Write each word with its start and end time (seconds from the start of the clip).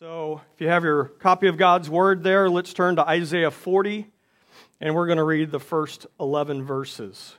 So, 0.00 0.42
if 0.54 0.60
you 0.60 0.68
have 0.68 0.84
your 0.84 1.06
copy 1.06 1.48
of 1.48 1.56
God's 1.56 1.90
Word 1.90 2.22
there, 2.22 2.48
let's 2.48 2.72
turn 2.72 2.94
to 2.94 3.08
Isaiah 3.08 3.50
40, 3.50 4.06
and 4.80 4.94
we're 4.94 5.06
going 5.06 5.18
to 5.18 5.24
read 5.24 5.50
the 5.50 5.58
first 5.58 6.06
11 6.20 6.62
verses. 6.62 7.34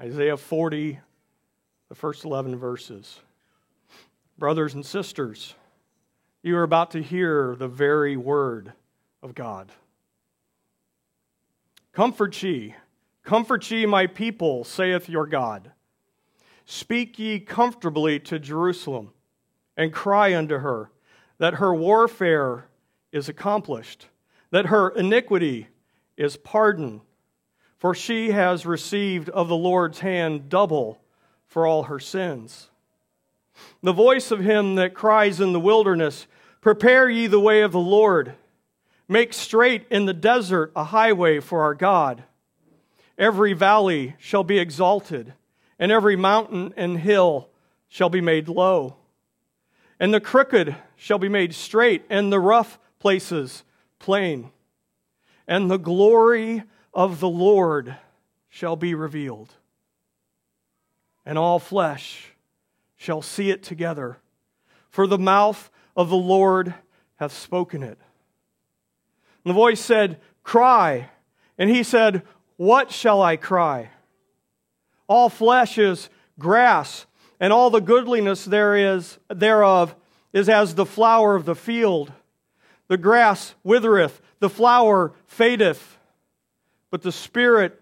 Isaiah 0.00 0.36
40, 0.36 1.00
the 1.88 1.94
first 1.96 2.24
11 2.24 2.54
verses. 2.54 3.18
Brothers 4.38 4.74
and 4.74 4.86
sisters, 4.86 5.56
you 6.44 6.56
are 6.56 6.62
about 6.62 6.92
to 6.92 7.02
hear 7.02 7.56
the 7.58 7.66
very 7.66 8.16
Word 8.16 8.72
of 9.20 9.34
God. 9.34 9.72
Comfort 11.92 12.40
ye, 12.40 12.76
comfort 13.24 13.68
ye, 13.68 13.84
my 13.84 14.06
people, 14.06 14.62
saith 14.62 15.08
your 15.08 15.26
God. 15.26 15.72
Speak 16.66 17.18
ye 17.18 17.40
comfortably 17.40 18.20
to 18.20 18.38
Jerusalem, 18.38 19.10
and 19.76 19.92
cry 19.92 20.32
unto 20.32 20.58
her 20.58 20.92
that 21.38 21.54
her 21.54 21.74
warfare 21.74 22.66
is 23.12 23.28
accomplished, 23.28 24.08
that 24.50 24.66
her 24.66 24.88
iniquity 24.90 25.68
is 26.16 26.36
pardoned, 26.36 27.00
for 27.76 27.94
she 27.94 28.30
has 28.30 28.64
received 28.64 29.28
of 29.30 29.48
the 29.48 29.56
Lord's 29.56 30.00
hand 30.00 30.48
double 30.48 31.00
for 31.46 31.66
all 31.66 31.84
her 31.84 32.00
sins. 32.00 32.70
The 33.82 33.92
voice 33.92 34.30
of 34.30 34.40
him 34.40 34.74
that 34.76 34.94
cries 34.94 35.40
in 35.40 35.52
the 35.52 35.60
wilderness, 35.60 36.26
Prepare 36.60 37.08
ye 37.08 37.26
the 37.26 37.40
way 37.40 37.62
of 37.62 37.72
the 37.72 37.78
Lord, 37.78 38.34
make 39.08 39.32
straight 39.32 39.86
in 39.90 40.06
the 40.06 40.14
desert 40.14 40.72
a 40.74 40.84
highway 40.84 41.40
for 41.40 41.62
our 41.62 41.74
God. 41.74 42.24
Every 43.18 43.52
valley 43.52 44.16
shall 44.18 44.44
be 44.44 44.58
exalted, 44.58 45.32
and 45.78 45.92
every 45.92 46.16
mountain 46.16 46.74
and 46.76 46.98
hill 46.98 47.48
shall 47.88 48.10
be 48.10 48.20
made 48.20 48.48
low 48.48 48.96
and 49.98 50.12
the 50.12 50.20
crooked 50.20 50.76
shall 50.96 51.18
be 51.18 51.28
made 51.28 51.54
straight, 51.54 52.04
and 52.10 52.32
the 52.32 52.40
rough 52.40 52.78
places 52.98 53.64
plain. 53.98 54.50
And 55.48 55.70
the 55.70 55.78
glory 55.78 56.64
of 56.92 57.20
the 57.20 57.28
Lord 57.28 57.96
shall 58.48 58.76
be 58.76 58.94
revealed. 58.94 59.54
And 61.24 61.38
all 61.38 61.58
flesh 61.58 62.32
shall 62.96 63.22
see 63.22 63.50
it 63.50 63.62
together, 63.62 64.18
for 64.90 65.06
the 65.06 65.18
mouth 65.18 65.70
of 65.96 66.08
the 66.08 66.16
Lord 66.16 66.74
hath 67.16 67.32
spoken 67.32 67.82
it. 67.82 67.98
And 69.44 69.50
the 69.50 69.54
voice 69.54 69.80
said, 69.80 70.20
Cry. 70.42 71.10
And 71.58 71.70
he 71.70 71.82
said, 71.82 72.22
What 72.56 72.90
shall 72.90 73.22
I 73.22 73.36
cry? 73.36 73.90
All 75.08 75.28
flesh 75.28 75.78
is 75.78 76.08
grass 76.38 77.06
and 77.40 77.52
all 77.52 77.70
the 77.70 77.80
goodliness 77.80 78.44
there 78.44 78.76
is 78.76 79.18
thereof 79.28 79.94
is 80.32 80.48
as 80.48 80.74
the 80.74 80.86
flower 80.86 81.34
of 81.34 81.44
the 81.44 81.54
field. 81.54 82.12
The 82.88 82.96
grass 82.96 83.54
withereth, 83.64 84.20
the 84.38 84.50
flower 84.50 85.12
fadeth, 85.26 85.98
but 86.90 87.02
the 87.02 87.12
Spirit, 87.12 87.80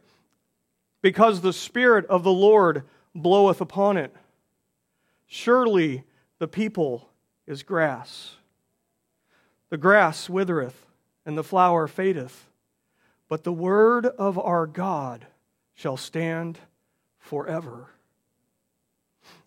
because 1.03 1.41
the 1.41 1.53
Spirit 1.53 2.07
of 2.07 2.23
the 2.23 2.33
Lord 2.33 2.85
bloweth 3.15 3.61
upon 3.61 3.97
it. 3.97 4.15
Surely 5.27 6.05
the 6.39 6.49
people 6.49 7.09
is 7.47 7.63
grass. 7.63 8.37
The 9.71 9.77
grass 9.77 10.29
withereth, 10.31 10.87
and 11.27 11.37
the 11.37 11.45
flower 11.45 11.87
fadeth, 11.87 12.47
but 13.29 13.45
the 13.45 13.53
word 13.53 14.07
of 14.07 14.39
our 14.39 14.67
God 14.67 15.27
shall 15.75 15.97
stand 15.97 16.59
forever. 17.19 17.89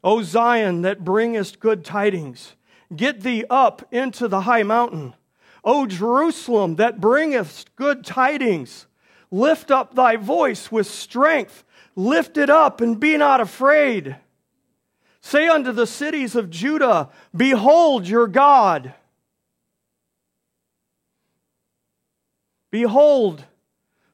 O 0.08 0.24
Zion, 0.24 0.84
that 0.84 1.04
bringest 1.04 1.60
good 1.60 1.84
tidings, 1.84 2.56
get 2.96 3.24
thee 3.24 3.44
up 3.50 3.86
into 3.92 4.30
the 4.30 4.40
high 4.40 4.64
mountain. 4.64 5.14
O 5.66 5.86
Jerusalem, 5.86 6.78
that 6.78 7.02
bringest 7.02 7.76
good 7.76 8.06
tidings, 8.06 8.88
lift 9.32 9.70
up 9.70 9.96
thy 9.96 10.16
voice 10.16 10.72
with 10.72 10.88
strength, 10.88 11.66
lift 11.98 12.38
it 12.38 12.50
up 12.50 12.80
and 12.80 12.98
be 12.98 13.18
not 13.18 13.42
afraid. 13.42 14.16
Say 15.20 15.50
unto 15.50 15.74
the 15.74 15.86
cities 15.86 16.38
of 16.38 16.50
Judah, 16.50 17.10
Behold 17.36 18.08
your 18.08 18.28
God. 18.28 18.94
Behold, 22.72 23.44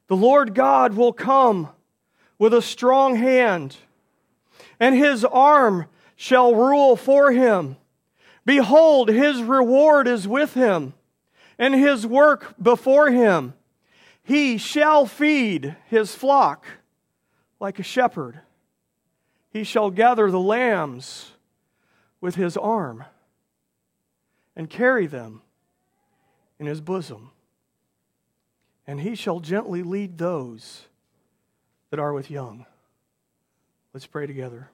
the 0.08 0.16
Lord 0.16 0.56
God 0.56 0.94
will 0.94 1.12
come 1.12 1.68
with 2.36 2.52
a 2.52 2.62
strong 2.62 3.14
hand 3.14 3.76
and 4.84 4.94
his 4.94 5.24
arm 5.24 5.86
shall 6.14 6.54
rule 6.54 6.94
for 6.94 7.32
him. 7.32 7.78
Behold, 8.44 9.08
his 9.08 9.42
reward 9.42 10.06
is 10.06 10.28
with 10.28 10.52
him, 10.52 10.92
and 11.58 11.74
his 11.74 12.06
work 12.06 12.54
before 12.62 13.10
him. 13.10 13.54
He 14.22 14.58
shall 14.58 15.06
feed 15.06 15.74
his 15.86 16.14
flock 16.14 16.66
like 17.58 17.78
a 17.78 17.82
shepherd. 17.82 18.40
He 19.48 19.64
shall 19.64 19.90
gather 19.90 20.30
the 20.30 20.38
lambs 20.38 21.32
with 22.20 22.34
his 22.34 22.54
arm 22.54 23.04
and 24.54 24.68
carry 24.68 25.06
them 25.06 25.40
in 26.58 26.66
his 26.66 26.82
bosom. 26.82 27.30
And 28.86 29.00
he 29.00 29.14
shall 29.14 29.40
gently 29.40 29.82
lead 29.82 30.18
those 30.18 30.82
that 31.88 31.98
are 31.98 32.12
with 32.12 32.30
young. 32.30 32.66
Let's 33.94 34.06
pray 34.06 34.26
together. 34.26 34.68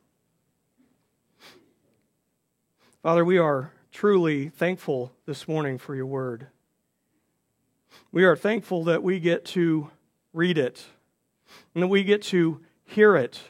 Father, 3.02 3.24
we 3.24 3.38
are 3.38 3.72
truly 3.92 4.50
thankful 4.50 5.10
this 5.24 5.48
morning 5.48 5.78
for 5.78 5.94
your 5.94 6.04
word. 6.04 6.48
We 8.12 8.24
are 8.24 8.36
thankful 8.36 8.84
that 8.84 9.02
we 9.02 9.18
get 9.20 9.46
to 9.46 9.90
read 10.34 10.58
it, 10.58 10.84
and 11.74 11.82
that 11.82 11.88
we 11.88 12.04
get 12.04 12.20
to 12.24 12.60
hear 12.84 13.16
it, 13.16 13.40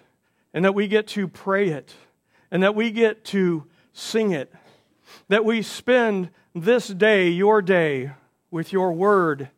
and 0.55 0.65
that 0.65 0.77
we 0.77 0.87
get 0.87 1.09
to 1.09 1.27
pray 1.27 1.71
it, 1.71 1.95
and 2.53 2.63
that 2.63 2.77
we 2.77 2.93
get 2.93 3.25
to 3.25 3.67
sing 3.93 4.31
it, 4.31 4.55
that 5.27 5.45
we 5.45 5.63
spend 5.63 6.31
this 6.55 6.87
day, 6.87 7.29
your 7.29 7.61
day, 7.61 8.13
with 8.53 8.73
your 8.73 8.93
word 8.93 9.49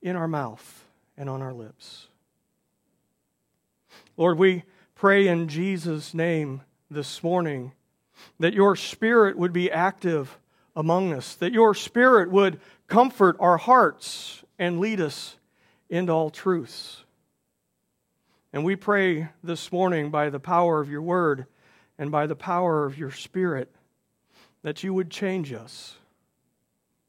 in 0.00 0.14
our 0.14 0.28
mouth 0.28 0.84
and 1.16 1.28
on 1.28 1.42
our 1.42 1.52
lips. 1.52 2.06
Lord, 4.16 4.38
we 4.38 4.62
pray 4.94 5.26
in 5.26 5.48
Jesus' 5.48 6.14
name 6.14 6.60
this 6.88 7.24
morning 7.24 7.72
that 8.38 8.54
your 8.54 8.76
spirit 8.76 9.36
would 9.36 9.52
be 9.52 9.70
active 9.70 10.38
among 10.74 11.12
us, 11.12 11.34
that 11.36 11.52
your 11.52 11.74
spirit 11.74 12.30
would 12.30 12.60
comfort 12.86 13.36
our 13.40 13.56
hearts 13.56 14.42
and 14.58 14.80
lead 14.80 15.00
us 15.00 15.36
into 15.88 16.12
all 16.12 16.30
truths. 16.30 17.04
And 18.52 18.64
we 18.64 18.76
pray 18.76 19.28
this 19.42 19.72
morning 19.72 20.10
by 20.10 20.30
the 20.30 20.40
power 20.40 20.80
of 20.80 20.90
your 20.90 21.02
word 21.02 21.46
and 21.98 22.10
by 22.10 22.26
the 22.26 22.36
power 22.36 22.84
of 22.84 22.98
your 22.98 23.10
spirit 23.10 23.74
that 24.62 24.82
you 24.82 24.94
would 24.94 25.10
change 25.10 25.52
us 25.52 25.96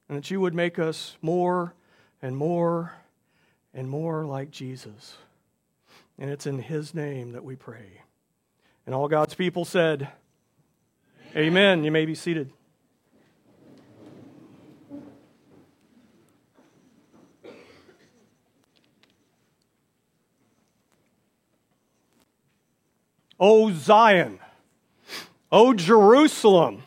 and 0.08 0.18
that 0.18 0.32
you 0.32 0.40
would 0.40 0.54
make 0.54 0.80
us 0.80 1.18
more 1.22 1.74
and 2.22 2.36
more 2.36 2.94
and 3.74 3.90
more 3.90 4.26
like 4.26 4.52
Jesus. 4.52 5.18
And 6.18 6.30
it's 6.30 6.46
in 6.46 6.60
His 6.60 6.94
name 6.94 7.32
that 7.34 7.44
we 7.44 7.56
pray. 7.56 8.02
And 8.86 8.94
all 8.94 9.08
God's 9.08 9.36
people 9.36 9.66
said, 9.66 10.10
Amen. 11.36 11.84
You 11.84 11.92
may 11.92 12.06
be 12.06 12.14
seated. 12.14 12.52
O 23.40 23.74
Zion, 23.74 24.40
O 25.52 25.74
Jerusalem, 25.74 26.84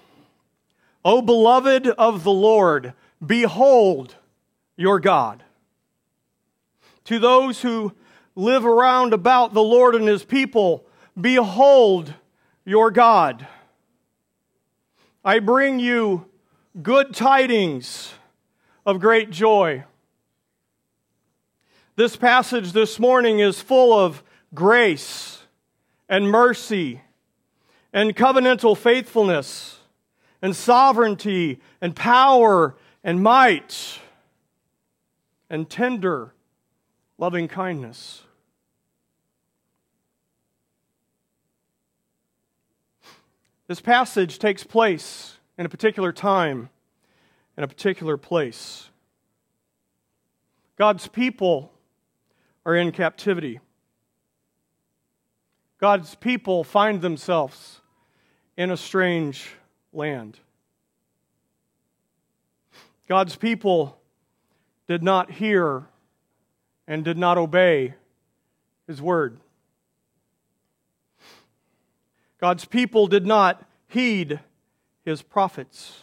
O 1.04 1.20
beloved 1.20 1.88
of 1.88 2.22
the 2.22 2.30
Lord, 2.30 2.94
behold 3.24 4.14
your 4.76 5.00
God. 5.00 5.42
To 7.06 7.18
those 7.18 7.62
who 7.62 7.92
live 8.36 8.64
around 8.64 9.12
about 9.12 9.54
the 9.54 9.62
Lord 9.62 9.96
and 9.96 10.06
his 10.06 10.24
people, 10.24 10.86
behold 11.20 12.14
your 12.64 12.90
God. 12.92 13.46
I 15.26 15.40
bring 15.40 15.80
you 15.80 16.26
good 16.80 17.12
tidings 17.12 18.14
of 18.86 19.00
great 19.00 19.30
joy. 19.30 19.82
This 21.96 22.14
passage 22.14 22.70
this 22.70 23.00
morning 23.00 23.40
is 23.40 23.60
full 23.60 23.92
of 23.92 24.22
grace 24.54 25.42
and 26.08 26.30
mercy 26.30 27.00
and 27.92 28.14
covenantal 28.14 28.76
faithfulness 28.76 29.80
and 30.40 30.54
sovereignty 30.54 31.60
and 31.80 31.96
power 31.96 32.76
and 33.02 33.20
might 33.20 33.98
and 35.50 35.68
tender 35.68 36.34
loving 37.18 37.48
kindness. 37.48 38.22
This 43.68 43.80
passage 43.80 44.38
takes 44.38 44.64
place 44.64 45.36
in 45.58 45.66
a 45.66 45.68
particular 45.68 46.12
time 46.12 46.70
in 47.56 47.64
a 47.64 47.68
particular 47.68 48.16
place. 48.16 48.90
God's 50.76 51.08
people 51.08 51.72
are 52.64 52.74
in 52.76 52.92
captivity. 52.92 53.60
God's 55.80 56.14
people 56.16 56.64
find 56.64 57.00
themselves 57.00 57.80
in 58.56 58.70
a 58.70 58.76
strange 58.76 59.50
land. 59.92 60.38
God's 63.08 63.36
people 63.36 63.98
did 64.88 65.02
not 65.02 65.30
hear 65.30 65.86
and 66.86 67.04
did 67.04 67.16
not 67.16 67.38
obey 67.38 67.94
his 68.86 69.00
word. 69.00 69.38
God's 72.40 72.64
people 72.64 73.06
did 73.06 73.26
not 73.26 73.64
heed 73.88 74.40
his 75.04 75.22
prophets. 75.22 76.00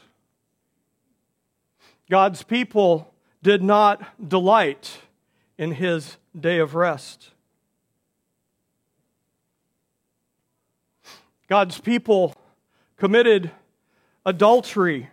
God's 2.09 2.44
people 2.44 3.13
did 3.41 3.62
not 3.62 4.27
delight 4.30 5.00
in 5.57 5.71
his 5.74 6.18
day 6.39 6.59
of 6.59 6.75
rest. 6.75 7.31
God's 11.47 11.80
people 11.80 12.33
committed 12.97 13.51
adultery 14.25 15.09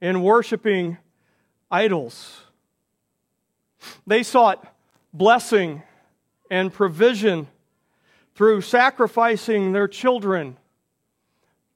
in 0.00 0.22
worshiping 0.22 0.96
idols. 1.70 2.42
They 4.06 4.22
sought 4.22 4.74
blessing 5.12 5.82
and 6.50 6.72
provision 6.72 7.48
through 8.38 8.60
sacrificing 8.60 9.72
their 9.72 9.88
children 9.88 10.56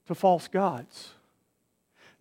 to 0.06 0.14
false 0.14 0.46
gods. 0.46 1.08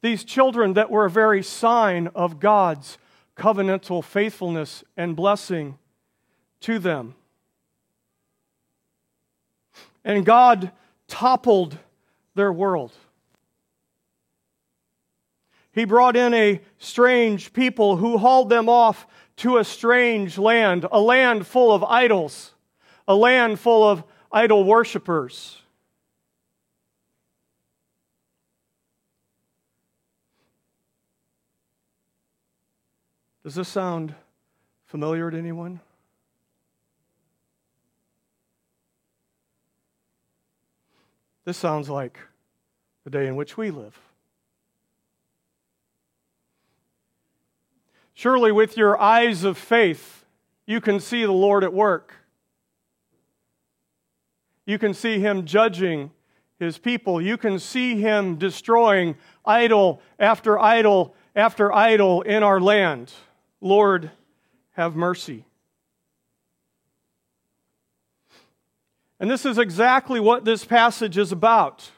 These 0.01 0.23
children 0.23 0.73
that 0.73 0.89
were 0.89 1.05
a 1.05 1.11
very 1.11 1.43
sign 1.43 2.07
of 2.15 2.39
God's 2.39 2.97
covenantal 3.37 4.03
faithfulness 4.03 4.83
and 4.97 5.15
blessing 5.15 5.77
to 6.61 6.79
them. 6.79 7.13
And 10.03 10.25
God 10.25 10.71
toppled 11.07 11.77
their 12.33 12.51
world. 12.51 12.93
He 15.71 15.85
brought 15.85 16.15
in 16.15 16.33
a 16.33 16.61
strange 16.79 17.53
people 17.53 17.97
who 17.97 18.17
hauled 18.17 18.49
them 18.49 18.67
off 18.67 19.05
to 19.35 19.59
a 19.59 19.63
strange 19.63 20.39
land, 20.39 20.87
a 20.91 20.99
land 20.99 21.45
full 21.45 21.71
of 21.71 21.83
idols, 21.83 22.55
a 23.07 23.13
land 23.13 23.59
full 23.59 23.87
of 23.87 24.03
idol 24.31 24.63
worshippers. 24.63 25.61
Does 33.43 33.55
this 33.55 33.69
sound 33.69 34.13
familiar 34.85 35.31
to 35.31 35.37
anyone? 35.37 35.79
This 41.43 41.57
sounds 41.57 41.89
like 41.89 42.19
the 43.03 43.09
day 43.09 43.27
in 43.27 43.35
which 43.35 43.57
we 43.57 43.71
live. 43.71 43.99
Surely, 48.13 48.51
with 48.51 48.77
your 48.77 49.01
eyes 49.01 49.43
of 49.43 49.57
faith, 49.57 50.23
you 50.67 50.79
can 50.79 50.99
see 50.99 51.25
the 51.25 51.31
Lord 51.31 51.63
at 51.63 51.73
work. 51.73 52.13
You 54.65 54.77
can 54.77 54.93
see 54.93 55.19
Him 55.19 55.45
judging 55.45 56.11
His 56.59 56.77
people. 56.77 57.21
You 57.21 57.37
can 57.37 57.59
see 57.59 57.99
Him 57.99 58.37
destroying 58.37 59.15
idol 59.45 60.01
after 60.19 60.59
idol 60.59 61.15
after 61.35 61.71
idol 61.71 62.21
in 62.21 62.43
our 62.43 62.59
land. 62.59 63.11
Lord, 63.61 64.11
have 64.71 64.95
mercy. 64.95 65.45
And 69.19 69.29
this 69.29 69.45
is 69.45 69.57
exactly 69.57 70.19
what 70.19 70.45
this 70.45 70.65
passage 70.65 71.17
is 71.17 71.31
about. 71.31 71.91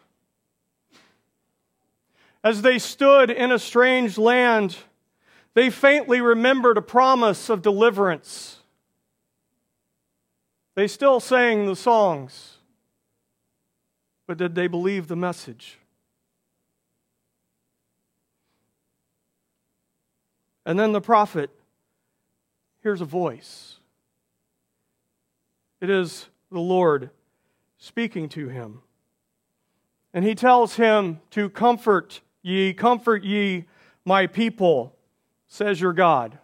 As 2.43 2.61
they 2.61 2.77
stood 2.77 3.31
in 3.31 3.51
a 3.51 3.59
strange 3.59 4.17
land, 4.17 4.75
they 5.53 5.69
faintly 5.69 6.19
remembered 6.19 6.77
a 6.77 6.81
promise 6.81 7.49
of 7.49 7.61
deliverance. 7.61 8.59
They 10.75 10.87
still 10.87 11.19
sang 11.19 11.67
the 11.67 11.75
songs, 11.75 12.57
but 14.25 14.37
did 14.37 14.55
they 14.55 14.67
believe 14.67 15.07
the 15.07 15.15
message? 15.15 15.77
And 20.65 20.79
then 20.79 20.93
the 20.93 21.01
prophet 21.01 21.49
hears 22.81 23.01
a 23.01 23.05
voice. 23.05 23.79
It 25.81 25.89
is 25.89 26.27
the 26.51 26.59
Lord 26.59 27.09
speaking 27.77 28.29
to 28.29 28.47
him. 28.47 28.81
And 30.13 30.23
he 30.23 30.35
tells 30.35 30.75
him 30.75 31.19
to 31.31 31.49
comfort 31.49 32.21
ye, 32.41 32.73
comfort 32.73 33.23
ye, 33.23 33.65
my 34.05 34.27
people, 34.27 34.95
says 35.47 35.81
your 35.81 35.93
God. 35.93 36.37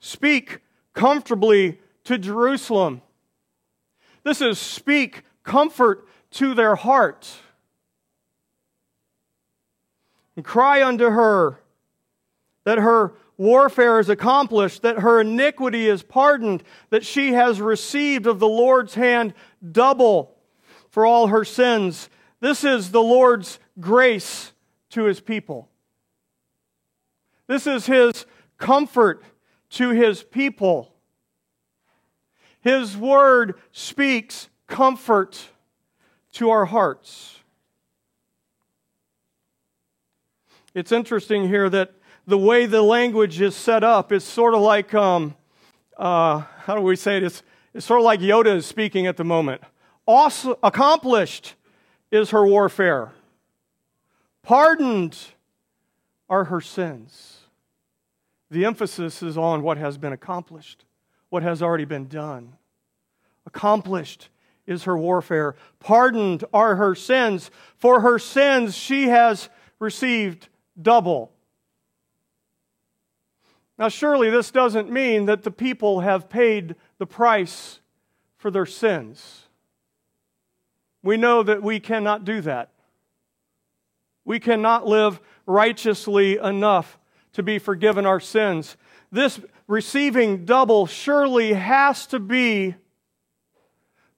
Speak 0.00 0.60
comfortably 0.94 1.80
to 2.08 2.16
Jerusalem. 2.16 3.02
This 4.24 4.40
is 4.40 4.58
speak 4.58 5.24
comfort 5.42 6.08
to 6.30 6.54
their 6.54 6.74
heart. 6.74 7.30
And 10.34 10.42
cry 10.42 10.82
unto 10.82 11.10
her 11.10 11.60
that 12.64 12.78
her 12.78 13.12
warfare 13.36 13.98
is 13.98 14.08
accomplished, 14.08 14.80
that 14.82 15.00
her 15.00 15.20
iniquity 15.20 15.86
is 15.86 16.02
pardoned, 16.02 16.62
that 16.88 17.04
she 17.04 17.34
has 17.34 17.60
received 17.60 18.26
of 18.26 18.38
the 18.38 18.48
Lord's 18.48 18.94
hand 18.94 19.34
double 19.70 20.34
for 20.88 21.04
all 21.04 21.26
her 21.26 21.44
sins. 21.44 22.08
This 22.40 22.64
is 22.64 22.90
the 22.90 23.02
Lord's 23.02 23.58
grace 23.78 24.54
to 24.90 25.04
his 25.04 25.20
people. 25.20 25.68
This 27.48 27.66
is 27.66 27.84
his 27.84 28.24
comfort 28.56 29.22
to 29.70 29.90
his 29.90 30.22
people. 30.22 30.94
His 32.68 32.98
word 32.98 33.54
speaks 33.72 34.50
comfort 34.66 35.48
to 36.32 36.50
our 36.50 36.66
hearts. 36.66 37.38
It's 40.74 40.92
interesting 40.92 41.48
here 41.48 41.70
that 41.70 41.92
the 42.26 42.36
way 42.36 42.66
the 42.66 42.82
language 42.82 43.40
is 43.40 43.56
set 43.56 43.82
up 43.82 44.12
is 44.12 44.22
sort 44.22 44.52
of 44.52 44.60
like, 44.60 44.92
um, 44.92 45.34
uh, 45.96 46.40
how 46.40 46.74
do 46.74 46.82
we 46.82 46.94
say 46.94 47.16
it? 47.16 47.22
It's, 47.22 47.42
it's 47.72 47.86
sort 47.86 48.00
of 48.00 48.04
like 48.04 48.20
Yoda 48.20 48.56
is 48.56 48.66
speaking 48.66 49.06
at 49.06 49.16
the 49.16 49.24
moment. 49.24 49.62
Accomplished 50.06 51.54
is 52.10 52.32
her 52.32 52.46
warfare, 52.46 53.12
pardoned 54.42 55.16
are 56.28 56.44
her 56.44 56.60
sins. 56.60 57.38
The 58.50 58.66
emphasis 58.66 59.22
is 59.22 59.38
on 59.38 59.62
what 59.62 59.78
has 59.78 59.96
been 59.96 60.12
accomplished, 60.12 60.84
what 61.30 61.42
has 61.42 61.62
already 61.62 61.84
been 61.84 62.06
done. 62.06 62.54
Accomplished 63.46 64.28
is 64.66 64.84
her 64.84 64.96
warfare, 64.96 65.56
pardoned 65.80 66.44
are 66.52 66.76
her 66.76 66.94
sins. 66.94 67.50
For 67.76 68.00
her 68.00 68.18
sins, 68.18 68.76
she 68.76 69.08
has 69.08 69.48
received 69.78 70.48
double 70.80 71.32
now, 73.78 73.88
surely 73.88 74.28
this 74.28 74.50
doesn't 74.50 74.90
mean 74.90 75.26
that 75.26 75.44
the 75.44 75.52
people 75.52 76.00
have 76.00 76.28
paid 76.28 76.74
the 76.98 77.06
price 77.06 77.78
for 78.36 78.50
their 78.50 78.66
sins. 78.66 79.46
We 81.02 81.16
know 81.16 81.44
that 81.44 81.62
we 81.62 81.78
cannot 81.78 82.24
do 82.24 82.40
that. 82.40 82.70
We 84.24 84.40
cannot 84.40 84.86
live 84.86 85.20
righteously 85.46 86.38
enough 86.38 86.98
to 87.34 87.42
be 87.44 87.60
forgiven 87.60 88.04
our 88.04 88.18
sins. 88.18 88.76
This 89.12 89.40
receiving 89.68 90.44
double 90.44 90.86
surely 90.86 91.52
has 91.52 92.06
to 92.06 92.18
be 92.18 92.74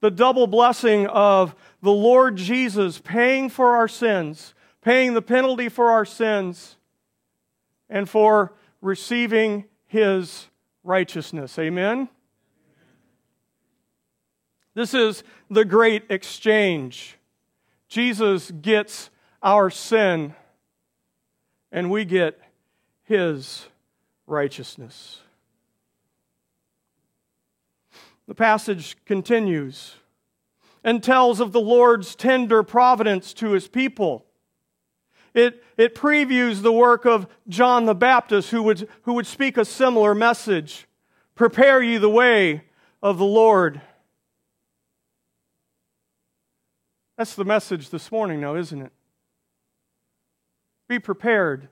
the 0.00 0.10
double 0.10 0.46
blessing 0.46 1.06
of 1.08 1.54
the 1.82 1.90
Lord 1.90 2.36
Jesus 2.36 2.98
paying 2.98 3.50
for 3.50 3.76
our 3.76 3.88
sins, 3.88 4.54
paying 4.80 5.12
the 5.12 5.20
penalty 5.20 5.68
for 5.68 5.90
our 5.90 6.06
sins, 6.06 6.76
and 7.90 8.08
for 8.08 8.54
receiving 8.80 9.64
his 9.86 10.46
righteousness. 10.84 11.58
Amen? 11.58 12.08
This 14.74 14.94
is 14.94 15.24
the 15.50 15.64
great 15.64 16.04
exchange. 16.08 17.18
Jesus 17.88 18.52
gets 18.52 19.10
our 19.42 19.68
sin, 19.68 20.34
and 21.72 21.90
we 21.90 22.04
get 22.04 22.40
his 23.02 23.66
righteousness. 24.26 25.20
The 28.30 28.34
passage 28.36 28.96
continues 29.06 29.96
and 30.84 31.02
tells 31.02 31.40
of 31.40 31.50
the 31.50 31.60
Lord's 31.60 32.14
tender 32.14 32.62
providence 32.62 33.34
to 33.34 33.50
his 33.50 33.66
people. 33.66 34.24
It, 35.34 35.64
it 35.76 35.96
previews 35.96 36.62
the 36.62 36.70
work 36.70 37.04
of 37.04 37.26
John 37.48 37.86
the 37.86 37.94
Baptist, 37.96 38.52
who 38.52 38.62
would, 38.62 38.88
who 39.02 39.14
would 39.14 39.26
speak 39.26 39.56
a 39.56 39.64
similar 39.64 40.14
message 40.14 40.86
Prepare 41.34 41.82
ye 41.82 41.96
the 41.96 42.08
way 42.08 42.62
of 43.02 43.18
the 43.18 43.24
Lord. 43.24 43.80
That's 47.18 47.34
the 47.34 47.44
message 47.44 47.90
this 47.90 48.12
morning, 48.12 48.40
now, 48.40 48.54
isn't 48.54 48.80
it? 48.80 48.92
Be 50.86 51.00
prepared 51.00 51.68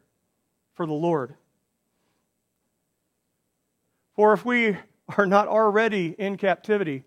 for 0.75 0.87
the 0.87 0.93
Lord. 0.93 1.37
For 4.17 4.33
if 4.33 4.45
we 4.45 4.77
are 5.17 5.27
not 5.27 5.49
already 5.49 6.15
in 6.19 6.37
captivity, 6.37 7.05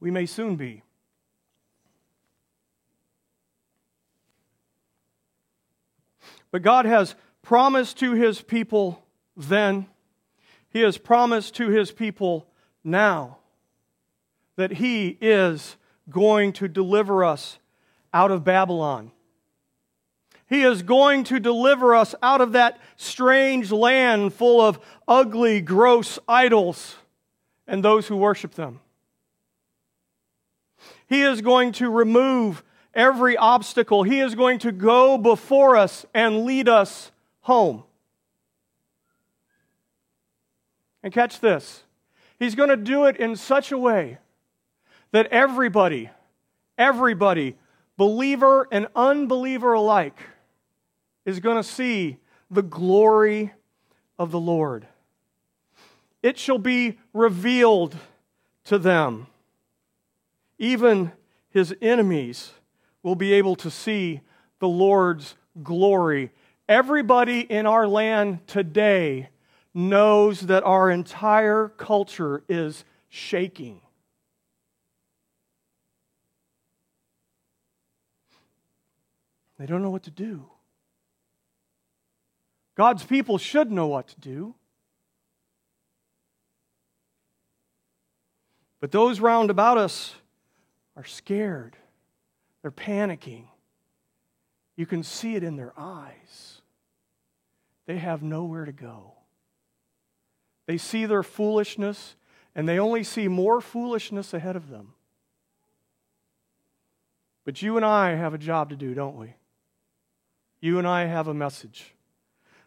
we 0.00 0.10
may 0.10 0.26
soon 0.26 0.56
be. 0.56 0.82
But 6.50 6.62
God 6.62 6.86
has 6.86 7.14
promised 7.42 7.98
to 7.98 8.12
his 8.12 8.40
people 8.40 9.04
then, 9.36 9.86
he 10.68 10.80
has 10.80 10.98
promised 10.98 11.54
to 11.56 11.68
his 11.68 11.90
people 11.90 12.46
now 12.84 13.38
that 14.56 14.72
he 14.72 15.18
is 15.20 15.76
going 16.08 16.52
to 16.52 16.68
deliver 16.68 17.24
us 17.24 17.58
out 18.12 18.30
of 18.30 18.44
Babylon. 18.44 19.10
He 20.46 20.62
is 20.62 20.82
going 20.82 21.24
to 21.24 21.40
deliver 21.40 21.94
us 21.94 22.14
out 22.22 22.40
of 22.40 22.52
that 22.52 22.78
strange 22.96 23.72
land 23.72 24.34
full 24.34 24.60
of 24.60 24.78
ugly, 25.08 25.60
gross 25.60 26.18
idols 26.28 26.96
and 27.66 27.82
those 27.82 28.06
who 28.06 28.16
worship 28.16 28.54
them. 28.54 28.80
He 31.06 31.22
is 31.22 31.40
going 31.40 31.72
to 31.72 31.90
remove 31.90 32.62
every 32.94 33.36
obstacle. 33.36 34.02
He 34.02 34.20
is 34.20 34.34
going 34.34 34.58
to 34.60 34.72
go 34.72 35.18
before 35.18 35.76
us 35.76 36.04
and 36.14 36.44
lead 36.44 36.68
us 36.68 37.10
home. 37.40 37.84
And 41.02 41.12
catch 41.12 41.40
this 41.40 41.82
He's 42.38 42.54
going 42.54 42.70
to 42.70 42.76
do 42.76 43.06
it 43.06 43.16
in 43.16 43.36
such 43.36 43.72
a 43.72 43.78
way 43.78 44.18
that 45.12 45.26
everybody, 45.28 46.10
everybody, 46.76 47.56
believer 47.96 48.66
and 48.72 48.88
unbeliever 48.96 49.72
alike, 49.72 50.18
is 51.24 51.40
going 51.40 51.56
to 51.56 51.62
see 51.62 52.18
the 52.50 52.62
glory 52.62 53.52
of 54.18 54.30
the 54.30 54.40
Lord. 54.40 54.86
It 56.22 56.38
shall 56.38 56.58
be 56.58 56.98
revealed 57.12 57.96
to 58.64 58.78
them. 58.78 59.26
Even 60.58 61.12
his 61.50 61.74
enemies 61.82 62.52
will 63.02 63.14
be 63.14 63.32
able 63.34 63.56
to 63.56 63.70
see 63.70 64.20
the 64.58 64.68
Lord's 64.68 65.34
glory. 65.62 66.30
Everybody 66.68 67.40
in 67.40 67.66
our 67.66 67.86
land 67.86 68.46
today 68.46 69.28
knows 69.74 70.42
that 70.42 70.62
our 70.62 70.90
entire 70.90 71.68
culture 71.68 72.42
is 72.48 72.84
shaking. 73.08 73.80
They 79.58 79.66
don't 79.66 79.82
know 79.82 79.90
what 79.90 80.04
to 80.04 80.10
do. 80.10 80.46
God's 82.74 83.04
people 83.04 83.38
should 83.38 83.70
know 83.70 83.86
what 83.86 84.08
to 84.08 84.20
do. 84.20 84.54
But 88.80 88.90
those 88.90 89.20
round 89.20 89.50
about 89.50 89.78
us 89.78 90.14
are 90.96 91.04
scared. 91.04 91.76
They're 92.62 92.70
panicking. 92.70 93.44
You 94.76 94.86
can 94.86 95.02
see 95.02 95.36
it 95.36 95.44
in 95.44 95.56
their 95.56 95.72
eyes. 95.76 96.60
They 97.86 97.98
have 97.98 98.22
nowhere 98.22 98.64
to 98.64 98.72
go. 98.72 99.12
They 100.66 100.78
see 100.78 101.06
their 101.06 101.22
foolishness, 101.22 102.16
and 102.54 102.68
they 102.68 102.78
only 102.78 103.04
see 103.04 103.28
more 103.28 103.60
foolishness 103.60 104.34
ahead 104.34 104.56
of 104.56 104.68
them. 104.68 104.94
But 107.44 107.62
you 107.62 107.76
and 107.76 107.84
I 107.84 108.14
have 108.14 108.34
a 108.34 108.38
job 108.38 108.70
to 108.70 108.76
do, 108.76 108.94
don't 108.94 109.16
we? 109.16 109.34
You 110.60 110.78
and 110.78 110.88
I 110.88 111.04
have 111.04 111.28
a 111.28 111.34
message. 111.34 111.93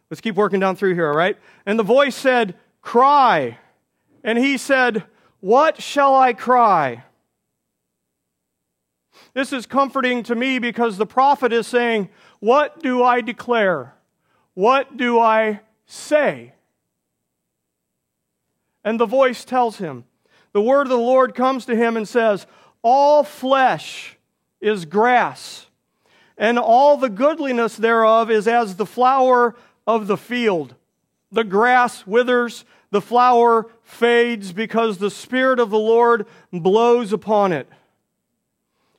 Let's 0.09 0.21
keep 0.21 0.35
working 0.35 0.59
down 0.59 0.75
through 0.75 0.93
here, 0.93 1.07
all 1.07 1.15
right? 1.15 1.37
And 1.65 1.77
the 1.77 1.83
voice 1.83 2.15
said, 2.15 2.55
Cry. 2.81 3.57
And 4.23 4.37
he 4.37 4.57
said, 4.57 5.03
What 5.39 5.81
shall 5.81 6.15
I 6.15 6.33
cry? 6.33 7.03
This 9.33 9.51
is 9.53 9.65
comforting 9.65 10.23
to 10.23 10.35
me 10.35 10.59
because 10.59 10.97
the 10.97 11.05
prophet 11.05 11.51
is 11.51 11.67
saying, 11.67 12.09
What 12.39 12.81
do 12.81 13.03
I 13.03 13.21
declare? 13.21 13.93
What 14.53 14.97
do 14.97 15.19
I 15.19 15.61
say? 15.85 16.53
And 18.83 18.99
the 18.99 19.05
voice 19.05 19.43
tells 19.43 19.77
him, 19.77 20.05
The 20.53 20.61
word 20.61 20.83
of 20.83 20.89
the 20.89 20.97
Lord 20.97 21.35
comes 21.35 21.65
to 21.65 21.75
him 21.75 21.97
and 21.97 22.07
says, 22.07 22.47
All 22.81 23.23
flesh 23.23 24.17
is 24.61 24.85
grass, 24.85 25.67
and 26.37 26.57
all 26.57 26.97
the 26.97 27.09
goodliness 27.09 27.75
thereof 27.75 28.31
is 28.31 28.47
as 28.47 28.75
the 28.77 28.85
flower 28.85 29.55
of 29.87 30.07
the 30.07 30.17
field. 30.17 30.75
The 31.31 31.45
grass 31.45 32.05
withers, 32.05 32.65
the 32.91 33.01
flower 33.01 33.67
fades, 33.81 34.51
because 34.51 34.97
the 34.97 35.09
Spirit 35.09 35.59
of 35.59 35.69
the 35.69 35.79
Lord 35.79 36.27
blows 36.53 37.13
upon 37.13 37.53
it. 37.53 37.67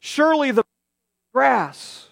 Surely 0.00 0.50
the 0.50 0.64
grass. 1.32 2.08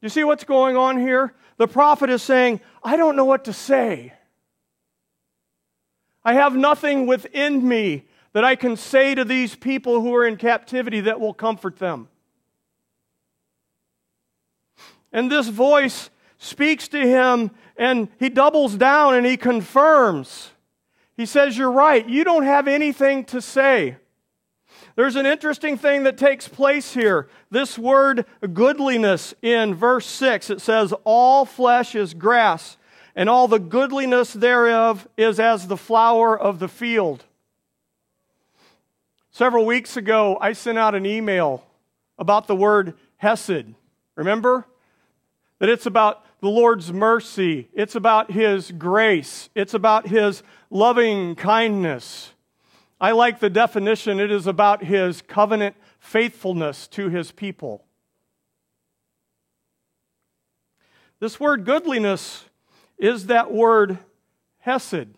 You 0.00 0.08
see 0.08 0.24
what's 0.24 0.44
going 0.44 0.76
on 0.76 0.98
here? 0.98 1.34
The 1.58 1.68
prophet 1.68 2.10
is 2.10 2.22
saying, 2.22 2.60
I 2.82 2.96
don't 2.96 3.16
know 3.16 3.24
what 3.24 3.44
to 3.44 3.52
say. 3.52 4.12
I 6.24 6.34
have 6.34 6.56
nothing 6.56 7.06
within 7.06 7.66
me 7.66 8.04
that 8.32 8.44
I 8.44 8.56
can 8.56 8.76
say 8.76 9.14
to 9.14 9.24
these 9.24 9.54
people 9.54 10.00
who 10.00 10.14
are 10.14 10.26
in 10.26 10.36
captivity 10.36 11.00
that 11.02 11.20
will 11.20 11.32
comfort 11.32 11.78
them. 11.78 12.08
And 15.12 15.32
this 15.32 15.48
voice 15.48 16.10
speaks 16.38 16.88
to 16.88 16.98
him 16.98 17.50
and 17.76 18.08
he 18.18 18.28
doubles 18.28 18.74
down 18.74 19.14
and 19.14 19.26
he 19.26 19.36
confirms. 19.36 20.50
He 21.16 21.26
says, 21.26 21.56
You're 21.56 21.70
right. 21.70 22.06
You 22.08 22.24
don't 22.24 22.44
have 22.44 22.68
anything 22.68 23.24
to 23.26 23.40
say. 23.40 23.96
There's 24.94 25.16
an 25.16 25.26
interesting 25.26 25.76
thing 25.76 26.04
that 26.04 26.16
takes 26.16 26.48
place 26.48 26.94
here. 26.94 27.28
This 27.50 27.78
word 27.78 28.24
goodliness 28.52 29.34
in 29.42 29.74
verse 29.74 30.06
6, 30.06 30.50
it 30.50 30.60
says, 30.60 30.92
All 31.04 31.44
flesh 31.44 31.94
is 31.94 32.14
grass, 32.14 32.76
and 33.14 33.28
all 33.28 33.46
the 33.46 33.58
goodliness 33.58 34.32
thereof 34.32 35.06
is 35.16 35.38
as 35.38 35.68
the 35.68 35.76
flower 35.76 36.38
of 36.38 36.58
the 36.58 36.68
field. 36.68 37.24
Several 39.30 39.66
weeks 39.66 39.98
ago, 39.98 40.38
I 40.40 40.54
sent 40.54 40.78
out 40.78 40.94
an 40.94 41.04
email 41.04 41.62
about 42.18 42.46
the 42.46 42.56
word 42.56 42.94
Hesed. 43.18 43.74
Remember? 44.14 44.66
That 45.58 45.68
it's 45.68 45.86
about 45.86 46.24
the 46.40 46.48
Lord's 46.48 46.92
mercy, 46.92 47.68
it's 47.72 47.94
about 47.94 48.30
His 48.30 48.70
grace, 48.70 49.48
it's 49.54 49.74
about 49.74 50.08
His 50.08 50.42
loving 50.70 51.34
kindness. 51.34 52.32
I 53.00 53.12
like 53.12 53.40
the 53.40 53.50
definition, 53.50 54.20
it 54.20 54.30
is 54.30 54.46
about 54.46 54.84
His 54.84 55.22
covenant 55.22 55.76
faithfulness 55.98 56.86
to 56.88 57.08
His 57.08 57.32
people. 57.32 57.84
This 61.18 61.40
word 61.40 61.64
goodliness 61.64 62.44
is 62.98 63.26
that 63.26 63.52
word 63.52 63.98
hesed. 64.58 65.08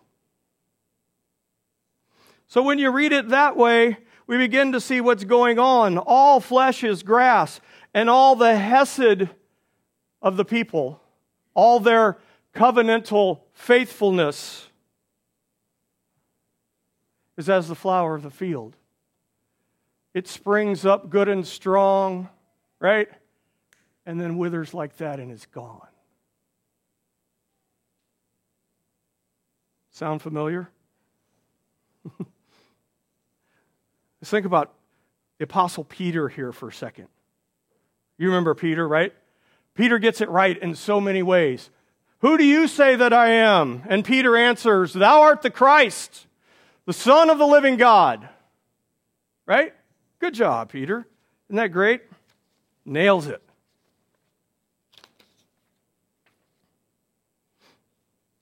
So 2.46 2.62
when 2.62 2.78
you 2.78 2.90
read 2.90 3.12
it 3.12 3.28
that 3.28 3.56
way, 3.56 3.98
we 4.26 4.36
begin 4.38 4.72
to 4.72 4.80
see 4.80 5.00
what's 5.00 5.24
going 5.24 5.58
on. 5.58 5.98
All 5.98 6.40
flesh 6.40 6.84
is 6.84 7.02
grass, 7.02 7.60
and 7.92 8.08
all 8.08 8.36
the 8.36 8.56
hesed 8.56 9.28
of 10.22 10.36
the 10.36 10.44
people, 10.44 11.00
all 11.58 11.80
their 11.80 12.16
covenantal 12.54 13.40
faithfulness 13.52 14.68
is 17.36 17.50
as 17.50 17.66
the 17.66 17.74
flower 17.74 18.14
of 18.14 18.22
the 18.22 18.30
field. 18.30 18.76
It 20.14 20.28
springs 20.28 20.86
up 20.86 21.10
good 21.10 21.26
and 21.26 21.44
strong, 21.44 22.28
right? 22.78 23.08
And 24.06 24.20
then 24.20 24.38
withers 24.38 24.72
like 24.72 24.98
that 24.98 25.18
and 25.18 25.32
is 25.32 25.46
gone. 25.46 25.88
Sound 29.90 30.22
familiar? 30.22 30.70
Let's 34.20 34.30
think 34.30 34.46
about 34.46 34.74
the 35.38 35.44
Apostle 35.44 35.82
Peter 35.82 36.28
here 36.28 36.52
for 36.52 36.68
a 36.68 36.72
second. 36.72 37.08
You 38.16 38.28
remember 38.28 38.54
Peter, 38.54 38.86
right? 38.86 39.12
Peter 39.78 40.00
gets 40.00 40.20
it 40.20 40.28
right 40.28 40.58
in 40.60 40.74
so 40.74 41.00
many 41.00 41.22
ways. 41.22 41.70
Who 42.18 42.36
do 42.36 42.42
you 42.44 42.66
say 42.66 42.96
that 42.96 43.12
I 43.12 43.28
am? 43.28 43.84
And 43.88 44.04
Peter 44.04 44.36
answers, 44.36 44.92
Thou 44.92 45.20
art 45.20 45.42
the 45.42 45.50
Christ, 45.50 46.26
the 46.84 46.92
Son 46.92 47.30
of 47.30 47.38
the 47.38 47.46
living 47.46 47.76
God. 47.76 48.28
Right? 49.46 49.72
Good 50.18 50.34
job, 50.34 50.72
Peter. 50.72 51.06
Isn't 51.48 51.58
that 51.58 51.68
great? 51.68 52.02
Nails 52.84 53.28
it. 53.28 53.40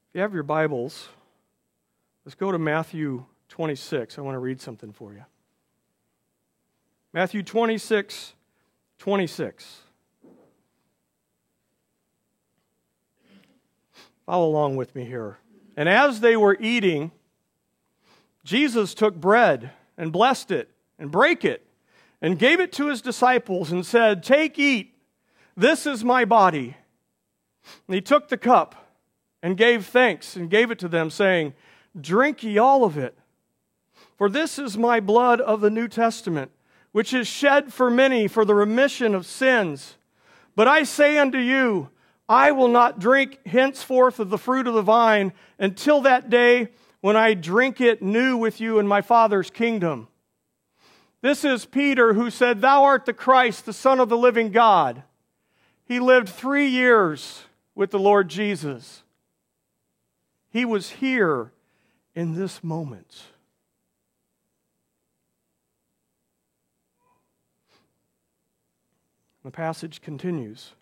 If 0.09 0.15
you 0.15 0.23
have 0.23 0.33
your 0.33 0.43
Bibles, 0.43 1.07
let's 2.25 2.35
go 2.35 2.51
to 2.51 2.59
Matthew 2.59 3.27
26. 3.51 4.17
I 4.17 4.23
want 4.23 4.37
to 4.37 4.41
read 4.41 4.63
something 4.63 4.91
for 4.91 5.13
you. 5.13 5.27
Matthew 7.13 7.43
26, 7.43 8.33
26. 8.97 9.83
Follow 14.27 14.49
along 14.49 14.77
with 14.77 14.95
me 14.95 15.05
here. 15.05 15.39
And 15.77 15.89
as 15.89 16.21
they 16.21 16.37
were 16.37 16.57
eating, 16.61 17.13
Jesus 18.45 18.93
took 18.93 19.15
bread 19.15 19.71
and 19.97 20.13
blessed 20.13 20.51
it 20.51 20.71
and 20.99 21.11
brake 21.11 21.45
it 21.45 21.67
and 22.21 22.39
gave 22.39 22.59
it 22.59 22.73
to 22.73 22.89
his 22.89 23.01
disciples 23.01 23.71
and 23.71 23.87
said, 23.87 24.23
Take, 24.23 24.59
eat, 24.59 24.95
this 25.57 25.87
is 25.87 26.05
my 26.05 26.25
body. 26.25 26.77
And 27.87 27.95
he 27.95 28.01
took 28.01 28.29
the 28.29 28.37
cup 28.37 28.75
and 29.43 29.57
gave 29.57 29.87
thanks 29.87 30.35
and 30.35 30.51
gave 30.51 30.71
it 30.71 30.79
to 30.81 30.89
them, 30.89 31.11
saying, 31.11 31.55
Drink 31.99 32.43
ye 32.43 32.59
all 32.59 32.85
of 32.85 32.99
it. 32.99 33.17
For 34.17 34.29
this 34.29 34.59
is 34.59 34.77
my 34.77 34.99
blood 34.99 35.41
of 35.41 35.61
the 35.61 35.71
New 35.71 35.89
Testament, 35.89 36.51
which 36.93 37.13
is 37.13 37.29
shed 37.29 37.73
for 37.73 37.91
many 37.91 38.29
for 38.29 38.45
the 38.45 38.55
remission 38.55 39.15
of 39.15 39.27
sins. 39.27 39.97
But 40.55 40.67
I 40.67 40.85
say 40.85 41.19
unto 41.19 41.39
you, 41.39 41.91
I 42.29 42.51
will 42.53 42.69
not 42.69 42.99
drink 42.99 43.39
henceforth 43.47 44.19
of 44.19 44.31
the 44.31 44.39
fruit 44.39 44.67
of 44.67 44.75
the 44.75 44.83
vine 44.83 45.33
until 45.59 46.01
that 46.03 46.29
day 46.29 46.69
when 47.01 47.17
I 47.17 47.35
drink 47.35 47.81
it 47.81 48.03
new 48.03 48.37
with 48.37 48.61
you 48.61 48.79
in 48.79 48.87
my 48.87 49.01
Father's 49.01 49.51
kingdom. 49.51 50.09
This 51.21 51.45
is 51.45 51.65
Peter 51.65 52.15
who 52.15 52.31
said, 52.31 52.61
Thou 52.61 52.85
art 52.85 53.07
the 53.07 53.13
Christ, 53.13 53.67
the 53.67 53.73
Son 53.73 54.01
of 54.01 54.09
the 54.09 54.17
living 54.17 54.51
God. 54.51 55.03
He 55.85 56.01
lived 56.01 56.29
three 56.29 56.67
years 56.67 57.45
with 57.75 57.91
the 57.91 57.99
Lord 57.99 58.29
Jesus. 58.29 59.03
He 60.51 60.65
was 60.65 60.91
here 60.91 61.53
in 62.15 62.35
this 62.35 62.65
moment. 62.65 63.25
The 69.45 69.51
passage 69.51 70.01
continues. 70.01 70.76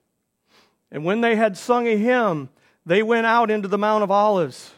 And 0.90 1.04
when 1.04 1.20
they 1.20 1.36
had 1.36 1.56
sung 1.56 1.86
a 1.86 1.96
hymn, 1.96 2.48
they 2.86 3.02
went 3.02 3.26
out 3.26 3.50
into 3.50 3.68
the 3.68 3.78
Mount 3.78 4.04
of 4.04 4.10
Olives. 4.10 4.72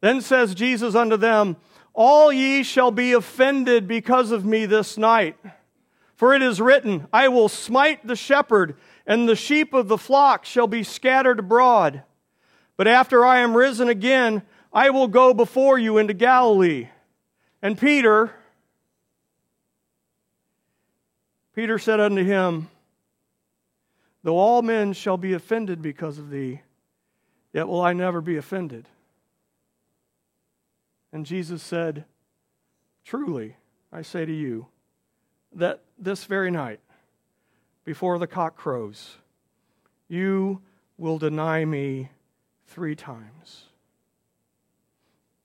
Then 0.00 0.20
says 0.20 0.54
Jesus 0.54 0.94
unto 0.94 1.16
them, 1.16 1.56
All 1.94 2.32
ye 2.32 2.62
shall 2.62 2.90
be 2.90 3.12
offended 3.12 3.86
because 3.86 4.30
of 4.30 4.44
me 4.44 4.66
this 4.66 4.98
night. 4.98 5.36
For 6.14 6.34
it 6.34 6.42
is 6.42 6.60
written, 6.60 7.06
I 7.12 7.28
will 7.28 7.48
smite 7.48 8.06
the 8.06 8.16
shepherd, 8.16 8.76
and 9.06 9.28
the 9.28 9.36
sheep 9.36 9.74
of 9.74 9.88
the 9.88 9.98
flock 9.98 10.44
shall 10.44 10.66
be 10.66 10.82
scattered 10.82 11.38
abroad. 11.38 12.02
But 12.76 12.88
after 12.88 13.24
I 13.24 13.38
am 13.38 13.56
risen 13.56 13.88
again, 13.88 14.42
I 14.72 14.90
will 14.90 15.08
go 15.08 15.34
before 15.34 15.78
you 15.78 15.98
into 15.98 16.14
Galilee. 16.14 16.88
And 17.62 17.78
Peter, 17.78 18.34
Peter 21.54 21.78
said 21.78 22.00
unto 22.00 22.22
him, 22.22 22.68
Though 24.26 24.38
all 24.38 24.60
men 24.60 24.92
shall 24.92 25.16
be 25.16 25.34
offended 25.34 25.80
because 25.80 26.18
of 26.18 26.30
thee, 26.30 26.62
yet 27.52 27.68
will 27.68 27.80
I 27.80 27.92
never 27.92 28.20
be 28.20 28.36
offended. 28.36 28.88
And 31.12 31.24
Jesus 31.24 31.62
said, 31.62 32.04
Truly, 33.04 33.54
I 33.92 34.02
say 34.02 34.26
to 34.26 34.32
you, 34.32 34.66
that 35.52 35.84
this 35.96 36.24
very 36.24 36.50
night, 36.50 36.80
before 37.84 38.18
the 38.18 38.26
cock 38.26 38.56
crows, 38.56 39.14
you 40.08 40.60
will 40.98 41.18
deny 41.18 41.64
me 41.64 42.08
three 42.66 42.96
times. 42.96 43.66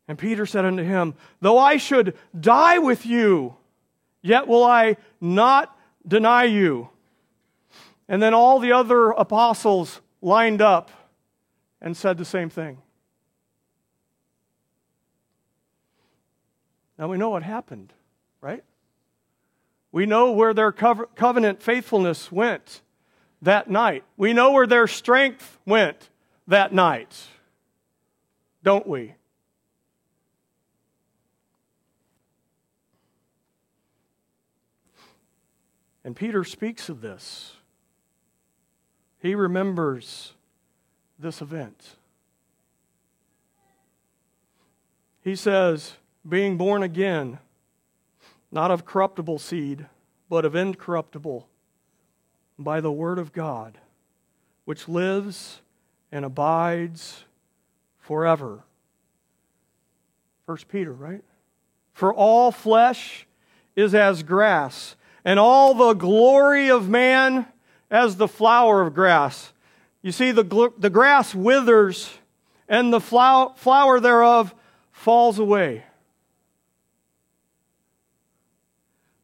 And 0.07 0.17
Peter 0.17 0.47
said 0.47 0.65
unto 0.65 0.81
him, 0.81 1.13
Though 1.39 1.59
I 1.59 1.77
should 1.77 2.17
die 2.39 2.79
with 2.79 3.05
you, 3.05 3.55
yet 4.23 4.47
will 4.47 4.63
I 4.63 4.97
not 5.21 5.77
deny 6.07 6.45
you. 6.45 6.89
And 8.11 8.21
then 8.21 8.33
all 8.33 8.59
the 8.59 8.73
other 8.73 9.11
apostles 9.11 10.01
lined 10.21 10.61
up 10.61 10.91
and 11.79 11.95
said 11.95 12.17
the 12.17 12.25
same 12.25 12.49
thing. 12.49 12.79
Now 16.99 17.07
we 17.07 17.15
know 17.15 17.29
what 17.29 17.41
happened, 17.41 17.93
right? 18.41 18.65
We 19.93 20.05
know 20.05 20.33
where 20.33 20.53
their 20.53 20.73
covenant 20.73 21.63
faithfulness 21.63 22.29
went 22.29 22.81
that 23.41 23.69
night. 23.69 24.03
We 24.17 24.33
know 24.33 24.51
where 24.51 24.67
their 24.67 24.87
strength 24.87 25.57
went 25.65 26.09
that 26.47 26.73
night, 26.73 27.17
don't 28.61 28.85
we? 28.85 29.15
And 36.03 36.13
Peter 36.13 36.43
speaks 36.43 36.89
of 36.89 36.99
this. 36.99 37.53
He 39.21 39.35
remembers 39.35 40.33
this 41.19 41.41
event. 41.41 41.95
He 45.23 45.35
says, 45.35 45.93
being 46.27 46.57
born 46.57 46.81
again, 46.81 47.37
not 48.51 48.71
of 48.71 48.85
corruptible 48.85 49.37
seed, 49.37 49.85
but 50.27 50.43
of 50.43 50.55
incorruptible, 50.55 51.47
by 52.57 52.81
the 52.81 52.91
word 52.91 53.19
of 53.19 53.31
God, 53.31 53.77
which 54.65 54.87
lives 54.87 55.61
and 56.11 56.25
abides 56.25 57.25
forever. 57.99 58.63
First 60.47 60.67
Peter, 60.67 60.91
right? 60.91 61.23
For 61.93 62.11
all 62.11 62.51
flesh 62.51 63.27
is 63.75 63.93
as 63.93 64.23
grass, 64.23 64.95
and 65.23 65.39
all 65.39 65.75
the 65.75 65.93
glory 65.93 66.71
of 66.71 66.89
man 66.89 67.45
as 67.91 68.15
the 68.15 68.27
flower 68.27 68.81
of 68.81 68.95
grass. 68.95 69.51
You 70.01 70.13
see, 70.13 70.31
the, 70.31 70.71
the 70.77 70.89
grass 70.89 71.35
withers 71.35 72.09
and 72.67 72.91
the 72.91 73.01
flower, 73.01 73.53
flower 73.57 73.99
thereof 73.99 74.55
falls 74.91 75.37
away. 75.37 75.83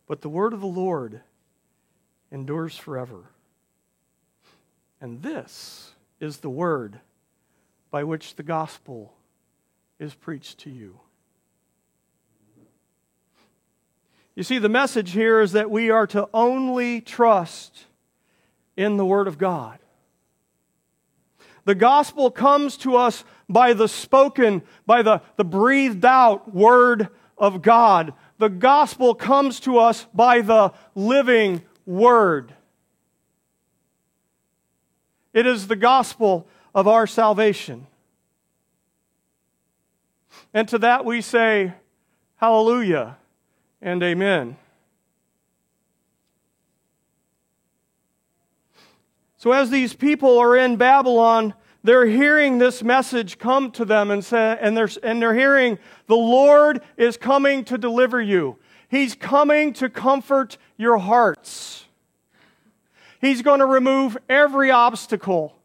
But 0.06 0.22
the 0.22 0.30
word 0.30 0.54
of 0.54 0.62
the 0.62 0.68
Lord 0.68 1.22
endures 2.32 2.76
forever. 2.78 3.32
And 5.00 5.22
this 5.22 5.92
is 6.20 6.38
the 6.38 6.50
word 6.50 7.00
by 7.90 8.04
which 8.04 8.36
the 8.36 8.44
gospel 8.44 9.14
is 10.00 10.14
preached 10.14 10.60
to 10.60 10.70
you. 10.70 11.00
You 14.36 14.44
see, 14.44 14.60
the 14.60 14.70
message 14.70 15.12
here 15.12 15.42
is 15.42 15.54
that 15.54 15.72
we 15.72 15.90
are 15.90 16.06
to 16.08 16.30
only 16.34 17.02
trust 17.02 17.87
in 18.78 18.96
the 18.96 19.06
Word 19.06 19.28
of 19.28 19.38
God. 19.38 19.80
The 21.66 21.76
gospel 21.76 22.32
comes 22.32 22.78
to 22.78 22.96
us 22.96 23.26
by 23.50 23.74
the 23.74 23.90
spoken, 23.90 24.62
by 24.86 25.02
the, 25.02 25.22
the 25.36 25.44
breathed 25.44 26.06
out 26.06 26.54
Word 26.54 27.10
of 27.38 27.62
God. 27.62 28.14
The 28.38 28.48
gospel 28.48 29.14
comes 29.14 29.60
to 29.62 29.80
us 29.80 30.08
by 30.14 30.42
the 30.42 30.72
living 30.96 31.64
Word. 31.86 32.54
It 35.34 35.46
is 35.46 35.68
the 35.68 35.76
gospel 35.76 36.48
of 36.74 36.88
our 36.88 37.06
salvation. 37.06 37.88
And 40.54 40.68
to 40.70 40.78
that 40.80 41.04
we 41.04 41.22
say, 41.22 41.74
Hallelujah 42.38 43.18
and 43.82 44.02
Amen. 44.02 44.58
So, 49.38 49.52
as 49.52 49.70
these 49.70 49.94
people 49.94 50.40
are 50.40 50.58
in 50.58 50.78
Babylon, 50.78 51.54
they're 51.84 52.08
hearing 52.08 52.58
this 52.58 52.84
message 52.84 53.38
come 53.38 53.72
to 53.72 53.86
them 53.86 54.10
and, 54.10 54.26
say, 54.26 54.58
and, 54.60 54.76
they're, 54.76 54.90
and 55.04 55.22
they're 55.22 55.36
hearing, 55.36 55.78
the 56.08 56.16
Lord 56.16 56.82
is 56.98 57.18
coming 57.18 57.64
to 57.66 57.78
deliver 57.78 58.20
you. 58.20 58.58
He's 58.90 59.14
coming 59.14 59.74
to 59.74 59.90
comfort 59.90 60.58
your 60.76 60.98
hearts. 60.98 61.86
He's 63.22 63.42
going 63.42 63.60
to 63.60 63.66
remove 63.66 64.18
every 64.28 64.72
obstacle. 64.72 65.56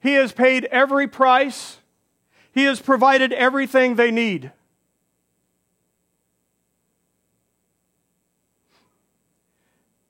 He 0.00 0.14
has 0.14 0.32
paid 0.32 0.64
every 0.66 1.06
price. 1.06 1.78
He 2.52 2.64
has 2.64 2.80
provided 2.80 3.32
everything 3.32 3.96
they 3.96 4.10
need. 4.10 4.52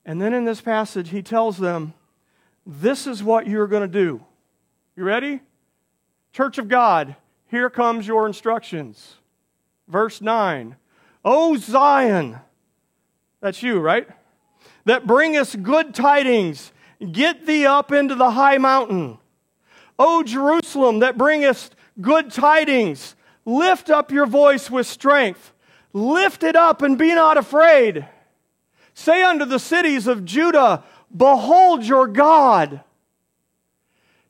And 0.05 0.21
then 0.21 0.33
in 0.33 0.45
this 0.45 0.61
passage, 0.61 1.09
he 1.09 1.21
tells 1.21 1.57
them, 1.57 1.93
this 2.65 3.07
is 3.07 3.23
what 3.23 3.47
you're 3.47 3.67
going 3.67 3.81
to 3.81 3.87
do. 3.87 4.23
You 4.95 5.03
ready? 5.03 5.41
Church 6.33 6.57
of 6.57 6.67
God, 6.67 7.15
here 7.47 7.69
comes 7.69 8.07
your 8.07 8.27
instructions. 8.27 9.15
Verse 9.87 10.21
9. 10.21 10.75
O 11.23 11.57
Zion, 11.57 12.39
that's 13.41 13.63
you, 13.63 13.79
right? 13.79 14.07
that 14.85 15.05
bringest 15.05 15.61
good 15.63 15.93
tidings, 15.93 16.71
get 17.11 17.45
thee 17.45 17.65
up 17.65 17.91
into 17.91 18.15
the 18.15 18.31
high 18.31 18.57
mountain. 18.57 19.17
O 19.99 20.23
Jerusalem, 20.23 20.99
that 20.99 21.17
bringest 21.17 21.75
good 21.99 22.31
tidings, 22.31 23.15
lift 23.43 23.89
up 23.89 24.11
your 24.11 24.25
voice 24.25 24.69
with 24.69 24.87
strength. 24.87 25.51
Lift 25.93 26.43
it 26.43 26.55
up 26.55 26.81
and 26.81 26.97
be 26.97 27.13
not 27.15 27.37
afraid. 27.37 28.05
Say 28.93 29.23
unto 29.23 29.45
the 29.45 29.59
cities 29.59 30.07
of 30.07 30.25
Judah, 30.25 30.83
Behold 31.15 31.83
your 31.83 32.07
God. 32.07 32.81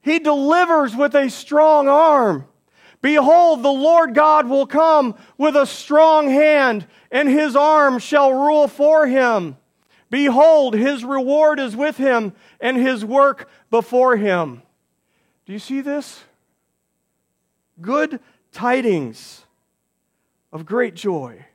He 0.02 0.20
delivers 0.20 0.96
with 0.96 1.16
a 1.16 1.30
strong 1.30 1.88
arm. 1.88 2.46
Behold, 3.02 3.64
the 3.64 3.72
Lord 3.72 4.14
God 4.14 4.48
will 4.48 4.68
come 4.68 5.16
with 5.38 5.56
a 5.56 5.66
strong 5.66 6.28
hand, 6.28 6.88
and 7.12 7.30
his 7.30 7.56
arm 7.56 8.00
shall 8.00 8.34
rule 8.34 8.68
for 8.68 9.08
him. 9.08 9.58
Behold, 10.10 10.76
his 10.76 11.04
reward 11.04 11.60
is 11.60 11.76
with 11.76 11.98
him, 11.98 12.34
and 12.60 12.78
his 12.78 13.04
work 13.04 13.50
before 13.70 14.16
him. 14.18 14.62
Do 15.46 15.54
you 15.54 15.60
see 15.60 15.82
this? 15.82 16.24
Good 17.82 18.20
tidings 18.52 19.46
of 20.52 20.66
great 20.66 20.96
joy. 20.96 21.46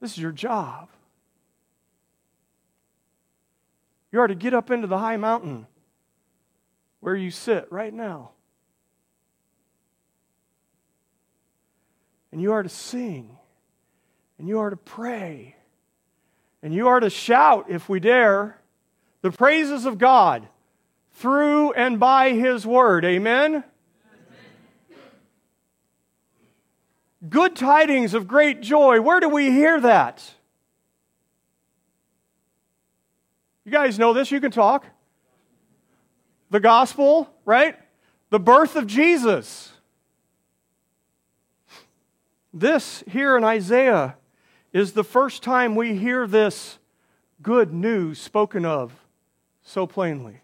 This 0.00 0.12
is 0.12 0.18
your 0.18 0.32
job. 0.32 0.88
You 4.12 4.20
are 4.20 4.26
to 4.26 4.34
get 4.34 4.52
up 4.52 4.70
into 4.70 4.86
the 4.86 4.98
high 4.98 5.16
mountain 5.16 5.66
where 7.00 7.16
you 7.16 7.30
sit 7.30 7.66
right 7.72 7.92
now. 7.92 8.32
And 12.30 12.40
you 12.40 12.52
are 12.52 12.62
to 12.62 12.68
sing. 12.68 13.38
And 14.38 14.46
you 14.48 14.58
are 14.60 14.70
to 14.70 14.76
pray. 14.76 15.56
And 16.62 16.74
you 16.74 16.88
are 16.88 17.00
to 17.00 17.10
shout, 17.10 17.66
if 17.70 17.88
we 17.88 18.00
dare, 18.00 18.58
the 19.22 19.30
praises 19.30 19.86
of 19.86 19.98
God 19.98 20.46
through 21.12 21.72
and 21.72 21.98
by 21.98 22.30
His 22.30 22.66
Word. 22.66 23.04
Amen? 23.04 23.64
Good 27.28 27.54
tidings 27.56 28.14
of 28.14 28.26
great 28.26 28.60
joy. 28.60 29.00
Where 29.00 29.20
do 29.20 29.28
we 29.28 29.50
hear 29.50 29.80
that? 29.80 30.34
You 33.64 33.70
guys 33.70 33.98
know 33.98 34.12
this. 34.12 34.30
You 34.30 34.40
can 34.40 34.50
talk 34.50 34.86
the 36.50 36.60
gospel, 36.60 37.30
right? 37.44 37.76
The 38.30 38.40
birth 38.40 38.76
of 38.76 38.86
Jesus. 38.86 39.72
This 42.52 43.02
here 43.08 43.36
in 43.36 43.44
Isaiah 43.44 44.16
is 44.72 44.92
the 44.92 45.04
first 45.04 45.42
time 45.42 45.74
we 45.74 45.96
hear 45.96 46.26
this 46.26 46.78
good 47.40 47.72
news 47.72 48.20
spoken 48.20 48.64
of 48.66 48.92
so 49.62 49.86
plainly. 49.86 50.40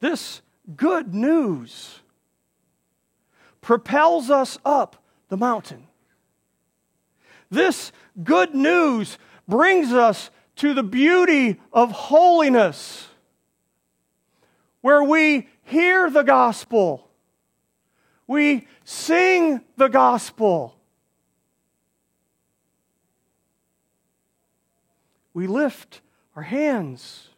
This 0.00 0.42
good 0.76 1.14
news 1.14 2.00
propels 3.60 4.30
us 4.30 4.58
up 4.64 5.02
the 5.28 5.36
mountain. 5.36 5.86
This 7.54 7.92
good 8.22 8.54
news 8.54 9.16
brings 9.46 9.92
us 9.92 10.30
to 10.56 10.74
the 10.74 10.82
beauty 10.82 11.60
of 11.72 11.92
holiness, 11.92 13.08
where 14.80 15.04
we 15.04 15.48
hear 15.62 16.10
the 16.10 16.22
gospel, 16.22 17.08
we 18.26 18.66
sing 18.84 19.60
the 19.76 19.88
gospel, 19.88 20.74
we 25.32 25.46
lift 25.46 26.00
our 26.34 26.42
hands, 26.42 27.28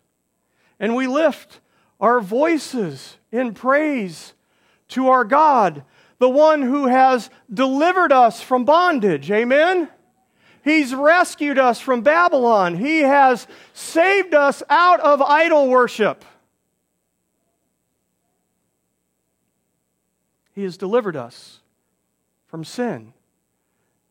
and 0.81 0.97
we 0.97 1.07
lift 1.07 1.61
our 2.01 2.21
voices 2.21 3.19
in 3.31 3.53
praise 3.53 4.33
to 4.89 5.09
our 5.09 5.25
God, 5.25 5.85
the 6.19 6.31
one 6.31 6.63
who 6.63 6.87
has 6.87 7.29
delivered 7.53 8.13
us 8.13 8.41
from 8.41 8.65
bondage. 8.65 9.31
Amen? 9.31 9.91
He's 10.67 10.93
rescued 10.93 11.61
us 11.61 11.79
from 11.79 12.01
Babylon. 12.01 12.75
He 12.75 13.03
has 13.03 13.47
saved 13.73 14.35
us 14.35 14.65
out 14.69 14.99
of 14.99 15.23
idol 15.23 15.69
worship. 15.69 16.25
He 20.57 20.65
has 20.65 20.77
delivered 20.77 21.15
us 21.15 21.61
from 22.49 22.65
sin 22.65 23.13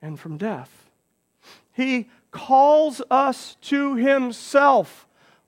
and 0.01 0.17
from 0.17 0.37
death. 0.37 0.89
He 1.73 2.07
calls 2.31 3.01
us 3.11 3.57
to 3.63 3.95
Himself 3.97 5.05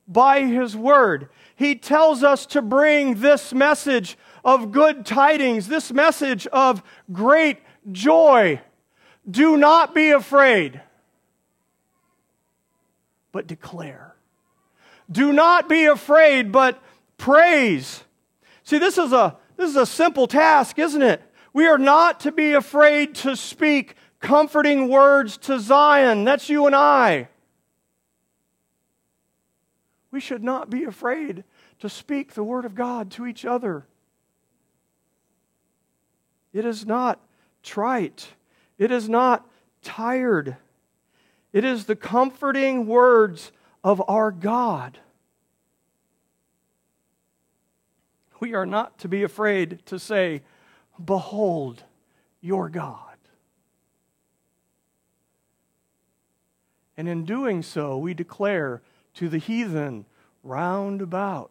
by 0.10 0.42
His 0.42 0.76
Word. 0.76 1.30
He 1.56 1.76
tells 1.76 2.22
us 2.22 2.46
to 2.48 2.62
bring 2.62 3.22
this 3.22 3.54
message 3.54 4.18
of 4.44 4.74
good 4.74 5.06
tidings, 5.06 5.70
this 5.70 5.94
message 5.94 6.48
of 6.48 6.84
great 7.14 7.60
joy. 7.94 8.60
Do 9.32 9.56
not 9.56 9.96
be 9.96 10.10
afraid 10.10 10.82
but 13.32 13.48
declare. 13.48 14.16
Do 15.10 15.32
not 15.32 15.70
be 15.70 15.86
afraid, 15.86 16.52
but 16.52 16.82
praise. 17.18 18.04
See, 18.64 18.78
this 18.78 18.98
is 18.98 19.14
a 19.14 19.38
this 19.56 19.70
is 19.70 19.76
a 19.76 19.86
simple 19.86 20.28
task, 20.28 20.78
isn't 20.78 21.02
it? 21.02 21.22
We 21.54 21.68
are 21.68 21.78
not 21.78 22.20
to 22.22 22.32
be 22.32 22.54
afraid 22.54 23.16
to 23.16 23.36
speak 23.36 23.96
comforting 24.20 24.90
words 24.90 25.38
to 25.38 25.60
Zion. 25.60 26.24
That's 26.24 26.50
you 26.50 26.66
and 26.68 26.76
I. 26.76 27.30
We 30.12 30.20
should 30.20 30.44
not 30.44 30.70
be 30.70 30.84
afraid 30.84 31.44
to 31.80 31.90
speak 31.90 32.34
the 32.34 32.44
word 32.44 32.66
of 32.66 32.76
God 32.76 33.12
to 33.12 33.26
each 33.26 33.46
other. 33.46 33.86
It 36.54 36.66
is 36.66 36.86
not 36.86 37.20
trite. 37.64 38.30
It 38.78 38.92
is 38.92 39.10
not 39.10 39.48
tired. 39.82 40.58
It 41.58 41.66
is 41.66 41.86
the 41.86 41.96
comforting 41.96 42.86
words 42.86 43.52
of 43.84 44.00
our 44.08 44.30
God. 44.30 45.00
We 48.40 48.54
are 48.54 48.68
not 48.68 49.00
to 49.00 49.08
be 49.08 49.24
afraid 49.24 49.84
to 49.88 49.98
say, 49.98 50.44
Behold 51.04 51.82
your 52.42 52.70
God. 52.70 53.18
And 56.96 57.10
in 57.10 57.26
doing 57.26 57.64
so, 57.64 57.98
we 57.98 58.14
declare 58.14 58.84
to 59.16 59.28
the 59.28 59.40
heathen 59.40 60.06
round 60.44 61.02
about, 61.02 61.50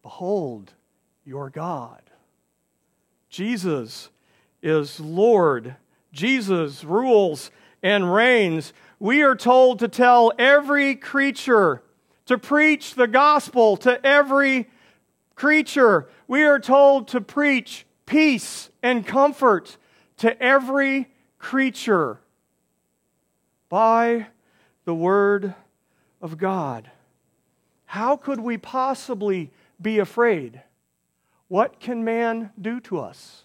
Behold 0.00 0.72
your 1.26 1.50
God. 1.50 2.00
Jesus 3.28 4.08
is 4.62 4.98
Lord. 4.98 5.76
Jesus 6.14 6.82
rules 6.82 7.50
and 7.82 8.12
reigns 8.12 8.72
we 9.00 9.22
are 9.22 9.36
told 9.36 9.78
to 9.78 9.88
tell 9.88 10.32
every 10.38 10.96
creature, 10.96 11.82
to 12.26 12.36
preach 12.36 12.94
the 12.94 13.06
gospel 13.06 13.76
to 13.78 14.04
every 14.04 14.68
creature. 15.34 16.08
We 16.26 16.44
are 16.44 16.58
told 16.58 17.08
to 17.08 17.20
preach 17.20 17.86
peace 18.06 18.70
and 18.82 19.06
comfort 19.06 19.76
to 20.18 20.40
every 20.42 21.08
creature 21.38 22.18
by 23.68 24.26
the 24.84 24.94
word 24.94 25.54
of 26.20 26.38
God. 26.38 26.90
How 27.84 28.16
could 28.16 28.40
we 28.40 28.58
possibly 28.58 29.50
be 29.80 29.98
afraid? 29.98 30.62
What 31.46 31.78
can 31.78 32.04
man 32.04 32.50
do 32.60 32.80
to 32.80 32.98
us? 32.98 33.44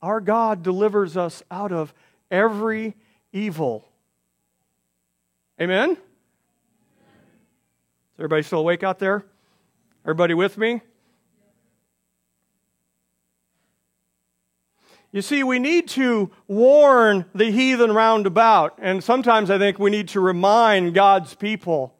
Our 0.00 0.20
God 0.20 0.62
delivers 0.62 1.16
us 1.16 1.42
out 1.50 1.72
of 1.72 1.94
every 2.30 2.94
evil. 3.32 3.88
Amen? 5.60 5.90
Is 5.90 5.98
everybody 8.18 8.42
still 8.42 8.60
awake 8.60 8.82
out 8.82 8.98
there? 8.98 9.24
Everybody 10.04 10.34
with 10.34 10.58
me? 10.58 10.80
You 15.12 15.22
see, 15.22 15.44
we 15.44 15.60
need 15.60 15.86
to 15.90 16.32
warn 16.48 17.24
the 17.36 17.52
heathen 17.52 17.92
round 17.92 18.26
about, 18.26 18.76
and 18.82 19.02
sometimes 19.02 19.48
I 19.48 19.58
think 19.58 19.78
we 19.78 19.90
need 19.90 20.08
to 20.08 20.20
remind 20.20 20.92
God's 20.92 21.34
people 21.34 21.94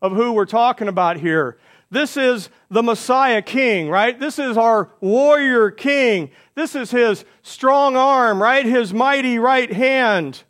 of 0.00 0.12
who 0.12 0.32
we're 0.32 0.46
talking 0.46 0.86
about 0.86 1.16
here. 1.16 1.58
This 1.90 2.16
is 2.16 2.50
the 2.70 2.82
Messiah 2.82 3.42
King, 3.42 3.88
right? 3.88 4.18
This 4.18 4.38
is 4.38 4.56
our 4.56 4.90
warrior 5.00 5.70
king. 5.70 6.30
This 6.54 6.76
is 6.76 6.92
his 6.92 7.24
strong 7.42 7.96
arm, 7.96 8.40
right? 8.40 8.64
His 8.64 8.94
mighty 8.94 9.38
right 9.38 9.72
hand. 9.72 10.44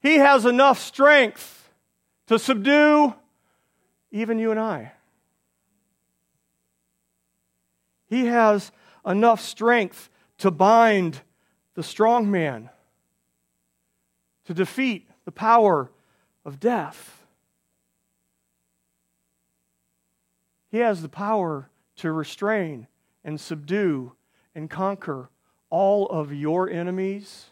He 0.00 0.16
has 0.16 0.44
enough 0.44 0.80
strength 0.80 1.70
to 2.26 2.38
subdue 2.38 3.14
even 4.10 4.38
you 4.38 4.50
and 4.50 4.60
I. 4.60 4.92
He 8.06 8.26
has 8.26 8.70
enough 9.06 9.40
strength 9.40 10.08
to 10.38 10.50
bind 10.50 11.20
the 11.74 11.82
strong 11.82 12.30
man 12.30 12.70
to 14.44 14.54
defeat 14.54 15.08
the 15.24 15.32
power 15.32 15.90
of 16.44 16.60
death. 16.60 17.23
He 20.74 20.80
has 20.80 21.02
the 21.02 21.08
power 21.08 21.70
to 21.98 22.10
restrain 22.10 22.88
and 23.22 23.40
subdue 23.40 24.16
and 24.56 24.68
conquer 24.68 25.30
all 25.70 26.08
of 26.08 26.32
your 26.32 26.68
enemies 26.68 27.44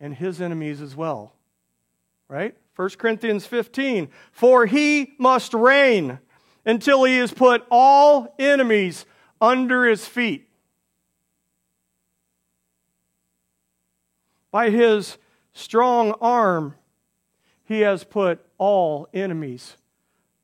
and 0.00 0.12
his 0.12 0.40
enemies 0.40 0.80
as 0.80 0.96
well. 0.96 1.34
Right? 2.26 2.56
1 2.74 2.88
Corinthians 2.98 3.46
15. 3.46 4.08
For 4.32 4.66
he 4.66 5.14
must 5.20 5.54
reign 5.54 6.18
until 6.66 7.04
he 7.04 7.18
has 7.18 7.32
put 7.32 7.64
all 7.70 8.34
enemies 8.40 9.06
under 9.40 9.84
his 9.84 10.04
feet. 10.04 10.48
By 14.50 14.70
his 14.70 15.16
strong 15.52 16.10
arm, 16.20 16.74
he 17.62 17.82
has 17.82 18.02
put 18.02 18.44
all 18.58 19.06
enemies 19.14 19.76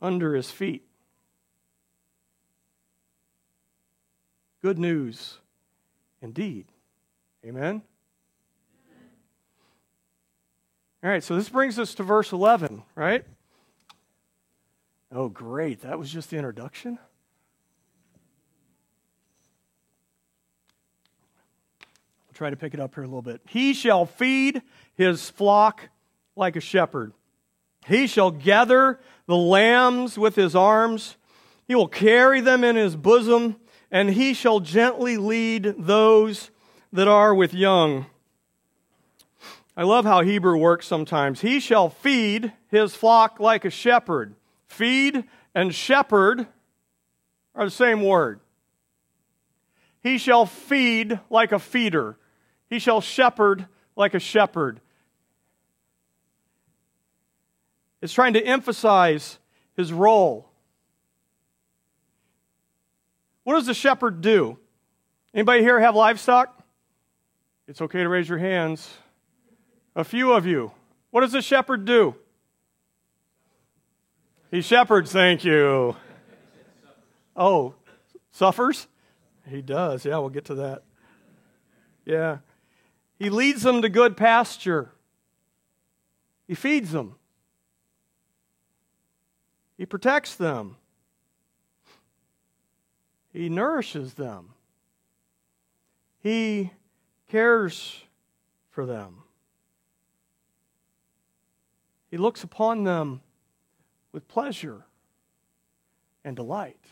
under 0.00 0.36
his 0.36 0.52
feet. 0.52 0.83
Good 4.64 4.78
news 4.78 5.40
indeed. 6.22 6.64
Amen. 7.44 7.82
All 11.02 11.10
right, 11.10 11.22
so 11.22 11.36
this 11.36 11.50
brings 11.50 11.78
us 11.78 11.94
to 11.96 12.02
verse 12.02 12.32
11, 12.32 12.82
right? 12.94 13.26
Oh, 15.12 15.28
great. 15.28 15.82
That 15.82 15.98
was 15.98 16.10
just 16.10 16.30
the 16.30 16.38
introduction. 16.38 16.98
I'll 21.82 22.32
try 22.32 22.48
to 22.48 22.56
pick 22.56 22.72
it 22.72 22.80
up 22.80 22.94
here 22.94 23.04
a 23.04 23.06
little 23.06 23.20
bit. 23.20 23.42
He 23.46 23.74
shall 23.74 24.06
feed 24.06 24.62
his 24.94 25.28
flock 25.28 25.90
like 26.36 26.56
a 26.56 26.60
shepherd. 26.60 27.12
He 27.86 28.06
shall 28.06 28.30
gather 28.30 28.98
the 29.26 29.36
lambs 29.36 30.16
with 30.16 30.36
his 30.36 30.56
arms. 30.56 31.18
He 31.68 31.74
will 31.74 31.86
carry 31.86 32.40
them 32.40 32.64
in 32.64 32.76
his 32.76 32.96
bosom, 32.96 33.56
and 33.94 34.10
he 34.10 34.34
shall 34.34 34.58
gently 34.58 35.16
lead 35.16 35.76
those 35.78 36.50
that 36.92 37.06
are 37.06 37.32
with 37.32 37.54
young. 37.54 38.06
I 39.76 39.84
love 39.84 40.04
how 40.04 40.22
Hebrew 40.22 40.56
works 40.56 40.88
sometimes. 40.88 41.42
He 41.42 41.60
shall 41.60 41.90
feed 41.90 42.52
his 42.72 42.96
flock 42.96 43.38
like 43.38 43.64
a 43.64 43.70
shepherd. 43.70 44.34
Feed 44.66 45.22
and 45.54 45.72
shepherd 45.72 46.48
are 47.54 47.64
the 47.64 47.70
same 47.70 48.02
word. 48.02 48.40
He 50.02 50.18
shall 50.18 50.44
feed 50.44 51.20
like 51.30 51.52
a 51.52 51.60
feeder. 51.60 52.16
He 52.68 52.80
shall 52.80 53.00
shepherd 53.00 53.68
like 53.94 54.12
a 54.12 54.18
shepherd. 54.18 54.80
It's 58.02 58.12
trying 58.12 58.32
to 58.32 58.44
emphasize 58.44 59.38
his 59.76 59.92
role. 59.92 60.50
What 63.44 63.54
does 63.54 63.66
the 63.66 63.74
shepherd 63.74 64.20
do? 64.20 64.58
Anybody 65.32 65.60
here 65.60 65.78
have 65.78 65.94
livestock? 65.94 66.62
It's 67.68 67.80
okay 67.80 68.02
to 68.02 68.08
raise 68.08 68.28
your 68.28 68.38
hands. 68.38 68.90
A 69.94 70.04
few 70.04 70.32
of 70.32 70.46
you. 70.46 70.72
What 71.10 71.20
does 71.20 71.34
a 71.34 71.42
shepherd 71.42 71.84
do? 71.84 72.16
He 74.50 74.60
shepherds, 74.60 75.12
thank 75.12 75.44
you. 75.44 75.96
Oh, 77.36 77.74
suffers? 78.30 78.86
He 79.48 79.62
does. 79.62 80.04
Yeah, 80.04 80.18
we'll 80.18 80.30
get 80.30 80.46
to 80.46 80.54
that. 80.56 80.82
Yeah. 82.04 82.38
He 83.18 83.30
leads 83.30 83.62
them 83.62 83.82
to 83.82 83.88
good 83.88 84.16
pasture. 84.16 84.90
He 86.46 86.54
feeds 86.54 86.92
them. 86.92 87.16
He 89.76 89.86
protects 89.86 90.34
them. 90.36 90.76
He 93.34 93.48
nourishes 93.48 94.14
them. 94.14 94.50
He 96.20 96.70
cares 97.28 98.04
for 98.70 98.86
them. 98.86 99.24
He 102.12 102.16
looks 102.16 102.44
upon 102.44 102.84
them 102.84 103.22
with 104.12 104.28
pleasure 104.28 104.86
and 106.24 106.36
delight. 106.36 106.86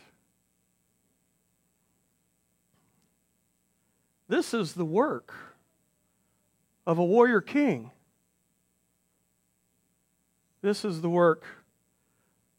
This 4.27 4.53
is 4.53 4.73
the 4.73 4.85
work 4.85 5.33
of 6.85 6.97
a 6.97 7.05
warrior 7.05 7.39
king. 7.39 7.91
This 10.61 10.83
is 10.83 10.99
the 10.99 11.09
work 11.09 11.45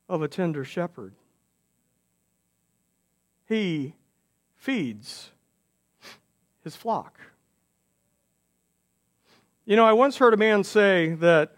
of 0.09 0.23
a 0.23 0.29
tender 0.29 0.65
shepherd. 0.65 1.13
He 3.55 3.95
feeds 4.57 5.31
his 6.65 6.75
flock. 6.75 7.21
You 9.65 9.77
know, 9.77 9.87
I 9.87 9.93
once 9.93 10.19
heard 10.19 10.35
a 10.35 10.37
man 10.37 10.65
say 10.65 11.15
that 11.21 11.55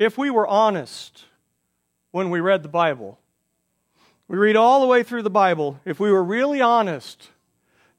if 0.00 0.18
we 0.18 0.30
were 0.30 0.48
honest 0.48 1.26
when 2.10 2.30
we 2.30 2.40
read 2.40 2.64
the 2.64 2.68
Bible, 2.68 3.20
we 4.26 4.36
read 4.36 4.56
all 4.56 4.80
the 4.80 4.88
way 4.88 5.04
through 5.04 5.22
the 5.22 5.30
Bible, 5.30 5.78
if 5.84 6.00
we 6.00 6.10
were 6.10 6.24
really 6.24 6.60
honest, 6.60 7.28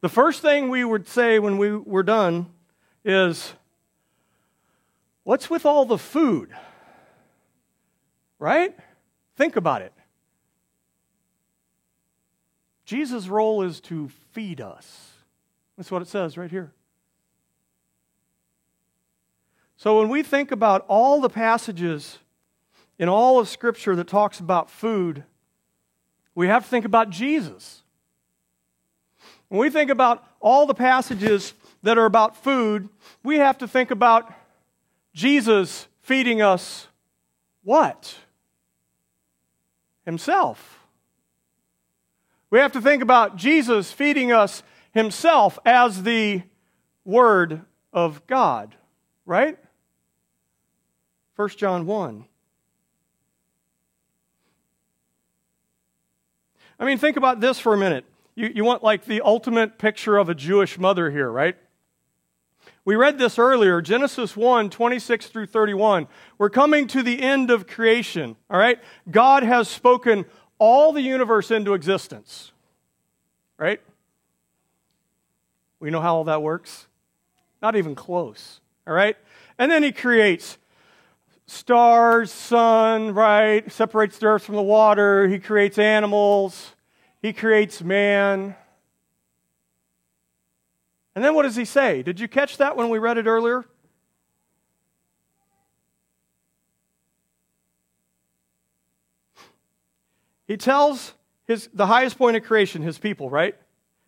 the 0.02 0.10
first 0.10 0.42
thing 0.42 0.68
we 0.68 0.84
would 0.84 1.08
say 1.08 1.40
when 1.40 1.58
we 1.58 1.72
were 1.72 2.04
done 2.04 2.48
is, 3.06 3.54
What's 5.24 5.50
with 5.50 5.66
all 5.66 5.86
the 5.86 5.98
food? 5.98 6.50
Right? 8.38 8.76
Think 9.38 9.56
about 9.56 9.82
it. 9.82 9.94
Jesus' 12.90 13.28
role 13.28 13.62
is 13.62 13.80
to 13.82 14.10
feed 14.32 14.60
us. 14.60 15.12
That's 15.78 15.92
what 15.92 16.02
it 16.02 16.08
says 16.08 16.40
right 16.40 16.50
here. 16.50 16.72
So 19.78 20.00
when 20.00 20.10
we 20.10 20.24
think 20.24 20.52
about 20.52 20.86
all 20.88 21.22
the 21.22 21.30
passages 21.30 22.18
in 22.98 23.08
all 23.08 23.38
of 23.38 23.48
Scripture 23.48 23.96
that 23.96 24.08
talks 24.08 24.40
about 24.40 24.72
food, 24.72 25.24
we 26.34 26.48
have 26.48 26.64
to 26.64 26.70
think 26.72 26.84
about 26.84 27.12
Jesus. 27.12 27.84
When 29.50 29.60
we 29.60 29.70
think 29.70 29.92
about 29.92 30.28
all 30.40 30.66
the 30.66 30.74
passages 30.74 31.54
that 31.84 32.00
are 32.00 32.06
about 32.06 32.38
food, 32.38 32.90
we 33.24 33.38
have 33.38 33.60
to 33.60 33.68
think 33.68 33.92
about 33.92 34.34
Jesus 35.14 35.88
feeding 36.02 36.42
us 36.42 36.88
what? 37.62 38.16
Himself. 40.08 40.79
We 42.52 42.60
have 42.60 42.72
to 42.72 42.82
think 42.82 43.04
about 43.04 43.36
Jesus 43.36 43.92
feeding 43.92 44.32
us 44.32 44.64
himself 44.92 45.60
as 45.66 46.04
the 46.04 46.42
Word 47.06 47.62
of 47.94 48.26
God, 48.28 48.76
right? 49.26 49.58
1 51.36 51.50
John 51.50 51.86
1. 51.86 52.26
I 56.80 56.86
mean, 56.86 56.98
think 56.98 57.18
about 57.18 57.40
this 57.40 57.60
for 57.60 57.74
a 57.74 57.78
minute. 57.78 58.06
You, 58.36 58.52
you 58.56 58.64
want 58.64 58.84
like 58.84 59.06
the 59.06 59.22
ultimate 59.22 59.78
picture 59.78 60.18
of 60.18 60.30
a 60.30 60.36
Jewish 60.36 60.80
mother 60.80 61.12
here, 61.12 61.30
right? 61.30 61.56
We 62.86 62.96
read 62.96 63.20
this 63.20 63.38
earlier, 63.38 63.82
Genesis 63.82 64.36
1 64.36 64.70
26 64.70 65.28
through 65.28 65.48
31. 65.48 66.08
We're 66.38 66.50
coming 66.50 66.88
to 66.88 67.04
the 67.04 67.22
end 67.22 67.52
of 67.52 67.68
creation, 67.68 68.36
all 68.50 68.58
right? 68.58 68.80
God 69.12 69.44
has 69.44 69.68
spoken 69.68 70.26
all 70.60 70.92
the 70.92 71.02
universe 71.02 71.50
into 71.50 71.74
existence, 71.74 72.52
right? 73.58 73.82
We 75.80 75.90
know 75.90 76.02
how 76.02 76.18
all 76.18 76.24
that 76.26 76.42
works? 76.42 76.88
Not 77.62 77.76
even 77.76 77.96
close, 77.96 78.60
all 78.86 78.94
right? 78.94 79.18
And 79.58 79.72
then 79.72 79.82
he 79.82 79.92
creates 79.92 80.58
stars, 81.48 82.32
sun, 82.32 83.14
right? 83.14 83.70
Separates 83.72 84.20
the 84.20 84.28
earth 84.28 84.44
from 84.44 84.56
the 84.56 84.62
water. 84.62 85.28
He 85.28 85.40
creates 85.40 85.78
animals. 85.78 86.76
He 87.22 87.34
creates 87.34 87.82
man. 87.82 88.56
And 91.16 91.26
then 91.26 91.34
what 91.34 91.44
does 91.44 91.56
he 91.56 91.66
say? 91.66 92.04
Did 92.04 92.20
you 92.20 92.28
catch 92.28 92.58
that 92.58 92.78
when 92.78 92.90
we 92.90 93.00
read 93.00 93.18
it 93.18 93.26
earlier? 93.26 93.66
He 100.50 100.58
tells 100.58 101.14
his, 101.48 101.70
the 101.74 101.86
highest 101.86 102.18
point 102.18 102.36
of 102.36 102.44
creation, 102.44 102.82
his 102.82 102.98
people, 102.98 103.30
right? 103.30 103.56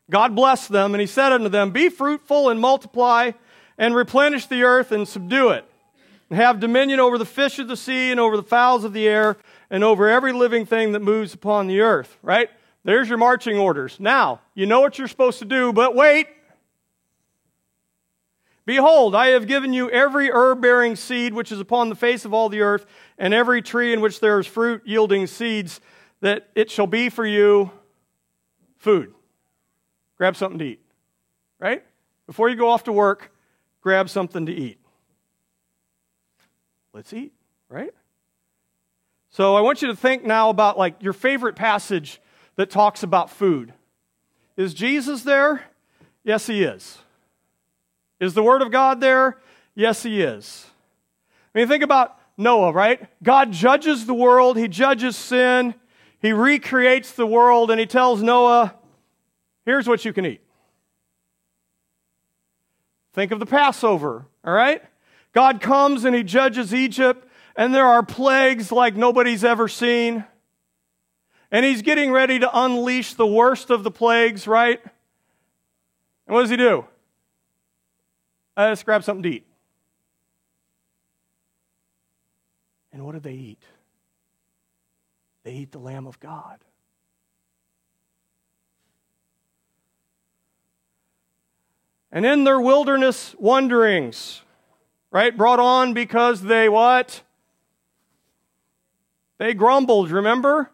God 0.10 0.36
blessed 0.36 0.69
them, 0.69 0.93
and 0.93 0.99
he 0.99 1.08
said 1.08 1.32
unto 1.32 1.47
them, 1.47 1.71
Be 1.71 1.88
fruitful 1.88 2.49
and 2.49 2.60
multiply, 2.60 3.32
and 3.77 3.95
replenish 3.95 4.47
the 4.47 4.63
earth 4.63 4.91
and 4.91 5.08
subdue 5.08 5.51
it 5.51 5.65
and 6.32 6.39
have 6.39 6.62
dominion 6.62 6.99
over 6.99 7.17
the 7.17 7.25
fish 7.25 7.60
of 7.60 7.67
the 7.67 7.75
sea 7.75 8.10
and 8.10 8.19
over 8.19 8.38
the 8.38 8.43
fowls 8.43 8.86
of 8.86 8.93
the 8.93 9.06
air 9.06 9.36
and 9.69 9.84
over 9.84 10.10
every 10.10 10.32
living 10.32 10.65
thing 10.65 10.93
that 10.93 11.01
moves 11.01 11.34
upon 11.34 11.67
the 11.67 11.82
earth, 11.82 12.17
right? 12.23 12.49
There's 12.86 13.10
your 13.10 13.17
marching 13.17 13.58
orders. 13.58 13.97
Now, 13.99 14.39
you 14.56 14.65
know 14.65 14.80
what 14.80 14.97
you're 14.97 15.10
supposed 15.10 15.39
to 15.39 15.45
do, 15.45 15.73
but 15.73 15.93
wait. 15.93 16.27
Behold, 18.65 19.13
I 19.13 19.27
have 19.27 19.45
given 19.45 19.73
you 19.73 19.89
every 19.91 20.32
herb 20.32 20.62
bearing 20.62 20.95
seed 20.95 21.34
which 21.34 21.51
is 21.51 21.60
upon 21.60 21.89
the 21.89 21.95
face 21.95 22.23
of 22.23 22.34
all 22.34 22.47
the 22.47 22.62
earth, 22.62 22.86
and 23.17 23.34
every 23.34 23.62
tree 23.62 23.91
in 23.91 23.99
which 23.99 24.21
there 24.21 24.39
is 24.39 24.47
fruit 24.47 24.82
yielding 24.86 25.27
seeds, 25.27 25.82
that 26.21 26.49
it 26.55 26.71
shall 26.71 26.88
be 26.88 27.10
for 27.10 27.25
you 27.25 27.71
food. 28.77 29.13
Grab 30.17 30.36
something 30.36 30.60
to 30.60 30.65
eat, 30.65 30.81
right? 31.60 31.84
Before 32.27 32.49
you 32.49 32.55
go 32.55 32.69
off 32.69 32.86
to 32.86 32.91
work, 32.91 33.31
grab 33.81 34.10
something 34.10 34.45
to 34.45 34.53
eat. 34.53 34.79
Let's 36.93 37.12
eat, 37.13 37.34
right? 37.69 37.93
So 39.31 39.55
I 39.55 39.62
want 39.62 39.81
you 39.81 39.88
to 39.88 39.95
think 39.95 40.23
now 40.23 40.49
about 40.49 40.77
like 40.77 41.01
your 41.01 41.13
favorite 41.13 41.55
passage 41.55 42.21
that 42.55 42.69
talks 42.69 43.01
about 43.01 43.29
food. 43.29 43.73
Is 44.57 44.73
Jesus 44.73 45.23
there? 45.23 45.63
Yes, 46.23 46.47
he 46.47 46.63
is. 46.63 46.99
Is 48.19 48.34
the 48.34 48.43
Word 48.43 48.62
of 48.62 48.71
God 48.71 49.01
there? 49.01 49.39
Yes, 49.73 50.03
he 50.03 50.21
is. 50.21 50.67
I 51.55 51.60
mean, 51.60 51.67
think 51.67 51.84
about 51.84 52.19
Noah, 52.38 52.71
right? 52.71 53.07
God 53.23 53.51
judges 53.51 54.05
the 54.05 54.13
world, 54.13 54.57
he 54.57 54.67
judges 54.67 55.15
sin, 55.15 55.73
he 56.21 56.34
recreates 56.34 57.12
the 57.12 57.25
world, 57.25 57.71
and 57.71 57.79
he 57.79 57.86
tells 57.86 58.21
Noah, 58.21 58.75
here's 59.65 59.88
what 59.88 60.05
you 60.05 60.13
can 60.13 60.25
eat. 60.25 60.41
Think 63.13 63.31
of 63.31 63.39
the 63.39 63.45
Passover, 63.45 64.25
all 64.45 64.53
right? 64.53 64.81
God 65.34 65.62
comes 65.62 66.05
and 66.05 66.15
he 66.15 66.23
judges 66.23 66.73
Egypt, 66.73 67.27
and 67.55 67.73
there 67.73 67.86
are 67.86 68.03
plagues 68.03 68.71
like 68.71 68.95
nobody's 68.95 69.43
ever 69.43 69.67
seen. 69.67 70.25
And 71.51 71.65
he's 71.65 71.81
getting 71.81 72.12
ready 72.12 72.39
to 72.39 72.49
unleash 72.53 73.15
the 73.15 73.27
worst 73.27 73.69
of 73.69 73.84
the 73.84 73.91
plagues, 73.91 74.47
right? 74.47 74.79
And 76.27 76.34
what 76.34 76.41
does 76.41 76.49
he 76.49 76.57
do? 76.57 76.86
Let's 78.55 78.84
grab 78.84 79.03
something 79.03 79.23
to 79.23 79.29
eat. 79.29 79.45
And 82.93 83.05
what 83.05 83.13
do 83.13 83.19
they 83.19 83.34
eat? 83.34 83.63
They 85.43 85.54
eat 85.54 85.71
the 85.71 85.80
Lamb 85.80 86.08
of 86.08 86.19
God. 86.19 86.60
And 92.12 92.25
in 92.25 92.43
their 92.43 92.60
wilderness 92.60 93.34
wanderings, 93.39 94.41
right, 95.12 95.36
brought 95.36 95.60
on 95.60 95.93
because 95.93 96.41
they 96.41 96.67
what? 96.67 97.21
They 99.38 99.54
grumbled, 99.54 100.12
remember? 100.12 100.69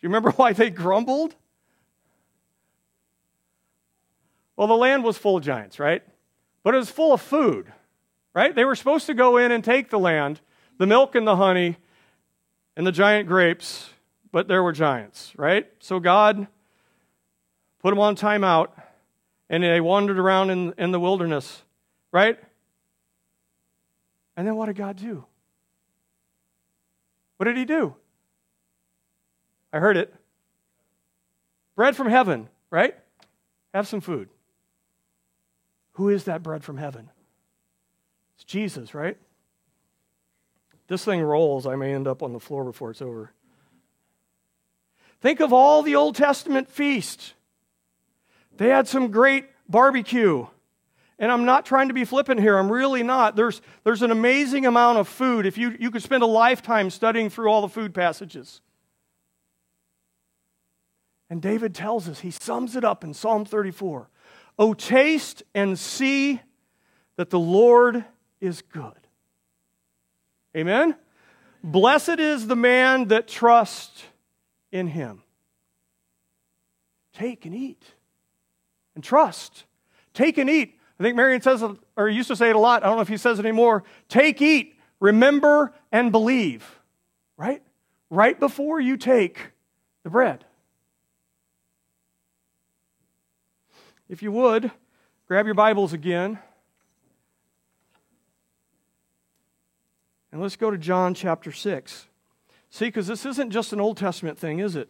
Do 0.00 0.06
you 0.06 0.08
remember 0.08 0.30
why 0.36 0.52
they 0.52 0.70
grumbled? 0.70 1.34
Well, 4.56 4.68
the 4.68 4.74
land 4.74 5.04
was 5.04 5.18
full 5.18 5.38
of 5.38 5.42
giants, 5.42 5.78
right? 5.78 6.02
But 6.62 6.74
it 6.74 6.78
was 6.78 6.90
full 6.90 7.12
of 7.12 7.20
food, 7.20 7.72
right? 8.34 8.54
They 8.54 8.64
were 8.64 8.76
supposed 8.76 9.06
to 9.06 9.14
go 9.14 9.36
in 9.36 9.52
and 9.52 9.64
take 9.64 9.90
the 9.90 9.98
land, 9.98 10.40
the 10.80 10.86
milk 10.86 11.14
and 11.14 11.26
the 11.26 11.36
honey, 11.36 11.76
and 12.74 12.86
the 12.86 12.92
giant 12.92 13.28
grapes, 13.28 13.90
but 14.32 14.48
there 14.48 14.62
were 14.62 14.72
giants, 14.72 15.30
right? 15.36 15.70
So 15.78 16.00
God 16.00 16.46
put 17.80 17.90
them 17.90 17.98
on 17.98 18.16
timeout, 18.16 18.68
and 19.50 19.62
they 19.62 19.82
wandered 19.82 20.18
around 20.18 20.48
in, 20.48 20.72
in 20.78 20.90
the 20.90 20.98
wilderness, 20.98 21.62
right? 22.12 22.38
And 24.38 24.46
then 24.46 24.56
what 24.56 24.66
did 24.66 24.76
God 24.76 24.96
do? 24.96 25.26
What 27.36 27.44
did 27.44 27.58
He 27.58 27.66
do? 27.66 27.94
I 29.74 29.80
heard 29.80 29.98
it. 29.98 30.14
Bread 31.76 31.94
from 31.94 32.08
heaven, 32.08 32.48
right? 32.70 32.96
Have 33.74 33.86
some 33.86 34.00
food. 34.00 34.30
Who 35.92 36.08
is 36.08 36.24
that 36.24 36.42
bread 36.42 36.64
from 36.64 36.78
heaven? 36.78 37.10
It's 38.36 38.44
Jesus, 38.44 38.94
right? 38.94 39.18
This 40.90 41.04
thing 41.04 41.22
rolls. 41.22 41.68
I 41.68 41.76
may 41.76 41.94
end 41.94 42.08
up 42.08 42.20
on 42.20 42.32
the 42.32 42.40
floor 42.40 42.64
before 42.64 42.90
it's 42.90 43.00
over. 43.00 43.30
Think 45.20 45.38
of 45.38 45.52
all 45.52 45.84
the 45.84 45.94
Old 45.94 46.16
Testament 46.16 46.68
feasts. 46.68 47.34
They 48.56 48.70
had 48.70 48.88
some 48.88 49.12
great 49.12 49.44
barbecue. 49.68 50.48
And 51.16 51.30
I'm 51.30 51.44
not 51.44 51.64
trying 51.64 51.88
to 51.88 51.94
be 51.94 52.04
flippant 52.04 52.40
here. 52.40 52.58
I'm 52.58 52.72
really 52.72 53.04
not. 53.04 53.36
There's, 53.36 53.62
there's 53.84 54.02
an 54.02 54.10
amazing 54.10 54.66
amount 54.66 54.98
of 54.98 55.06
food. 55.06 55.46
If 55.46 55.56
you, 55.56 55.76
you 55.78 55.92
could 55.92 56.02
spend 56.02 56.24
a 56.24 56.26
lifetime 56.26 56.90
studying 56.90 57.30
through 57.30 57.48
all 57.48 57.62
the 57.62 57.68
food 57.68 57.94
passages. 57.94 58.60
And 61.28 61.40
David 61.40 61.72
tells 61.72 62.08
us, 62.08 62.18
he 62.18 62.32
sums 62.32 62.74
it 62.74 62.82
up 62.82 63.04
in 63.04 63.14
Psalm 63.14 63.44
34 63.44 64.08
Oh, 64.58 64.74
taste 64.74 65.44
and 65.54 65.78
see 65.78 66.40
that 67.14 67.30
the 67.30 67.38
Lord 67.38 68.04
is 68.40 68.60
good. 68.60 68.99
Amen? 70.56 70.96
Blessed 71.62 72.18
is 72.18 72.46
the 72.46 72.56
man 72.56 73.08
that 73.08 73.28
trusts 73.28 74.02
in 74.72 74.86
him. 74.88 75.22
Take 77.12 77.44
and 77.44 77.54
eat 77.54 77.82
and 78.94 79.04
trust. 79.04 79.64
Take 80.14 80.38
and 80.38 80.48
eat. 80.48 80.78
I 80.98 81.02
think 81.02 81.16
Marion 81.16 81.40
says, 81.40 81.64
or 81.96 82.08
used 82.08 82.28
to 82.28 82.36
say 82.36 82.50
it 82.50 82.56
a 82.56 82.58
lot. 82.58 82.82
I 82.82 82.86
don't 82.86 82.96
know 82.96 83.02
if 83.02 83.08
he 83.08 83.16
says 83.16 83.38
it 83.38 83.46
anymore. 83.46 83.84
Take, 84.08 84.42
eat, 84.42 84.76
remember, 85.00 85.72
and 85.92 86.12
believe. 86.12 86.78
Right? 87.36 87.62
Right 88.10 88.38
before 88.38 88.80
you 88.80 88.96
take 88.96 89.52
the 90.02 90.10
bread. 90.10 90.44
If 94.08 94.22
you 94.22 94.32
would, 94.32 94.70
grab 95.26 95.46
your 95.46 95.54
Bibles 95.54 95.92
again. 95.92 96.38
And 100.32 100.40
let's 100.40 100.56
go 100.56 100.70
to 100.70 100.78
John 100.78 101.14
chapter 101.14 101.50
6. 101.50 102.06
See, 102.70 102.84
because 102.84 103.06
this 103.06 103.26
isn't 103.26 103.50
just 103.50 103.72
an 103.72 103.80
Old 103.80 103.96
Testament 103.96 104.38
thing, 104.38 104.60
is 104.60 104.76
it? 104.76 104.88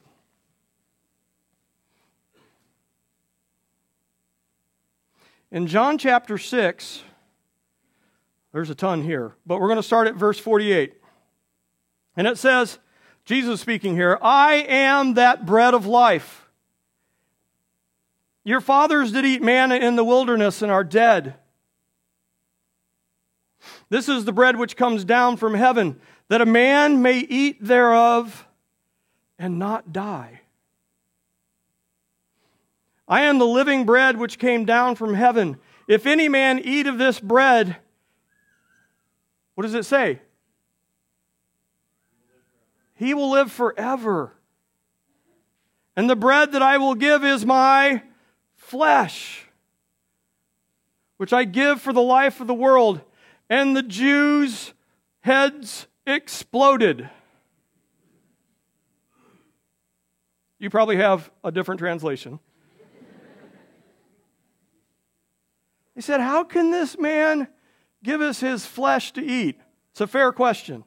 In 5.50 5.66
John 5.66 5.98
chapter 5.98 6.38
6, 6.38 7.02
there's 8.52 8.70
a 8.70 8.74
ton 8.74 9.02
here, 9.02 9.34
but 9.46 9.60
we're 9.60 9.68
going 9.68 9.78
to 9.78 9.82
start 9.82 10.06
at 10.06 10.14
verse 10.14 10.38
48. 10.38 10.94
And 12.16 12.26
it 12.26 12.38
says, 12.38 12.78
Jesus 13.24 13.60
speaking 13.60 13.94
here, 13.94 14.18
I 14.20 14.54
am 14.68 15.14
that 15.14 15.46
bread 15.46 15.74
of 15.74 15.86
life. 15.86 16.48
Your 18.44 18.60
fathers 18.60 19.12
did 19.12 19.24
eat 19.24 19.42
manna 19.42 19.76
in 19.76 19.96
the 19.96 20.04
wilderness 20.04 20.62
and 20.62 20.70
are 20.70 20.84
dead. 20.84 21.34
This 23.90 24.08
is 24.08 24.24
the 24.24 24.32
bread 24.32 24.56
which 24.56 24.76
comes 24.76 25.04
down 25.04 25.36
from 25.36 25.54
heaven, 25.54 26.00
that 26.28 26.40
a 26.40 26.46
man 26.46 27.02
may 27.02 27.18
eat 27.18 27.62
thereof 27.62 28.46
and 29.38 29.58
not 29.58 29.92
die. 29.92 30.40
I 33.08 33.22
am 33.22 33.38
the 33.38 33.46
living 33.46 33.84
bread 33.84 34.16
which 34.16 34.38
came 34.38 34.64
down 34.64 34.94
from 34.94 35.14
heaven. 35.14 35.58
If 35.88 36.06
any 36.06 36.28
man 36.28 36.60
eat 36.60 36.86
of 36.86 36.98
this 36.98 37.18
bread, 37.18 37.76
what 39.56 39.62
does 39.62 39.74
it 39.74 39.84
say? 39.84 40.20
He 42.94 43.12
will 43.12 43.30
live 43.30 43.50
forever. 43.50 44.34
And 45.96 46.08
the 46.08 46.14
bread 46.14 46.52
that 46.52 46.62
I 46.62 46.78
will 46.78 46.94
give 46.94 47.24
is 47.24 47.44
my 47.44 48.02
flesh, 48.54 49.48
which 51.16 51.32
I 51.32 51.42
give 51.42 51.80
for 51.80 51.92
the 51.92 52.00
life 52.00 52.40
of 52.40 52.46
the 52.46 52.54
world. 52.54 53.00
And 53.50 53.76
the 53.76 53.82
Jews' 53.82 54.72
heads 55.20 55.88
exploded. 56.06 57.10
You 60.60 60.70
probably 60.70 60.96
have 60.96 61.32
a 61.42 61.50
different 61.50 61.80
translation. 61.80 62.38
he 65.96 66.00
said, 66.00 66.20
How 66.20 66.44
can 66.44 66.70
this 66.70 66.96
man 66.96 67.48
give 68.04 68.20
us 68.20 68.38
his 68.38 68.64
flesh 68.64 69.10
to 69.12 69.20
eat? 69.20 69.60
It's 69.90 70.00
a 70.00 70.06
fair 70.06 70.30
question. 70.30 70.84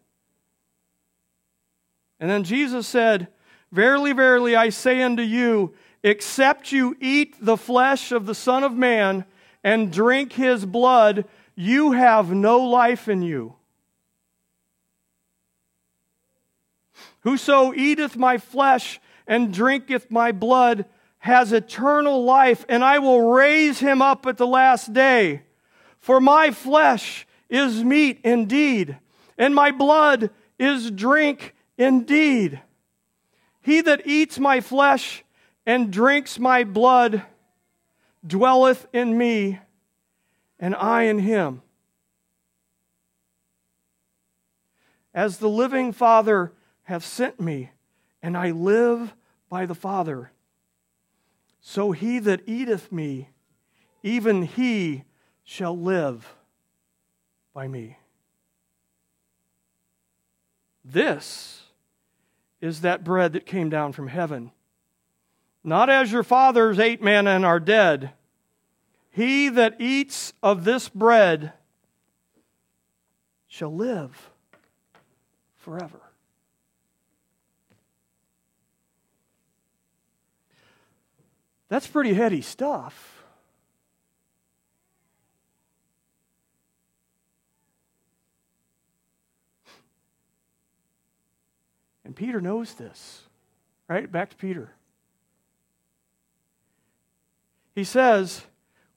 And 2.19 2.29
then 2.29 2.45
Jesus 2.45 2.87
said, 2.87 3.27
Verily, 3.73 4.13
verily, 4.13 4.55
I 4.55 4.69
say 4.69 5.01
unto 5.01 5.23
you, 5.23 5.73
Except 6.01 6.71
you 6.71 6.95
eat 7.01 7.35
the 7.41 7.57
flesh 7.57 8.13
of 8.13 8.25
the 8.25 8.35
Son 8.35 8.63
of 8.63 8.73
Man 8.73 9.25
and 9.63 9.91
drink 9.91 10.33
his 10.33 10.65
blood, 10.65 11.25
you 11.55 11.91
have 11.91 12.31
no 12.31 12.59
life 12.59 13.07
in 13.07 13.21
you. 13.21 13.55
Whoso 17.21 17.73
eateth 17.73 18.15
my 18.17 18.37
flesh 18.37 18.99
and 19.27 19.53
drinketh 19.53 20.11
my 20.11 20.31
blood 20.31 20.85
has 21.19 21.53
eternal 21.53 22.25
life, 22.25 22.65
and 22.67 22.83
I 22.83 22.99
will 22.99 23.31
raise 23.31 23.79
him 23.79 24.01
up 24.01 24.25
at 24.25 24.35
the 24.35 24.47
last 24.47 24.91
day. 24.91 25.43
For 25.99 26.19
my 26.19 26.51
flesh 26.51 27.25
is 27.47 27.81
meat 27.81 28.19
indeed, 28.25 28.97
and 29.37 29.55
my 29.55 29.71
blood 29.71 30.31
is 30.59 30.91
drink 30.91 31.55
indeed. 31.77 32.61
He 33.61 33.79
that 33.79 34.05
eats 34.05 34.37
my 34.37 34.59
flesh 34.59 35.23
and 35.65 35.93
drinks 35.93 36.37
my 36.37 36.65
blood 36.65 37.23
dwelleth 38.27 38.85
in 38.91 39.17
me, 39.17 39.59
and 40.63 40.73
I 40.75 41.03
in 41.03 41.19
him. 41.19 41.61
As 45.13 45.39
the 45.39 45.49
living 45.49 45.91
Father 45.91 46.53
hath 46.83 47.03
sent 47.03 47.37
me, 47.37 47.71
and 48.21 48.37
I 48.37 48.51
live 48.51 49.13
by 49.49 49.65
the 49.65 49.75
Father, 49.75 50.31
so 51.59 51.91
he 51.91 52.17
that 52.19 52.47
eateth 52.47 52.93
me, 52.93 53.27
even 54.03 54.43
he 54.43 55.03
shall 55.43 55.77
live 55.77 56.33
by 57.53 57.67
me. 57.67 57.97
This 60.85 61.63
is 62.61 62.79
that 62.81 63.03
bread 63.03 63.33
that 63.33 63.45
came 63.45 63.69
down 63.69 63.91
from 63.91 64.07
heaven. 64.07 64.51
Not 65.61 65.89
as 65.89 66.13
your 66.13 66.23
fathers 66.23 66.79
ate 66.79 67.01
manna 67.01 67.31
and 67.31 67.45
are 67.45 67.59
dead. 67.59 68.13
He 69.13 69.47
that 69.49 69.79
eats 69.79 70.33
of 70.41 70.63
this 70.63 70.89
bread 70.89 71.53
shall 73.47 73.73
live 73.73 74.31
forever. 75.55 76.01
That's 81.69 81.85
pretty 81.85 82.15
heady 82.15 82.41
stuff. 82.41 83.23
And 92.03 92.15
Peter 92.15 92.41
knows 92.41 92.73
this, 92.73 93.21
right? 93.87 94.11
Back 94.11 94.31
to 94.31 94.35
Peter. 94.35 94.71
He 97.75 97.83
says, 97.83 98.45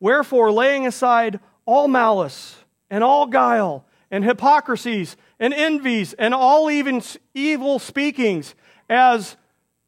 Wherefore, 0.00 0.52
laying 0.52 0.86
aside 0.86 1.40
all 1.64 1.88
malice 1.88 2.56
and 2.90 3.02
all 3.02 3.26
guile 3.26 3.84
and 4.10 4.24
hypocrisies 4.24 5.16
and 5.40 5.52
envies 5.52 6.12
and 6.14 6.34
all 6.34 6.70
even 6.70 7.02
evil 7.34 7.78
speakings, 7.78 8.54
as 8.88 9.36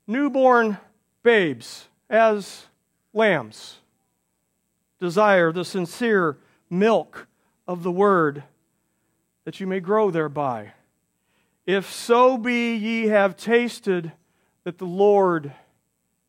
newborn 0.06 0.78
babes, 1.22 1.88
as 2.10 2.66
lambs, 3.12 3.78
desire 4.98 5.52
the 5.52 5.64
sincere 5.64 6.38
milk 6.68 7.28
of 7.66 7.82
the 7.82 7.92
word 7.92 8.42
that 9.44 9.60
you 9.60 9.66
may 9.66 9.80
grow 9.80 10.10
thereby. 10.10 10.72
If 11.64 11.90
so 11.92 12.36
be 12.36 12.74
ye 12.74 13.06
have 13.08 13.36
tasted 13.36 14.12
that 14.64 14.78
the 14.78 14.86
Lord 14.86 15.52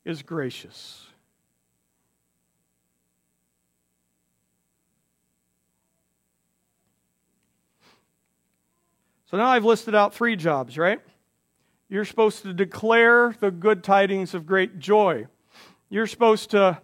is 0.05 0.21
gracious. 0.21 1.08
So 9.29 9.37
now 9.37 9.47
I've 9.47 9.65
listed 9.65 9.95
out 9.95 10.13
three 10.13 10.35
jobs, 10.35 10.77
right? 10.77 10.99
You're 11.87 12.05
supposed 12.05 12.43
to 12.43 12.53
declare 12.53 13.35
the 13.39 13.51
good 13.51 13.83
tidings 13.83 14.33
of 14.33 14.45
great 14.45 14.79
joy. 14.79 15.27
You're 15.89 16.07
supposed 16.07 16.51
to 16.51 16.81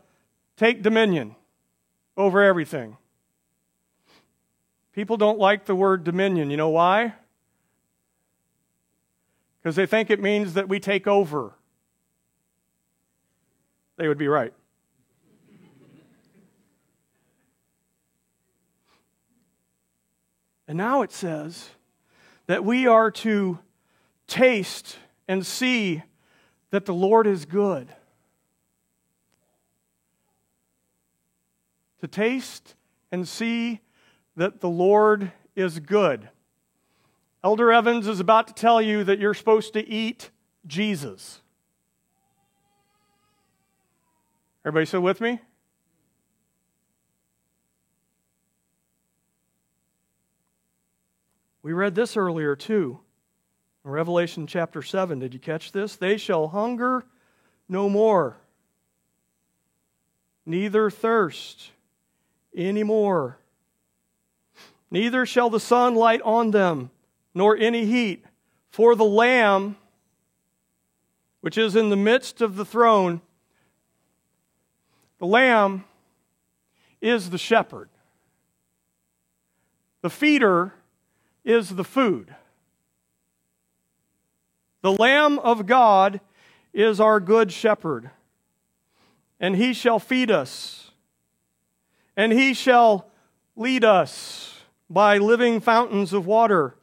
take 0.58 0.82
dominion 0.82 1.36
over 2.18 2.44
everything. 2.44 2.98
People 4.94 5.18
don't 5.18 5.40
like 5.40 5.66
the 5.66 5.76
word 5.76 6.04
dominion. 6.04 6.50
You 6.50 6.58
know 6.58 6.70
why? 6.70 7.14
because 9.66 9.76
they 9.76 9.88
think 9.88 10.12
it 10.12 10.22
means 10.22 10.54
that 10.54 10.70
we 10.70 10.80
take 10.80 11.08
over. 11.08 11.52
They 13.98 14.08
would 14.08 14.20
be 14.20 14.28
right. 14.28 14.54
And 20.68 20.78
now 20.78 21.02
it 21.02 21.12
says 21.12 21.72
that 22.48 22.64
we 22.64 22.88
are 22.88 23.12
to 23.12 23.60
taste 24.28 24.98
and 25.28 25.46
see 25.46 26.04
that 26.72 26.86
the 26.86 26.94
Lord 26.94 27.28
is 27.28 27.46
good. 27.46 27.88
To 32.02 32.08
taste 32.08 32.76
and 33.12 33.28
see 33.28 33.82
that 34.36 34.60
the 34.60 34.70
Lord 34.70 35.32
is 35.56 35.80
good. 35.80 36.30
Elder 37.44 37.72
Evans 37.72 38.08
is 38.08 38.20
about 38.20 38.48
to 38.48 38.54
tell 38.54 38.82
you 38.82 39.04
that 39.04 39.20
you're 39.20 39.34
supposed 39.34 39.74
to 39.74 39.88
eat 39.88 40.32
Jesus. 40.68 41.42
Everybody 44.64 44.86
still 44.88 45.02
with 45.02 45.22
me? 45.22 45.40
We 51.66 51.74
read 51.74 51.96
this 51.96 52.16
earlier 52.16 52.56
too. 52.56 53.00
In 53.84 53.90
Revelation 53.90 54.46
chapter 54.46 54.84
7. 54.84 55.18
Did 55.18 55.34
you 55.34 55.40
catch 55.40 55.72
this? 55.72 55.96
They 55.96 56.16
shall 56.16 56.50
hunger 56.50 57.04
no 57.68 57.90
more, 57.90 58.38
neither 60.46 60.92
thirst 60.92 61.72
any 62.56 62.84
more. 62.84 63.40
Neither 64.92 65.26
shall 65.26 65.50
the 65.50 65.60
sun 65.60 65.96
light 65.96 66.22
on 66.22 66.52
them 66.52 66.92
nor 67.34 67.58
any 67.58 67.88
heat. 67.88 68.24
For 68.70 68.94
the 68.94 69.04
Lamb, 69.04 69.76
which 71.42 71.58
is 71.58 71.76
in 71.76 71.90
the 71.90 71.96
midst 71.96 72.42
of 72.42 72.58
the 72.58 72.66
throne, 72.66 73.22
the 75.18 75.26
Lamb 75.26 75.84
is 77.02 77.32
the 77.32 77.40
shepherd. 77.40 77.90
The 80.04 80.12
feeder 80.12 80.72
is 81.46 81.70
the 81.70 81.86
food. 81.86 82.36
The 84.82 84.92
Lamb 84.92 85.40
of 85.40 85.66
God 85.66 86.20
is 86.74 87.00
our 87.00 87.22
good 87.22 87.54
shepherd, 87.54 88.10
and 89.40 89.56
he 89.56 89.74
shall 89.74 90.00
feed 90.00 90.30
us, 90.30 90.92
and 92.18 92.34
he 92.34 92.54
shall 92.54 93.10
lead 93.56 93.86
us 93.86 94.60
by 94.90 95.18
living 95.18 95.62
fountains 95.62 96.12
of 96.12 96.26
water 96.28 96.76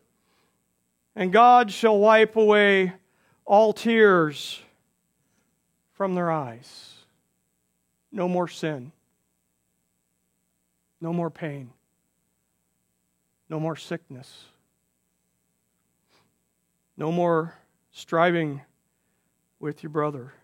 and 1.14 1.32
God 1.32 1.70
shall 1.70 1.98
wipe 1.98 2.36
away 2.36 2.92
all 3.44 3.72
tears 3.72 4.62
from 5.92 6.14
their 6.14 6.30
eyes. 6.30 6.94
No 8.10 8.28
more 8.28 8.48
sin. 8.48 8.92
No 11.00 11.12
more 11.12 11.30
pain. 11.30 11.70
No 13.48 13.60
more 13.60 13.76
sickness. 13.76 14.44
No 16.97 17.11
more 17.11 17.55
striving 17.90 18.62
with 19.59 19.82
your 19.82 19.90
brother. 19.90 20.34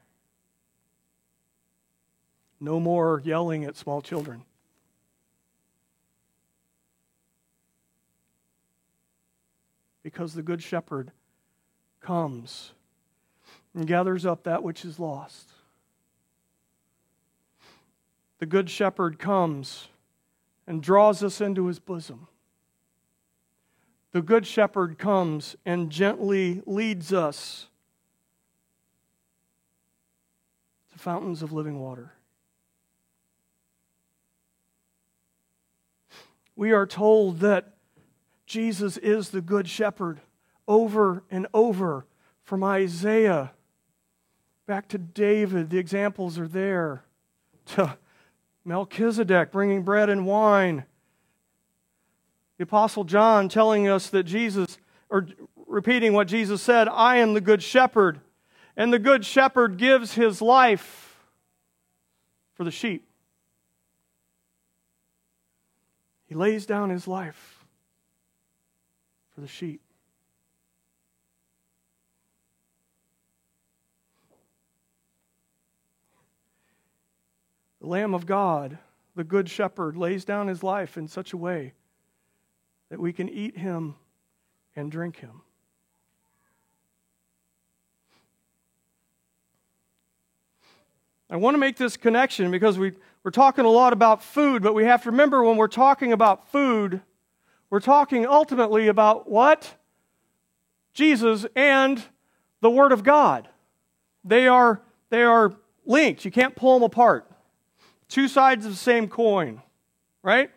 No 2.61 2.81
more 2.81 3.21
yelling 3.25 3.65
at 3.65 3.77
small 3.77 4.03
children. 4.03 4.45
because 10.11 10.33
the 10.33 10.43
Good 10.43 10.63
Shepherd 10.63 11.13
comes 12.01 12.73
and 13.75 13.87
gathers 13.87 14.25
up 14.25 14.45
that 14.45 14.63
which 14.63 14.83
is 14.83 14.99
lost. 14.99 15.51
The 18.39 18.47
Good 18.47 18.71
Shepherd 18.71 19.19
comes 19.19 19.89
and 20.67 20.83
draws 20.83 21.23
us 21.23 21.43
into 21.43 21.67
his 21.67 21.79
bosom. 21.79 22.27
The 24.13 24.23
Good 24.23 24.47
Shepherd 24.47 24.99
comes 24.99 25.57
and 25.67 25.91
gently 25.91 26.63
leads 26.65 27.13
us 27.13 27.69
to 30.93 30.99
fountains 30.99 31.43
of 31.43 31.53
living 31.53 31.79
water. 31.79 32.13
We 36.57 36.73
are 36.73 36.87
told 36.87 37.41
that 37.41 37.75
Jesus 38.47 38.97
is 38.97 39.29
the 39.29 39.43
Good 39.43 39.69
Shepherd 39.69 40.21
over 40.67 41.23
and 41.31 41.47
over 41.53 42.07
from 42.43 42.65
Isaiah 42.65 43.53
back 44.67 44.89
to 44.89 44.99
David. 44.99 45.71
The 45.71 45.79
examples 45.79 46.39
are 46.39 46.49
there. 46.49 47.05
To 47.77 47.99
Melchizedek 48.65 49.53
bringing 49.53 49.83
bread 49.83 50.09
and 50.09 50.25
wine. 50.25 50.85
The 52.59 52.65
Apostle 52.65 53.05
John 53.05 53.49
telling 53.49 53.89
us 53.89 54.11
that 54.11 54.25
Jesus, 54.25 54.79
or 55.09 55.27
repeating 55.67 56.13
what 56.13 56.29
Jesus 56.29 56.61
said, 56.61 56.89
I 56.89 57.17
am 57.17 57.35
the 57.35 57.41
Good 57.41 57.63
Shepherd. 57.63 58.21
And 58.77 58.93
the 58.93 58.99
Good 58.99 59.25
Shepherd 59.25 59.77
gives 59.77 60.15
his 60.15 60.43
life 60.43 61.17
for 62.55 62.65
the 62.65 62.71
sheep. 62.71 63.09
He 66.27 66.35
lays 66.35 66.67
down 66.67 66.91
his 66.91 67.09
life 67.09 67.65
for 69.35 69.41
the 69.41 69.49
sheep. 69.49 69.81
The 77.81 77.87
Lamb 77.87 78.13
of 78.13 78.27
God 78.27 78.79
the 79.19 79.25
Good 79.25 79.51
Shepherd, 79.51 79.97
lays 79.97 80.25
down 80.25 80.47
his 80.47 80.63
life 80.63 80.97
in 80.97 81.09
such 81.09 81.33
a 81.33 81.37
way 81.37 81.73
that 82.91 82.99
we 82.99 83.13
can 83.13 83.29
eat 83.29 83.57
him 83.57 83.95
and 84.75 84.91
drink 84.91 85.19
him. 85.19 85.43
I 91.31 91.37
want 91.37 91.55
to 91.55 91.59
make 91.59 91.77
this 91.77 91.99
connection 91.99 92.51
because 92.51 92.79
we, 92.79 92.93
we're 93.23 93.31
talking 93.31 93.67
a 93.67 93.71
lot 93.71 93.93
about 93.93 94.23
food, 94.23 94.63
but 94.63 94.73
we 94.73 94.85
have 94.85 95.03
to 95.03 95.11
remember 95.11 95.45
when 95.45 95.59
we're 95.59 95.69
talking 95.69 96.13
about 96.13 96.51
food, 96.51 97.03
we're 97.69 97.81
talking 97.81 98.27
ultimately 98.27 98.89
about 98.89 99.31
what? 99.31 99.75
Jesus 100.95 101.45
and 101.55 102.03
the 102.63 102.71
Word 102.71 102.93
of 102.93 103.05
God. 103.05 103.49
They 104.25 104.49
are, 104.49 104.81
they 105.11 105.23
are 105.23 105.53
linked. 105.85 106.25
You 106.25 106.31
can't 106.31 106.57
pull 106.57 106.79
them 106.79 106.83
apart. 106.83 107.31
Two 108.09 108.27
sides 108.27 108.65
of 108.65 108.73
the 108.73 108.79
same 108.79 109.07
coin, 109.07 109.61
right? 110.23 110.51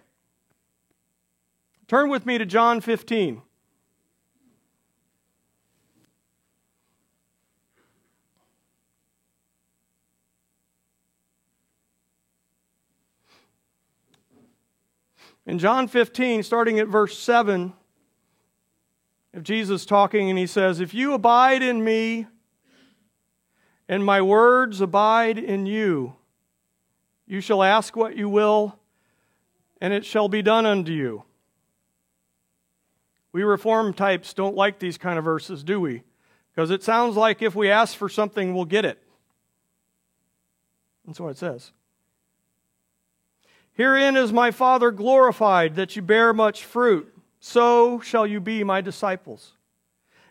Turn 1.92 2.08
with 2.08 2.26
me 2.26 2.38
to 2.38 2.46
John 2.46 2.80
15. 2.80 3.42
In 15.46 15.60
John 15.60 15.89
15, 15.89 16.44
starting 16.44 16.80
at 16.80 16.88
verse 16.88 17.20
7, 17.20 17.74
of 19.34 19.44
Jesus 19.44 19.86
talking, 19.86 20.30
and 20.30 20.39
he 20.39 20.48
says, 20.48 20.80
If 20.80 20.94
you 20.94 21.14
abide 21.14 21.62
in 21.62 21.84
me, 21.84 22.26
and 23.89 24.06
my 24.06 24.22
words 24.22 24.80
abide 24.80 25.38
in 25.38 25.66
you, 25.66 26.16
you 27.28 27.42
shall 27.42 27.62
ask 27.62 27.98
what 27.98 28.16
you 28.16 28.30
will, 28.30 28.80
and 29.82 29.92
it 29.92 30.06
shall 30.06 30.30
be 30.30 30.42
done 30.42 30.66
unto 30.66 30.94
you. 30.94 31.26
We 33.34 33.43
reform 33.43 33.93
types 33.93 34.34
don't 34.34 34.55
like 34.55 34.79
these 34.79 34.97
kind 34.97 35.17
of 35.17 35.25
verses, 35.25 35.63
do 35.63 35.79
we? 35.79 36.03
Because 36.53 36.69
it 36.69 36.84
sounds 36.84 37.15
like 37.15 37.41
if 37.41 37.55
we 37.55 37.69
ask 37.69 37.95
for 37.95 38.09
something, 38.09 38.53
we'll 38.53 38.65
get 38.65 38.86
it. 38.86 39.01
That's 41.05 41.19
what 41.19 41.29
it 41.29 41.38
says. 41.38 41.71
Herein 43.73 44.17
is 44.17 44.34
my 44.34 44.51
Father 44.51 44.91
glorified, 44.91 45.75
that 45.75 45.95
you 45.95 46.01
bear 46.01 46.34
much 46.34 46.65
fruit. 46.65 47.11
So 47.39 47.99
shall 48.01 48.27
you 48.27 48.39
be 48.39 48.63
my 48.63 48.82
disciples. 48.82 49.53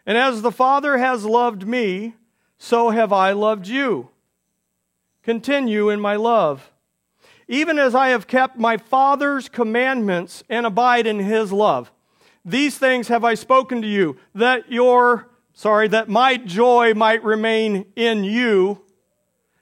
And 0.06 0.16
as 0.16 0.42
the 0.42 0.52
Father 0.52 0.98
has 0.98 1.24
loved 1.24 1.66
me, 1.66 2.14
so 2.58 2.90
have 2.90 3.12
I 3.12 3.32
loved 3.32 3.66
you. 3.66 4.10
Continue 5.22 5.88
in 5.88 6.00
my 6.00 6.16
love. 6.16 6.70
Even 7.48 7.78
as 7.78 7.94
I 7.94 8.08
have 8.08 8.26
kept 8.26 8.58
my 8.58 8.76
Father's 8.76 9.48
commandments 9.48 10.44
and 10.48 10.66
abide 10.66 11.06
in 11.06 11.18
his 11.18 11.52
love. 11.52 11.90
These 12.44 12.78
things 12.78 13.08
have 13.08 13.24
I 13.24 13.34
spoken 13.34 13.82
to 13.82 13.88
you, 13.88 14.16
that 14.34 14.72
your, 14.72 15.28
sorry, 15.52 15.88
that 15.88 16.08
my 16.08 16.36
joy 16.36 16.94
might 16.94 17.22
remain 17.22 17.86
in 17.96 18.24
you, 18.24 18.82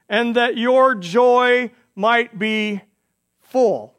and 0.08 0.36
that 0.36 0.56
your 0.56 0.94
joy 0.94 1.70
might 1.94 2.38
be 2.38 2.80
full. 3.40 3.94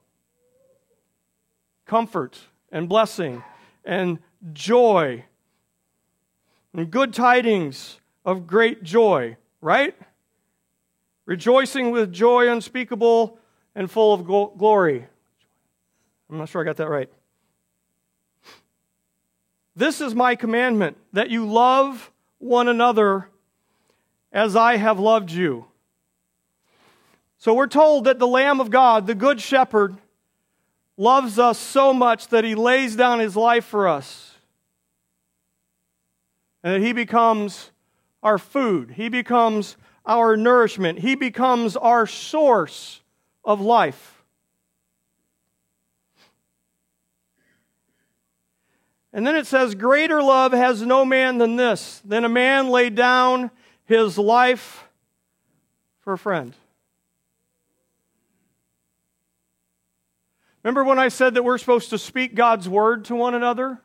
Comfort 1.86 2.40
and 2.72 2.88
blessing 2.88 3.44
and 3.84 4.20
joy 4.54 5.26
and 6.74 6.90
good 6.90 7.14
tidings 7.14 8.00
of 8.24 8.48
great 8.48 8.84
joy, 8.84 9.36
right? 9.60 9.96
Rejoicing 11.26 11.92
with 11.92 12.14
joy 12.14 12.50
unspeakable 12.50 13.40
and 13.76 13.90
full 13.90 14.14
of 14.14 14.26
glory. 14.26 15.06
I'm 16.30 16.38
not 16.38 16.50
sure 16.50 16.62
I 16.62 16.66
got 16.66 16.78
that 16.78 16.90
right. 16.90 17.10
This 19.80 20.02
is 20.02 20.14
my 20.14 20.36
commandment 20.36 20.98
that 21.14 21.30
you 21.30 21.50
love 21.50 22.12
one 22.38 22.68
another 22.68 23.30
as 24.30 24.54
I 24.54 24.76
have 24.76 25.00
loved 25.00 25.32
you. 25.32 25.68
So 27.38 27.54
we're 27.54 27.68
told 27.68 28.04
that 28.04 28.20
the 28.20 28.28
Lamb 28.28 28.60
of 28.60 28.72
God, 28.72 29.08
the 29.08 29.16
Good 29.16 29.40
Shepherd, 29.40 29.96
loves 30.98 31.40
us 31.40 31.58
so 31.58 31.94
much 31.94 32.28
that 32.28 32.44
he 32.44 32.56
lays 32.56 32.98
down 32.98 33.20
his 33.20 33.38
life 33.38 33.64
for 33.64 33.88
us. 33.88 34.36
And 36.62 36.74
that 36.74 36.86
he 36.86 36.92
becomes 36.92 37.72
our 38.22 38.38
food, 38.38 38.92
he 38.98 39.08
becomes 39.08 39.78
our 40.06 40.36
nourishment, 40.36 41.00
he 41.00 41.16
becomes 41.16 41.78
our 41.78 42.06
source 42.06 43.00
of 43.46 43.62
life. 43.62 44.19
And 49.12 49.26
then 49.26 49.36
it 49.36 49.48
says, 49.48 49.76
Greater 49.76 50.22
love 50.22 50.52
has 50.52 50.82
no 50.82 51.04
man 51.04 51.38
than 51.38 51.56
this, 51.56 52.02
than 52.06 52.26
a 52.26 52.30
man 52.30 52.70
lay 52.70 52.90
down 52.90 53.52
his 53.86 54.18
life 54.18 54.88
for 56.02 56.14
a 56.14 56.18
friend. 56.18 56.54
Remember 60.64 60.84
when 60.84 61.00
I 61.00 61.08
said 61.08 61.36
that 61.36 61.44
we're 61.44 61.58
supposed 61.58 61.90
to 61.92 61.98
speak 61.98 62.36
God's 62.36 62.68
word 62.68 63.06
to 63.06 63.16
one 63.16 63.34
another? 63.34 63.82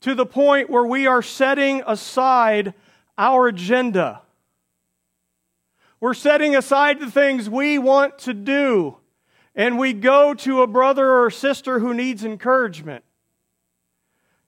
To 0.00 0.14
the 0.14 0.26
point 0.26 0.68
where 0.68 0.84
we 0.84 1.06
are 1.06 1.22
setting 1.22 1.82
aside 1.86 2.74
our 3.16 3.46
agenda. 3.46 4.20
We're 6.00 6.14
setting 6.14 6.56
aside 6.56 7.00
the 7.00 7.10
things 7.10 7.48
we 7.48 7.78
want 7.78 8.18
to 8.20 8.34
do, 8.34 8.98
and 9.54 9.78
we 9.78 9.92
go 9.92 10.34
to 10.34 10.62
a 10.62 10.66
brother 10.66 11.22
or 11.22 11.30
sister 11.30 11.78
who 11.78 11.94
needs 11.94 12.24
encouragement, 12.24 13.03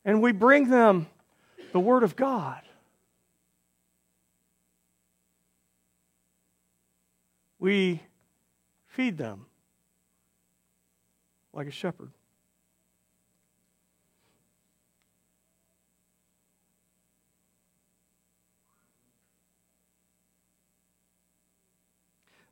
and 0.06 0.22
we 0.22 0.30
bring 0.30 0.70
them 0.70 1.08
the 1.72 1.80
Word 1.80 2.04
of 2.04 2.14
God. 2.14 2.62
We 7.58 8.00
feed 8.86 9.18
them 9.18 9.46
like 11.52 11.66
a 11.66 11.72
shepherd. 11.72 12.12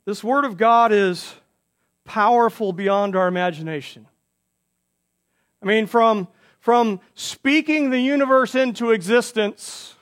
This 0.04 0.24
Word 0.24 0.44
of 0.44 0.56
God 0.56 0.90
is 0.90 1.34
powerful 2.04 2.72
beyond 2.72 3.14
our 3.14 3.28
imagination. 3.28 4.06
I 5.62 5.66
mean, 5.66 5.86
from, 5.86 6.26
from 6.64 6.98
speaking 7.14 7.90
the 7.90 8.00
universe 8.00 8.54
into 8.54 8.90
existence 8.90 9.96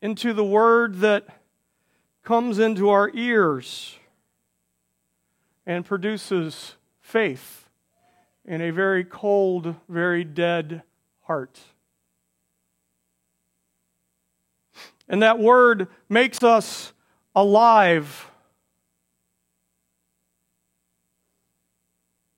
into 0.00 0.32
the 0.32 0.44
Word 0.44 1.00
that 1.00 1.26
comes 2.22 2.60
into 2.60 2.90
our 2.90 3.10
ears 3.12 3.98
and 5.66 5.84
produces 5.84 6.76
faith 7.00 7.68
in 8.44 8.60
a 8.60 8.70
very 8.70 9.02
cold, 9.02 9.74
very 9.88 10.22
dead 10.22 10.84
heart. 11.22 11.58
And 15.08 15.24
that 15.24 15.40
word 15.40 15.88
makes 16.08 16.44
us 16.44 16.92
alive. 17.34 18.29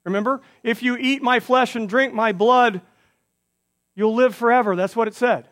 Remember? 0.04 0.40
If 0.62 0.82
you 0.82 0.96
eat 0.96 1.22
my 1.22 1.40
flesh 1.40 1.76
and 1.76 1.88
drink 1.88 2.12
my 2.12 2.32
blood, 2.32 2.80
you'll 3.94 4.14
live 4.14 4.34
forever. 4.34 4.74
That's 4.76 4.96
what 4.96 5.08
it 5.08 5.14
said. 5.14 5.48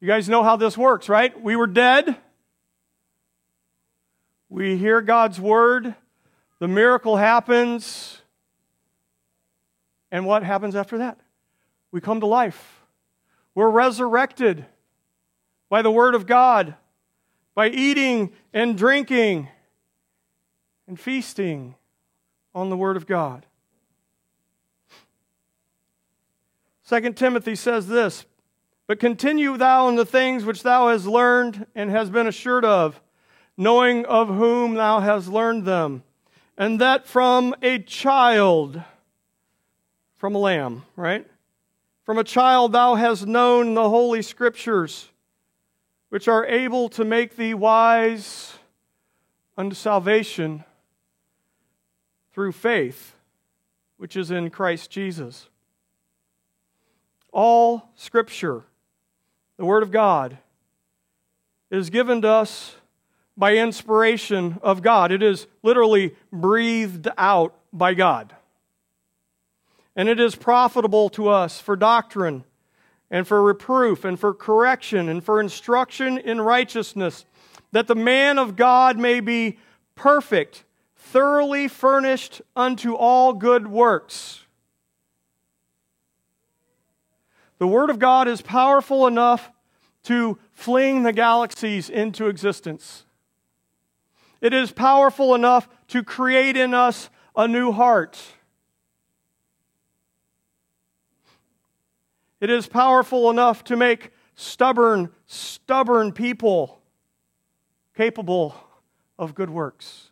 You 0.00 0.08
guys 0.08 0.28
know 0.28 0.42
how 0.42 0.56
this 0.56 0.76
works, 0.76 1.08
right? 1.08 1.40
We 1.40 1.56
were 1.56 1.66
dead. 1.66 2.16
We 4.48 4.76
hear 4.76 5.00
God's 5.00 5.40
word, 5.40 5.94
the 6.58 6.68
miracle 6.68 7.16
happens, 7.16 8.20
and 10.10 10.26
what 10.26 10.42
happens 10.42 10.76
after 10.76 10.98
that? 10.98 11.18
We 11.90 12.02
come 12.02 12.20
to 12.20 12.26
life. 12.26 12.82
We're 13.54 13.70
resurrected 13.70 14.66
by 15.70 15.80
the 15.80 15.90
word 15.90 16.14
of 16.14 16.26
God, 16.26 16.74
by 17.54 17.68
eating 17.68 18.32
and 18.52 18.76
drinking 18.76 19.48
and 20.86 21.00
feasting 21.00 21.76
on 22.54 22.70
the 22.70 22.76
word 22.76 22.96
of 22.96 23.06
God. 23.06 23.46
2 26.88 27.12
Timothy 27.12 27.54
says 27.54 27.86
this 27.86 28.26
But 28.86 29.00
continue 29.00 29.56
thou 29.56 29.88
in 29.88 29.96
the 29.96 30.04
things 30.04 30.44
which 30.44 30.62
thou 30.62 30.88
hast 30.88 31.06
learned 31.06 31.66
and 31.74 31.90
hast 31.90 32.12
been 32.12 32.26
assured 32.26 32.64
of 32.64 33.00
knowing 33.56 34.04
of 34.06 34.28
whom 34.28 34.74
thou 34.74 35.00
hast 35.00 35.28
learned 35.28 35.64
them, 35.64 36.02
and 36.56 36.80
that 36.80 37.06
from 37.06 37.54
a 37.62 37.78
child, 37.78 38.82
from 40.16 40.34
a 40.34 40.38
lamb, 40.38 40.84
right? 40.96 41.26
From 42.04 42.18
a 42.18 42.24
child 42.24 42.72
thou 42.72 42.94
hast 42.94 43.26
known 43.26 43.74
the 43.74 43.88
holy 43.88 44.22
scriptures, 44.22 45.08
which 46.08 46.28
are 46.28 46.46
able 46.46 46.88
to 46.90 47.04
make 47.04 47.36
thee 47.36 47.54
wise 47.54 48.54
unto 49.56 49.74
salvation 49.74 50.64
through 52.32 52.52
faith, 52.52 53.14
which 53.96 54.16
is 54.16 54.30
in 54.30 54.50
Christ 54.50 54.90
Jesus. 54.90 55.48
All 57.32 57.88
Scripture, 57.94 58.62
the 59.56 59.64
Word 59.64 59.82
of 59.82 59.90
God, 59.90 60.38
is 61.70 61.90
given 61.90 62.22
to 62.22 62.28
us 62.28 62.76
by 63.36 63.56
inspiration 63.56 64.58
of 64.62 64.82
God. 64.82 65.10
It 65.10 65.22
is 65.22 65.46
literally 65.62 66.14
breathed 66.30 67.08
out 67.16 67.54
by 67.72 67.94
God. 67.94 68.34
And 69.96 70.08
it 70.08 70.20
is 70.20 70.34
profitable 70.34 71.08
to 71.10 71.28
us 71.28 71.60
for 71.60 71.76
doctrine 71.76 72.44
and 73.10 73.26
for 73.26 73.42
reproof 73.42 74.04
and 74.04 74.18
for 74.18 74.32
correction 74.32 75.08
and 75.08 75.22
for 75.22 75.40
instruction 75.40 76.18
in 76.18 76.40
righteousness, 76.40 77.24
that 77.72 77.86
the 77.86 77.94
man 77.94 78.38
of 78.38 78.56
God 78.56 78.98
may 78.98 79.20
be 79.20 79.58
perfect, 79.94 80.64
thoroughly 81.12 81.68
furnished 81.68 82.40
unto 82.56 82.94
all 82.94 83.34
good 83.34 83.66
works. 83.68 84.46
The 87.58 87.66
Word 87.66 87.90
of 87.90 87.98
God 87.98 88.28
is 88.28 88.40
powerful 88.40 89.06
enough 89.06 89.52
to 90.04 90.38
fling 90.52 91.02
the 91.02 91.12
galaxies 91.12 91.90
into 91.90 92.28
existence. 92.28 93.04
It 94.40 94.54
is 94.54 94.72
powerful 94.72 95.34
enough 95.34 95.68
to 95.88 96.02
create 96.02 96.56
in 96.56 96.72
us 96.72 97.10
a 97.36 97.46
new 97.46 97.72
heart. 97.72 98.18
It 102.40 102.48
is 102.48 102.66
powerful 102.66 103.28
enough 103.28 103.62
to 103.64 103.76
make 103.76 104.12
stubborn, 104.34 105.10
stubborn 105.26 106.12
people 106.12 106.80
capable 107.94 108.56
of 109.18 109.34
good 109.34 109.50
works. 109.50 110.11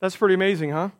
That's 0.00 0.16
pretty 0.16 0.34
amazing, 0.34 0.70
huh? 0.70 0.90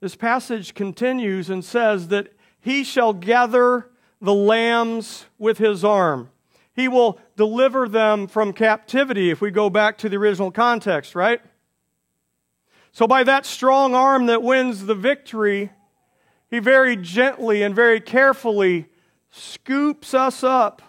This 0.00 0.16
passage 0.16 0.74
continues 0.74 1.50
and 1.50 1.64
says 1.64 2.08
that 2.08 2.32
he 2.60 2.84
shall 2.84 3.12
gather 3.12 3.90
the 4.20 4.34
lambs 4.34 5.26
with 5.38 5.58
his 5.58 5.84
arm. 5.84 6.30
He 6.72 6.88
will 6.88 7.18
deliver 7.36 7.88
them 7.88 8.28
from 8.28 8.52
captivity, 8.52 9.30
if 9.30 9.40
we 9.40 9.50
go 9.50 9.68
back 9.68 9.98
to 9.98 10.08
the 10.08 10.16
original 10.16 10.52
context, 10.52 11.14
right? 11.14 11.40
So, 12.92 13.06
by 13.06 13.24
that 13.24 13.44
strong 13.44 13.94
arm 13.94 14.26
that 14.26 14.42
wins 14.42 14.86
the 14.86 14.94
victory, 14.94 15.70
he 16.48 16.60
very 16.60 16.96
gently 16.96 17.62
and 17.62 17.74
very 17.74 18.00
carefully 18.00 18.86
scoops 19.30 20.14
us 20.14 20.42
up 20.42 20.82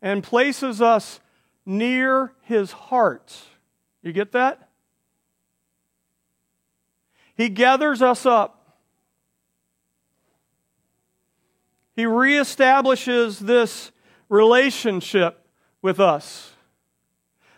and 0.00 0.22
places 0.22 0.80
us 0.80 1.20
near 1.64 2.32
his 2.42 2.72
heart. 2.72 3.36
You 4.02 4.12
get 4.12 4.32
that? 4.32 4.68
He 7.34 7.48
gathers 7.48 8.02
us 8.02 8.24
up. 8.24 8.78
He 11.94 12.04
reestablishes 12.04 13.38
this 13.38 13.90
relationship 14.28 15.46
with 15.82 15.98
us. 15.98 16.52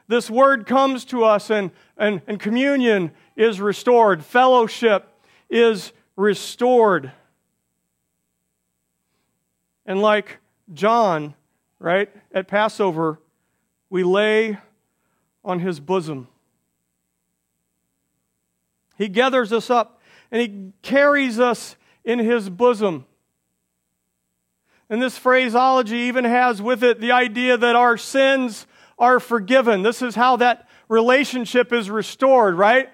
This 0.07 0.31
word 0.31 0.67
comes 0.67 1.05
to 1.07 1.25
us 1.25 1.51
and 1.51 1.71
and, 1.99 2.23
and 2.27 2.39
communion 2.39 3.11
is 3.37 3.61
restored, 3.61 4.25
fellowship 4.25 5.09
is 5.51 5.93
restored. 6.17 7.13
And 9.85 10.01
like 10.01 10.39
John, 10.73 11.35
right, 11.79 12.11
at 12.33 12.49
Passover, 12.49 13.21
we 13.91 14.03
lay 14.03 14.59
on 15.45 15.61
his 15.61 15.81
bosom. 15.81 16.29
He 18.97 19.09
gathers 19.09 19.53
us 19.53 19.71
up 19.71 20.01
and 20.31 20.41
he 20.43 20.73
carries 20.83 21.39
us 21.39 21.77
in 22.05 22.19
his 22.19 22.51
bosom. 22.51 23.07
And 24.91 25.03
this 25.03 25.17
phraseology 25.19 25.97
even 25.97 26.25
has 26.25 26.61
with 26.61 26.83
it 26.83 27.01
the 27.01 27.13
idea 27.13 27.57
that 27.57 27.77
our 27.77 27.97
sins 27.97 28.67
are 28.99 29.21
forgiven. 29.21 29.83
This 29.83 30.03
is 30.03 30.15
how 30.15 30.37
that 30.37 30.69
relationship 30.89 31.73
is 31.73 31.91
restored, 31.91 32.57
right? 32.57 32.91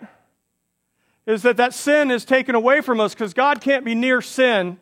Is 1.26 1.42
that 1.42 1.56
that 1.56 1.72
sin 1.72 2.10
is 2.10 2.24
taken 2.24 2.54
away 2.54 2.80
from 2.80 3.00
us 3.00 3.14
because 3.14 3.32
God 3.32 3.60
can't 3.60 3.84
be 3.84 3.94
near 3.94 4.20
sin. 4.20 4.78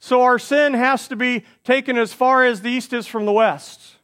So 0.00 0.22
our 0.22 0.38
sin 0.38 0.72
has 0.72 1.08
to 1.08 1.16
be 1.16 1.44
taken 1.62 1.98
as 1.98 2.14
far 2.14 2.44
as 2.44 2.62
the 2.62 2.70
east 2.70 2.94
is 2.94 3.06
from 3.06 3.26
the 3.26 3.32
west. 3.32 3.96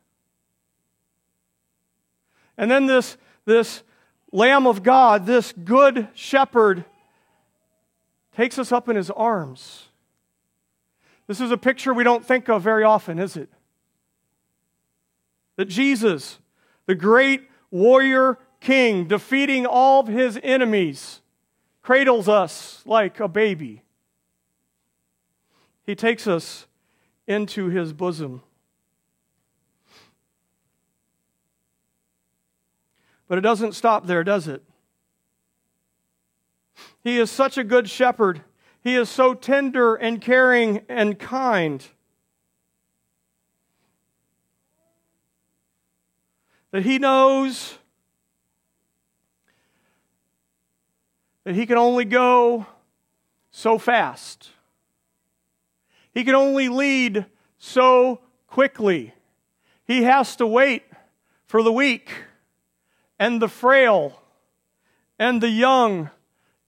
And 2.58 2.70
then 2.70 2.86
this, 2.86 3.16
this 3.46 3.82
Lamb 4.30 4.66
of 4.66 4.82
God, 4.82 5.24
this 5.24 5.52
good 5.52 6.08
shepherd, 6.14 6.84
takes 8.36 8.58
us 8.58 8.72
up 8.72 8.90
in 8.90 8.96
his 8.96 9.10
arms. 9.10 9.86
This 11.26 11.40
is 11.40 11.50
a 11.50 11.56
picture 11.56 11.94
we 11.94 12.04
don't 12.04 12.24
think 12.24 12.48
of 12.48 12.60
very 12.62 12.84
often, 12.84 13.18
is 13.18 13.36
it? 13.36 13.48
That 15.56 15.64
Jesus, 15.64 16.38
the 16.84 16.94
great 16.94 17.48
warrior 17.70 18.38
king, 18.60 19.06
defeating 19.06 19.64
all 19.64 20.00
of 20.00 20.08
his 20.08 20.38
enemies, 20.42 21.22
cradles 21.82 22.28
us 22.28 22.82
like 22.84 23.18
a 23.18 23.28
baby. 23.28 23.82
He 25.86 25.94
takes 25.94 26.26
us 26.26 26.66
into 27.26 27.68
his 27.68 27.92
bosom. 27.92 28.42
But 33.28 33.38
it 33.38 33.42
doesn't 33.42 33.72
stop 33.72 34.06
there, 34.06 34.24
does 34.24 34.46
it? 34.48 34.62
He 37.02 37.18
is 37.18 37.30
such 37.30 37.56
a 37.56 37.64
good 37.64 37.88
shepherd. 37.88 38.42
He 38.82 38.94
is 38.94 39.08
so 39.08 39.32
tender 39.32 39.94
and 39.94 40.20
caring 40.20 40.82
and 40.88 41.18
kind. 41.18 41.86
that 46.76 46.84
he 46.84 46.98
knows 46.98 47.78
that 51.44 51.54
he 51.54 51.64
can 51.64 51.78
only 51.78 52.04
go 52.04 52.66
so 53.50 53.78
fast. 53.78 54.50
He 56.16 56.24
can 56.24 56.34
only 56.34 56.70
lead 56.70 57.26
so 57.58 58.22
quickly. 58.46 59.12
He 59.84 60.04
has 60.04 60.34
to 60.36 60.46
wait 60.46 60.82
for 61.44 61.62
the 61.62 61.70
weak 61.70 62.10
and 63.18 63.42
the 63.42 63.48
frail 63.48 64.22
and 65.18 65.42
the 65.42 65.50
young 65.50 66.08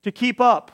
to 0.03 0.11
keep 0.11 0.39
up. 0.39 0.71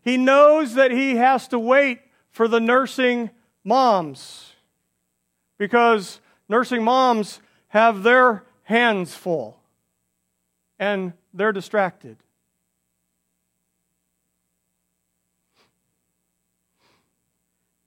He 0.00 0.16
knows 0.16 0.72
that 0.76 0.92
he 0.92 1.16
has 1.16 1.46
to 1.48 1.58
wait 1.58 2.00
for 2.30 2.48
the 2.48 2.58
nursing 2.58 3.28
moms 3.62 4.54
because 5.58 6.22
nursing 6.48 6.82
moms 6.82 7.42
have 7.68 8.02
their 8.02 8.44
hands 8.62 9.14
full 9.14 9.60
and 10.78 11.12
they're 11.34 11.52
distracted. 11.52 12.16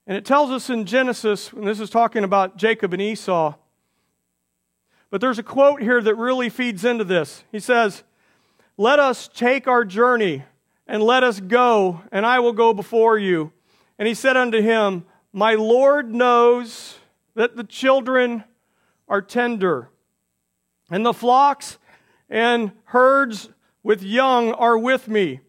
And 0.10 0.18
it 0.18 0.26
tells 0.26 0.50
us 0.50 0.72
in 0.72 0.88
Genesis, 0.88 1.54
and 1.54 1.68
this 1.68 1.80
is 1.80 1.92
talking 1.92 2.24
about 2.24 2.58
Jacob 2.58 2.94
and 2.94 3.02
Esau, 3.02 3.54
but 5.12 5.22
there's 5.22 5.38
a 5.38 5.44
quote 5.44 5.84
here 5.84 6.02
that 6.02 6.16
really 6.16 6.50
feeds 6.50 6.84
into 6.84 7.04
this. 7.04 7.44
He 7.52 7.60
says, 7.60 8.02
Let 8.76 8.98
us 8.98 9.28
take 9.28 9.68
our 9.68 9.86
journey 9.86 10.46
and 10.88 11.04
let 11.04 11.24
us 11.24 11.40
go, 11.40 12.02
and 12.12 12.26
I 12.26 12.40
will 12.40 12.54
go 12.54 12.74
before 12.74 13.20
you. 13.20 13.52
And 14.00 14.08
he 14.08 14.16
said 14.16 14.36
unto 14.36 14.60
him, 14.64 15.06
My 15.32 15.54
Lord 15.54 16.12
knows 16.12 16.98
that 17.36 17.56
the 17.56 17.64
children 17.64 18.46
are 19.08 19.22
tender 19.22 19.92
and 20.90 21.06
the 21.06 21.14
flocks 21.14 21.78
and 22.32 22.72
herds 22.86 23.50
with 23.84 24.02
young 24.02 24.54
are 24.54 24.76
with 24.76 25.08
me. 25.08 25.42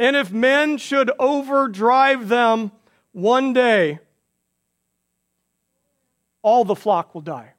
And 0.00 0.16
if 0.16 0.32
men 0.32 0.78
should 0.78 1.12
overdrive 1.20 2.28
them 2.28 2.72
one 3.16 3.54
day, 3.54 3.98
all 6.42 6.66
the 6.66 6.76
flock 6.76 7.14
will 7.14 7.22
die. 7.22 7.54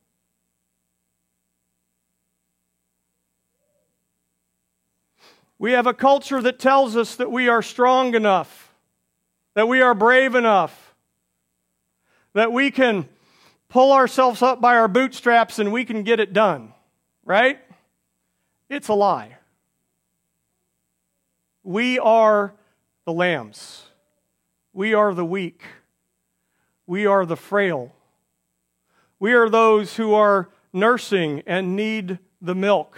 We 5.58 5.72
have 5.72 5.88
a 5.88 5.96
culture 5.96 6.40
that 6.44 6.60
tells 6.60 6.96
us 6.96 7.16
that 7.16 7.32
we 7.32 7.50
are 7.50 7.64
strong 7.64 8.14
enough, 8.14 8.72
that 9.56 9.68
we 9.68 9.82
are 9.82 9.96
brave 9.96 10.36
enough, 10.36 10.94
that 12.34 12.54
we 12.54 12.70
can 12.70 13.10
pull 13.68 13.94
ourselves 13.94 14.44
up 14.44 14.62
by 14.62 14.78
our 14.78 14.88
bootstraps 14.88 15.58
and 15.58 15.72
we 15.72 15.86
can 15.86 16.04
get 16.04 16.20
it 16.20 16.34
done, 16.34 16.72
right? 17.26 17.58
It's 18.70 18.90
a 18.90 18.94
lie. 18.94 19.38
We 21.64 21.98
are 21.98 22.54
the 23.06 23.14
lambs. 23.14 23.87
We 24.78 24.94
are 24.94 25.12
the 25.16 25.26
weak. 25.26 25.64
We 26.86 27.08
are 27.08 27.26
the 27.26 27.36
frail. 27.36 27.96
We 29.20 29.34
are 29.34 29.50
those 29.50 29.96
who 29.96 30.14
are 30.14 30.50
nursing 30.72 31.42
and 31.48 31.76
need 31.76 32.20
the 32.40 32.54
milk. 32.54 32.96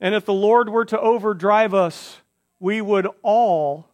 And 0.00 0.14
if 0.14 0.24
the 0.24 0.32
Lord 0.32 0.70
were 0.70 0.86
to 0.86 0.98
overdrive 0.98 1.74
us, 1.74 2.22
we 2.58 2.80
would 2.80 3.06
all 3.22 3.90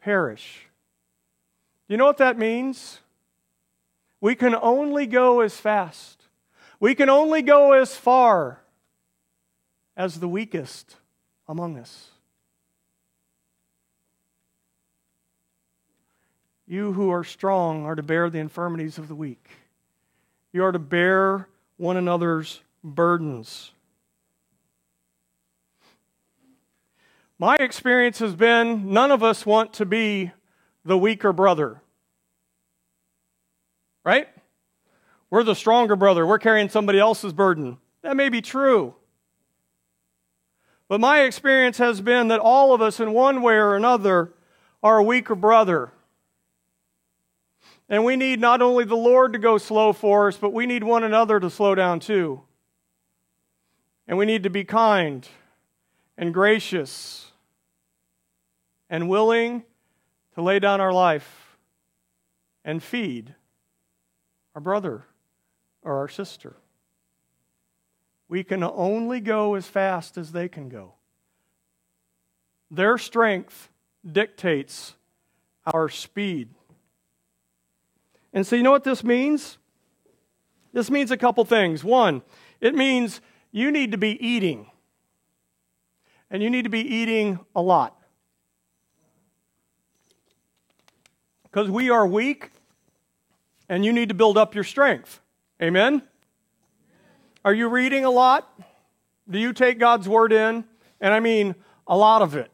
perish. 0.00 0.68
You 1.88 1.96
know 1.96 2.06
what 2.06 2.18
that 2.18 2.38
means? 2.38 3.00
We 4.20 4.36
can 4.36 4.54
only 4.54 5.06
go 5.06 5.40
as 5.40 5.56
fast. 5.56 6.22
We 6.78 6.94
can 6.94 7.10
only 7.10 7.42
go 7.42 7.72
as 7.72 7.96
far 7.96 8.60
as 9.96 10.20
the 10.20 10.28
weakest 10.28 10.94
among 11.48 11.76
us. 11.76 12.10
You 16.68 16.92
who 16.92 17.10
are 17.10 17.24
strong 17.24 17.86
are 17.86 17.94
to 17.94 18.02
bear 18.02 18.28
the 18.28 18.38
infirmities 18.38 18.98
of 18.98 19.08
the 19.08 19.14
weak. 19.14 19.48
You 20.52 20.64
are 20.64 20.72
to 20.72 20.78
bear 20.78 21.48
one 21.78 21.96
another's 21.96 22.60
burdens. 22.84 23.70
My 27.38 27.56
experience 27.56 28.18
has 28.18 28.34
been 28.34 28.92
none 28.92 29.10
of 29.10 29.22
us 29.22 29.46
want 29.46 29.72
to 29.74 29.86
be 29.86 30.30
the 30.84 30.98
weaker 30.98 31.32
brother. 31.32 31.80
Right? 34.04 34.28
We're 35.30 35.44
the 35.44 35.54
stronger 35.54 35.96
brother. 35.96 36.26
We're 36.26 36.38
carrying 36.38 36.68
somebody 36.68 36.98
else's 36.98 37.32
burden. 37.32 37.78
That 38.02 38.14
may 38.14 38.28
be 38.28 38.42
true. 38.42 38.94
But 40.86 41.00
my 41.00 41.20
experience 41.22 41.78
has 41.78 42.02
been 42.02 42.28
that 42.28 42.40
all 42.40 42.74
of 42.74 42.82
us, 42.82 43.00
in 43.00 43.14
one 43.14 43.40
way 43.40 43.54
or 43.54 43.74
another, 43.74 44.32
are 44.82 44.98
a 44.98 45.02
weaker 45.02 45.34
brother. 45.34 45.92
And 47.88 48.04
we 48.04 48.16
need 48.16 48.40
not 48.40 48.60
only 48.60 48.84
the 48.84 48.96
Lord 48.96 49.32
to 49.32 49.38
go 49.38 49.56
slow 49.56 49.92
for 49.92 50.28
us, 50.28 50.36
but 50.36 50.52
we 50.52 50.66
need 50.66 50.84
one 50.84 51.04
another 51.04 51.40
to 51.40 51.48
slow 51.48 51.74
down 51.74 52.00
too. 52.00 52.42
And 54.06 54.18
we 54.18 54.26
need 54.26 54.42
to 54.42 54.50
be 54.50 54.64
kind 54.64 55.26
and 56.16 56.34
gracious 56.34 57.30
and 58.90 59.08
willing 59.08 59.64
to 60.34 60.42
lay 60.42 60.58
down 60.58 60.80
our 60.80 60.92
life 60.92 61.56
and 62.64 62.82
feed 62.82 63.34
our 64.54 64.60
brother 64.60 65.04
or 65.82 65.98
our 65.98 66.08
sister. 66.08 66.56
We 68.28 68.44
can 68.44 68.62
only 68.62 69.20
go 69.20 69.54
as 69.54 69.66
fast 69.66 70.18
as 70.18 70.32
they 70.32 70.48
can 70.48 70.68
go. 70.68 70.94
Their 72.70 72.98
strength 72.98 73.70
dictates 74.10 74.94
our 75.72 75.88
speed. 75.88 76.50
And 78.32 78.46
so, 78.46 78.56
you 78.56 78.62
know 78.62 78.70
what 78.70 78.84
this 78.84 79.02
means? 79.02 79.58
This 80.72 80.90
means 80.90 81.10
a 81.10 81.16
couple 81.16 81.44
things. 81.44 81.82
One, 81.82 82.22
it 82.60 82.74
means 82.74 83.20
you 83.50 83.70
need 83.70 83.92
to 83.92 83.98
be 83.98 84.22
eating, 84.24 84.70
and 86.30 86.42
you 86.42 86.50
need 86.50 86.64
to 86.64 86.70
be 86.70 86.80
eating 86.80 87.40
a 87.56 87.62
lot. 87.62 87.96
Because 91.44 91.70
we 91.70 91.88
are 91.88 92.06
weak, 92.06 92.50
and 93.68 93.84
you 93.84 93.92
need 93.92 94.10
to 94.10 94.14
build 94.14 94.36
up 94.36 94.54
your 94.54 94.64
strength. 94.64 95.20
Amen? 95.62 96.02
Are 97.44 97.54
you 97.54 97.68
reading 97.68 98.04
a 98.04 98.10
lot? 98.10 98.46
Do 99.28 99.38
you 99.38 99.54
take 99.54 99.78
God's 99.78 100.06
word 100.06 100.32
in? 100.32 100.64
And 101.00 101.14
I 101.14 101.20
mean 101.20 101.54
a 101.86 101.96
lot 101.96 102.20
of 102.20 102.36
it. 102.36 102.50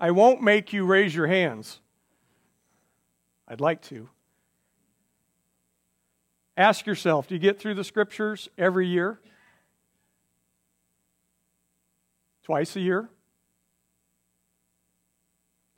I 0.00 0.10
won't 0.12 0.42
make 0.42 0.72
you 0.72 0.86
raise 0.86 1.14
your 1.14 1.26
hands. 1.26 1.81
I'd 3.52 3.60
like 3.60 3.82
to. 3.82 4.08
Ask 6.56 6.86
yourself 6.86 7.28
do 7.28 7.34
you 7.34 7.38
get 7.38 7.60
through 7.60 7.74
the 7.74 7.84
scriptures 7.84 8.48
every 8.56 8.86
year? 8.86 9.20
Twice 12.44 12.74
a 12.76 12.80
year? 12.80 13.10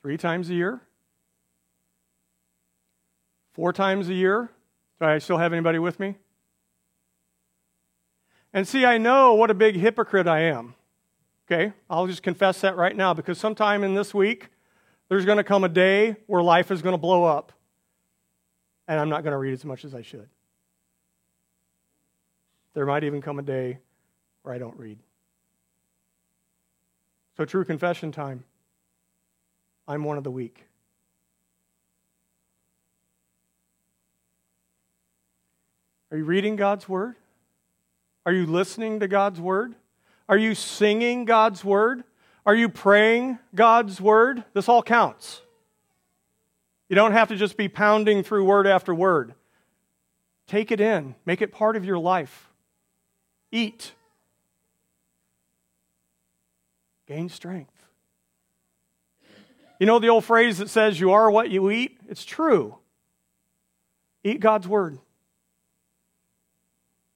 Three 0.03 0.17
times 0.17 0.51
a 0.51 0.55
year? 0.55 0.83
Four 3.55 3.73
times 3.73 4.09
a 4.09 4.15
year? 4.15 4.53
Do 5.01 5.07
I 5.07 5.19
still 5.19 5.39
have 5.39 5.53
anybody 5.53 5.81
with 5.81 5.99
me? 5.99 6.15
And 8.53 8.69
see, 8.69 8.85
I 8.85 8.99
know 8.99 9.35
what 9.35 9.51
a 9.51 9.55
big 9.55 9.75
hypocrite 9.75 10.29
I 10.29 10.43
am. 10.43 10.77
Okay? 11.51 11.73
I'll 11.91 12.07
just 12.07 12.23
confess 12.23 12.61
that 12.61 12.77
right 12.77 12.97
now 12.97 13.15
because 13.15 13.39
sometime 13.39 13.83
in 13.83 13.95
this 13.95 14.15
week, 14.15 14.51
there's 15.09 15.25
going 15.25 15.39
to 15.39 15.45
come 15.45 15.65
a 15.65 15.69
day 15.69 16.15
where 16.29 16.41
life 16.41 16.71
is 16.71 16.81
going 16.81 16.95
to 16.95 16.99
blow 16.99 17.25
up 17.25 17.51
and 18.87 19.01
I'm 19.01 19.09
not 19.09 19.23
going 19.23 19.33
to 19.33 19.39
read 19.39 19.53
as 19.53 19.65
much 19.65 19.85
as 19.85 19.95
I 19.95 20.03
should. 20.03 20.29
There 22.75 22.87
might 22.87 23.05
even 23.05 23.23
come 23.23 23.39
a 23.39 23.43
day 23.43 23.79
where 24.43 24.55
I 24.55 24.59
don't 24.59 24.77
read. 24.79 24.99
So, 27.37 27.45
true 27.45 27.65
confession 27.65 28.13
time. 28.13 28.45
I'm 29.87 30.05
one 30.05 30.19
of 30.19 30.25
the 30.25 30.31
weak. 30.31 30.65
Are 36.11 36.17
you 36.17 36.25
reading 36.25 36.57
God's 36.57 36.89
Word? 36.89 37.17
Are 38.25 38.33
you 38.33 38.47
listening 38.47 39.01
to 39.01 39.09
God's 39.09 39.41
Word? 39.41 39.75
Are 40.29 40.39
you 40.39 40.55
singing 40.55 41.25
God's 41.25 41.65
Word? 41.65 42.05
Are 42.47 42.55
you 42.55 42.69
praying 42.69 43.39
God's 43.55 44.01
Word? 44.01 44.45
This 44.53 44.69
all 44.69 44.83
counts. 44.83 45.43
You 46.89 46.97
don't 46.97 47.13
have 47.13 47.29
to 47.29 47.37
just 47.37 47.57
be 47.57 47.69
pounding 47.69 48.23
through 48.23 48.45
word 48.45 48.67
after 48.67 48.95
word. 48.95 49.35
Take 50.47 50.71
it 50.71 50.81
in, 50.81 51.15
make 51.25 51.41
it 51.41 51.53
part 51.53 51.77
of 51.77 51.85
your 51.85 51.99
life. 51.99 52.51
Eat. 53.51 53.93
Gain 57.07 57.29
strength. 57.29 57.71
You 59.79 59.87
know 59.87 59.99
the 59.99 60.09
old 60.09 60.25
phrase 60.25 60.59
that 60.59 60.71
says, 60.71 61.01
You 61.01 61.13
are 61.13 61.31
what 61.31 61.51
you 61.51 61.71
eat? 61.71 61.99
It's 62.09 62.25
true. 62.25 62.79
Eat 64.23 64.41
God's 64.41 64.67
word. 64.67 64.99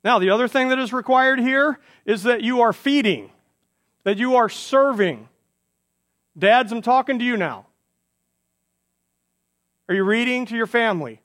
Now, 0.05 0.19
the 0.19 0.31
other 0.31 0.49
thing 0.49 0.69
that 0.69 0.79
is 0.79 0.93
required 0.93 1.41
here 1.41 1.79
is 2.05 2.23
that 2.23 2.43
you 2.43 2.61
are 2.61 2.73
feeding, 2.73 3.31
that 4.05 4.19
you 4.19 4.37
are 4.37 4.49
serving. 4.49 5.29
Dads, 6.39 6.73
I'm 6.73 6.83
talking 6.83 7.19
to 7.19 7.25
you 7.25 7.37
now. 7.37 7.67
Are 9.89 9.95
you 9.95 10.05
reading 10.05 10.45
to 10.47 10.57
your 10.57 10.67
family? 10.67 11.23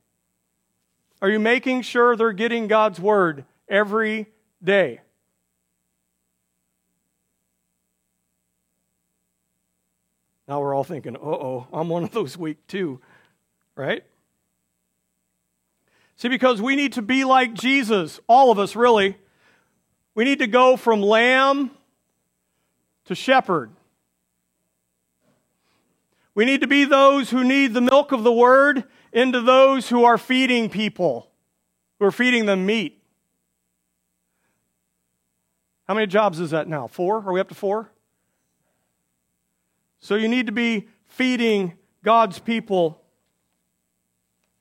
Are 1.22 1.30
you 1.30 1.40
making 1.40 1.82
sure 1.82 2.16
they're 2.16 2.32
getting 2.32 2.68
God's 2.68 3.00
word 3.00 3.46
every 3.68 4.28
day? 4.64 5.02
Now 10.48 10.62
we're 10.62 10.74
all 10.74 10.84
thinking, 10.84 11.16
uh 11.16 11.20
oh, 11.20 11.68
I'm 11.74 11.90
one 11.90 12.04
of 12.04 12.12
those 12.12 12.38
weak 12.38 12.66
too, 12.68 13.00
right? 13.76 14.04
See, 16.16 16.28
because 16.28 16.62
we 16.62 16.76
need 16.76 16.94
to 16.94 17.02
be 17.02 17.26
like 17.26 17.54
Jesus, 17.54 18.20
all 18.28 18.52
of 18.52 18.60
us 18.60 18.76
really. 18.76 19.18
We 20.16 20.26
need 20.26 20.40
to 20.40 20.48
go 20.48 20.78
from 20.78 21.02
lamb 21.02 21.72
to 23.06 23.16
shepherd. 23.16 23.72
We 26.36 26.46
need 26.46 26.62
to 26.62 26.68
be 26.68 26.86
those 26.86 27.30
who 27.30 27.44
need 27.44 27.74
the 27.74 27.82
milk 27.82 28.12
of 28.12 28.24
the 28.24 28.32
word 28.32 28.84
into 29.12 29.42
those 29.42 29.90
who 29.90 30.04
are 30.04 30.18
feeding 30.18 30.70
people, 30.70 31.30
who 32.00 32.06
are 32.06 32.12
feeding 32.12 32.46
them 32.46 32.66
meat. 32.66 33.04
How 35.88 35.94
many 35.94 36.08
jobs 36.08 36.40
is 36.40 36.52
that 36.52 36.68
now? 36.68 36.88
Four? 36.88 37.18
Are 37.18 37.34
we 37.34 37.40
up 37.40 37.50
to 37.50 37.56
four? 37.56 37.90
So 40.00 40.16
you 40.16 40.28
need 40.28 40.48
to 40.48 40.52
be 40.52 40.88
feeding 41.08 41.74
God's 42.04 42.40
people 42.40 43.00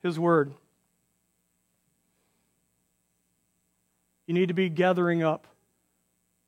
His 0.02 0.18
word. 0.18 0.52
You 4.26 4.34
need 4.34 4.48
to 4.48 4.54
be 4.54 4.68
gathering 4.68 5.22
up 5.22 5.46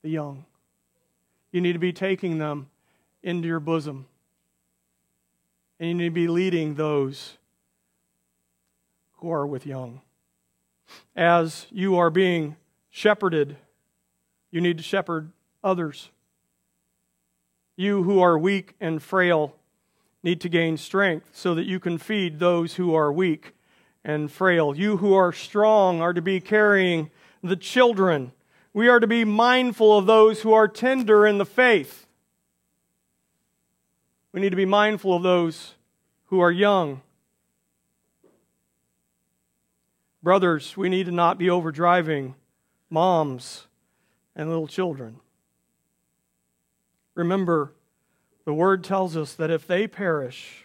the 0.02 0.10
young. 0.10 0.44
You 1.50 1.60
need 1.60 1.72
to 1.72 1.78
be 1.78 1.92
taking 1.92 2.38
them 2.38 2.68
into 3.22 3.48
your 3.48 3.60
bosom. 3.60 4.06
And 5.84 5.90
you 5.90 5.94
need 5.96 6.04
to 6.04 6.10
be 6.12 6.28
leading 6.28 6.76
those 6.76 7.36
who 9.18 9.30
are 9.30 9.46
with 9.46 9.66
young. 9.66 10.00
As 11.14 11.66
you 11.70 11.98
are 11.98 12.08
being 12.08 12.56
shepherded, 12.88 13.58
you 14.50 14.62
need 14.62 14.78
to 14.78 14.82
shepherd 14.82 15.30
others. 15.62 16.08
You 17.76 18.02
who 18.02 18.18
are 18.20 18.38
weak 18.38 18.72
and 18.80 19.02
frail 19.02 19.56
need 20.22 20.40
to 20.40 20.48
gain 20.48 20.78
strength 20.78 21.28
so 21.34 21.54
that 21.54 21.66
you 21.66 21.78
can 21.78 21.98
feed 21.98 22.38
those 22.38 22.76
who 22.76 22.94
are 22.94 23.12
weak 23.12 23.52
and 24.02 24.32
frail. 24.32 24.74
You 24.74 24.96
who 24.96 25.12
are 25.12 25.34
strong 25.34 26.00
are 26.00 26.14
to 26.14 26.22
be 26.22 26.40
carrying 26.40 27.10
the 27.42 27.56
children. 27.56 28.32
We 28.72 28.88
are 28.88 29.00
to 29.00 29.06
be 29.06 29.26
mindful 29.26 29.98
of 29.98 30.06
those 30.06 30.40
who 30.40 30.54
are 30.54 30.66
tender 30.66 31.26
in 31.26 31.36
the 31.36 31.44
faith. 31.44 32.06
We 34.34 34.40
need 34.40 34.50
to 34.50 34.56
be 34.56 34.64
mindful 34.64 35.14
of 35.14 35.22
those 35.22 35.74
who 36.24 36.40
are 36.40 36.50
young. 36.50 37.02
Brothers, 40.24 40.76
we 40.76 40.88
need 40.88 41.06
to 41.06 41.12
not 41.12 41.38
be 41.38 41.46
overdriving 41.46 42.34
moms 42.90 43.68
and 44.34 44.48
little 44.48 44.66
children. 44.66 45.20
Remember, 47.14 47.74
the 48.44 48.52
word 48.52 48.82
tells 48.82 49.16
us 49.16 49.34
that 49.34 49.52
if 49.52 49.68
they 49.68 49.86
perish, 49.86 50.64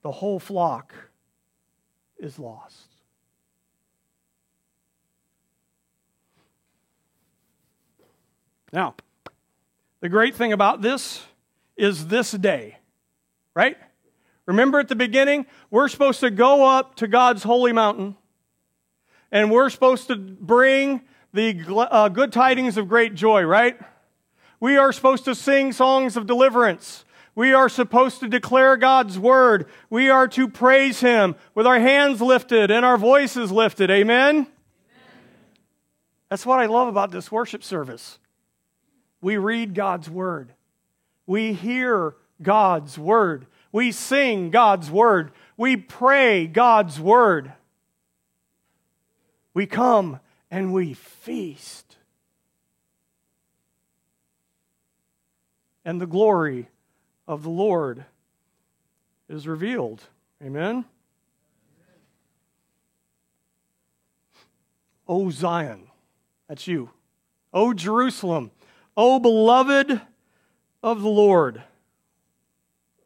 the 0.00 0.12
whole 0.12 0.40
flock 0.40 0.94
is 2.18 2.38
lost. 2.38 2.86
Now, 8.72 8.94
the 10.00 10.08
great 10.08 10.34
thing 10.34 10.54
about 10.54 10.80
this 10.80 11.26
is 11.80 12.06
this 12.08 12.32
day, 12.32 12.76
right? 13.54 13.76
Remember 14.46 14.78
at 14.80 14.88
the 14.88 14.96
beginning, 14.96 15.46
we're 15.70 15.88
supposed 15.88 16.20
to 16.20 16.30
go 16.30 16.66
up 16.66 16.96
to 16.96 17.08
God's 17.08 17.42
holy 17.42 17.72
mountain 17.72 18.16
and 19.32 19.50
we're 19.50 19.70
supposed 19.70 20.08
to 20.08 20.16
bring 20.16 21.02
the 21.32 21.64
uh, 21.90 22.08
good 22.08 22.32
tidings 22.32 22.76
of 22.76 22.88
great 22.88 23.14
joy, 23.14 23.42
right? 23.42 23.78
We 24.58 24.76
are 24.76 24.92
supposed 24.92 25.24
to 25.26 25.34
sing 25.34 25.72
songs 25.72 26.16
of 26.16 26.26
deliverance. 26.26 27.04
We 27.34 27.52
are 27.52 27.68
supposed 27.68 28.20
to 28.20 28.28
declare 28.28 28.76
God's 28.76 29.18
word. 29.18 29.66
We 29.88 30.10
are 30.10 30.26
to 30.28 30.48
praise 30.48 31.00
Him 31.00 31.36
with 31.54 31.66
our 31.66 31.78
hands 31.78 32.20
lifted 32.20 32.70
and 32.70 32.84
our 32.84 32.98
voices 32.98 33.52
lifted. 33.52 33.90
Amen? 33.90 34.36
Amen? 34.36 34.46
That's 36.28 36.44
what 36.44 36.58
I 36.58 36.66
love 36.66 36.88
about 36.88 37.12
this 37.12 37.30
worship 37.30 37.62
service. 37.62 38.18
We 39.22 39.36
read 39.36 39.74
God's 39.74 40.10
word, 40.10 40.52
we 41.30 41.52
hear 41.52 42.16
God's 42.42 42.98
word, 42.98 43.46
we 43.70 43.92
sing 43.92 44.50
God's 44.50 44.90
word, 44.90 45.30
we 45.56 45.76
pray 45.76 46.48
God's 46.48 46.98
word. 46.98 47.52
We 49.54 49.64
come 49.64 50.18
and 50.50 50.72
we 50.72 50.92
feast. 50.92 51.98
And 55.84 56.00
the 56.00 56.06
glory 56.08 56.68
of 57.28 57.44
the 57.44 57.48
Lord 57.48 58.06
is 59.28 59.46
revealed. 59.46 60.02
Amen? 60.42 60.84
O 65.06 65.30
Zion, 65.30 65.84
that's 66.48 66.66
you. 66.66 66.90
O 67.54 67.72
Jerusalem, 67.72 68.50
O 68.96 69.20
beloved 69.20 70.00
of 70.82 71.02
the 71.02 71.08
Lord, 71.08 71.62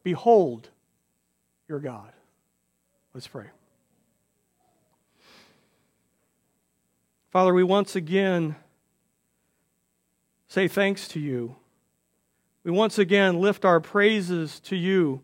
behold 0.03 0.69
your 1.67 1.79
God. 1.79 2.11
Let's 3.13 3.27
pray. 3.27 3.47
Father, 7.31 7.53
we 7.53 7.63
once 7.63 7.95
again 7.95 8.55
say 10.47 10.67
thanks 10.67 11.07
to 11.09 11.19
you. 11.19 11.55
We 12.63 12.71
once 12.71 12.97
again 12.97 13.39
lift 13.41 13.65
our 13.65 13.79
praises 13.79 14.59
to 14.61 14.75
you 14.75 15.21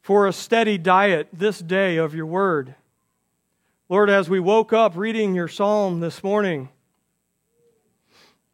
for 0.00 0.26
a 0.26 0.32
steady 0.32 0.78
diet 0.78 1.28
this 1.32 1.58
day 1.58 1.96
of 1.96 2.14
your 2.14 2.26
word. 2.26 2.74
Lord, 3.88 4.08
as 4.08 4.30
we 4.30 4.40
woke 4.40 4.72
up 4.72 4.96
reading 4.96 5.34
your 5.34 5.48
psalm 5.48 6.00
this 6.00 6.24
morning, 6.24 6.70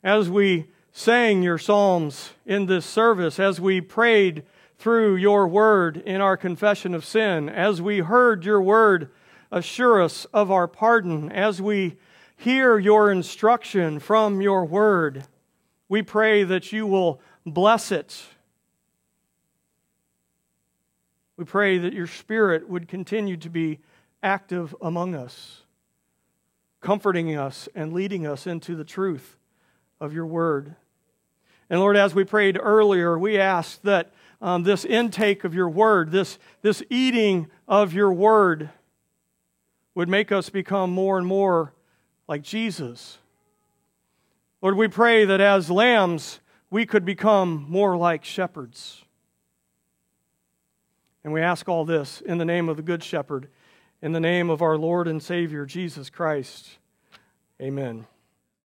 as 0.02 0.28
we 0.28 0.66
sang 0.93 1.43
your 1.43 1.59
psalms 1.59 2.32
in 2.45 2.66
this 2.66 2.84
service, 2.84 3.39
as 3.39 3.61
we 3.61 3.80
prayed 3.80 4.45
through 4.78 5.16
your 5.16 5.47
word 5.47 5.97
in 5.97 6.20
our 6.20 6.36
confession 6.36 6.95
of 6.95 7.05
sin, 7.05 7.49
as 7.49 7.82
we 7.82 7.99
heard 7.99 8.45
your 8.45 8.62
word 8.62 9.11
assure 9.51 10.03
us 10.03 10.24
of 10.26 10.51
our 10.51 10.68
pardon, 10.68 11.30
as 11.32 11.61
we 11.61 11.97
hear 12.36 12.78
your 12.78 13.11
instruction 13.11 13.99
from 13.99 14.41
your 14.41 14.64
word. 14.64 15.24
We 15.89 16.03
pray 16.03 16.45
that 16.45 16.72
you 16.72 16.86
will 16.86 17.20
bless 17.45 17.91
it. 17.91 18.22
We 21.36 21.45
pray 21.45 21.78
that 21.78 21.93
your 21.93 22.07
spirit 22.07 22.68
would 22.68 22.89
continue 22.89 23.36
to 23.39 23.49
be 23.49 23.78
active 24.22 24.74
among 24.80 25.14
us, 25.14 25.62
comforting 26.80 27.34
us 27.36 27.68
and 27.74 27.93
leading 27.93 28.26
us 28.26 28.47
into 28.47 28.76
the 28.76 28.84
truth 28.84 29.38
of 30.01 30.12
your 30.12 30.26
word. 30.26 30.74
And 31.70 31.80
Lord, 31.80 31.96
as 31.96 32.14
we 32.14 32.24
prayed 32.24 32.59
earlier, 32.61 33.18
we 33.18 33.38
ask 33.38 33.82
that 33.82 34.12
um, 34.40 34.62
this 34.62 34.84
intake 34.84 35.44
of 35.44 35.55
your 35.55 35.68
word, 35.68 36.11
this, 36.11 36.38
this 36.62 36.82
eating 36.88 37.49
of 37.66 37.92
your 37.92 38.12
word, 38.12 38.70
would 39.94 40.09
make 40.09 40.30
us 40.30 40.49
become 40.49 40.90
more 40.90 41.18
and 41.18 41.26
more 41.26 41.74
like 42.28 42.42
Jesus. 42.42 43.18
Lord, 44.62 44.76
we 44.76 44.88
pray 44.88 45.24
that 45.24 45.40
as 45.40 45.70
lambs, 45.70 46.40
we 46.70 46.86
could 46.86 47.05
become 47.05 47.66
more 47.68 47.96
like 47.96 48.24
shepherds. 48.24 49.05
And 51.24 51.32
we 51.32 51.40
ask 51.40 51.68
all 51.68 51.84
this 51.84 52.20
in 52.20 52.38
the 52.38 52.44
name 52.44 52.68
of 52.68 52.76
the 52.76 52.82
Good 52.82 53.03
Shepherd, 53.03 53.49
in 54.01 54.12
the 54.12 54.20
name 54.20 54.51
of 54.51 54.62
our 54.62 54.78
Lord 54.78 55.09
and 55.09 55.22
Savior, 55.22 55.66
Jesus 55.66 56.11
Christ. 56.11 56.78
Amen. 57.61 58.07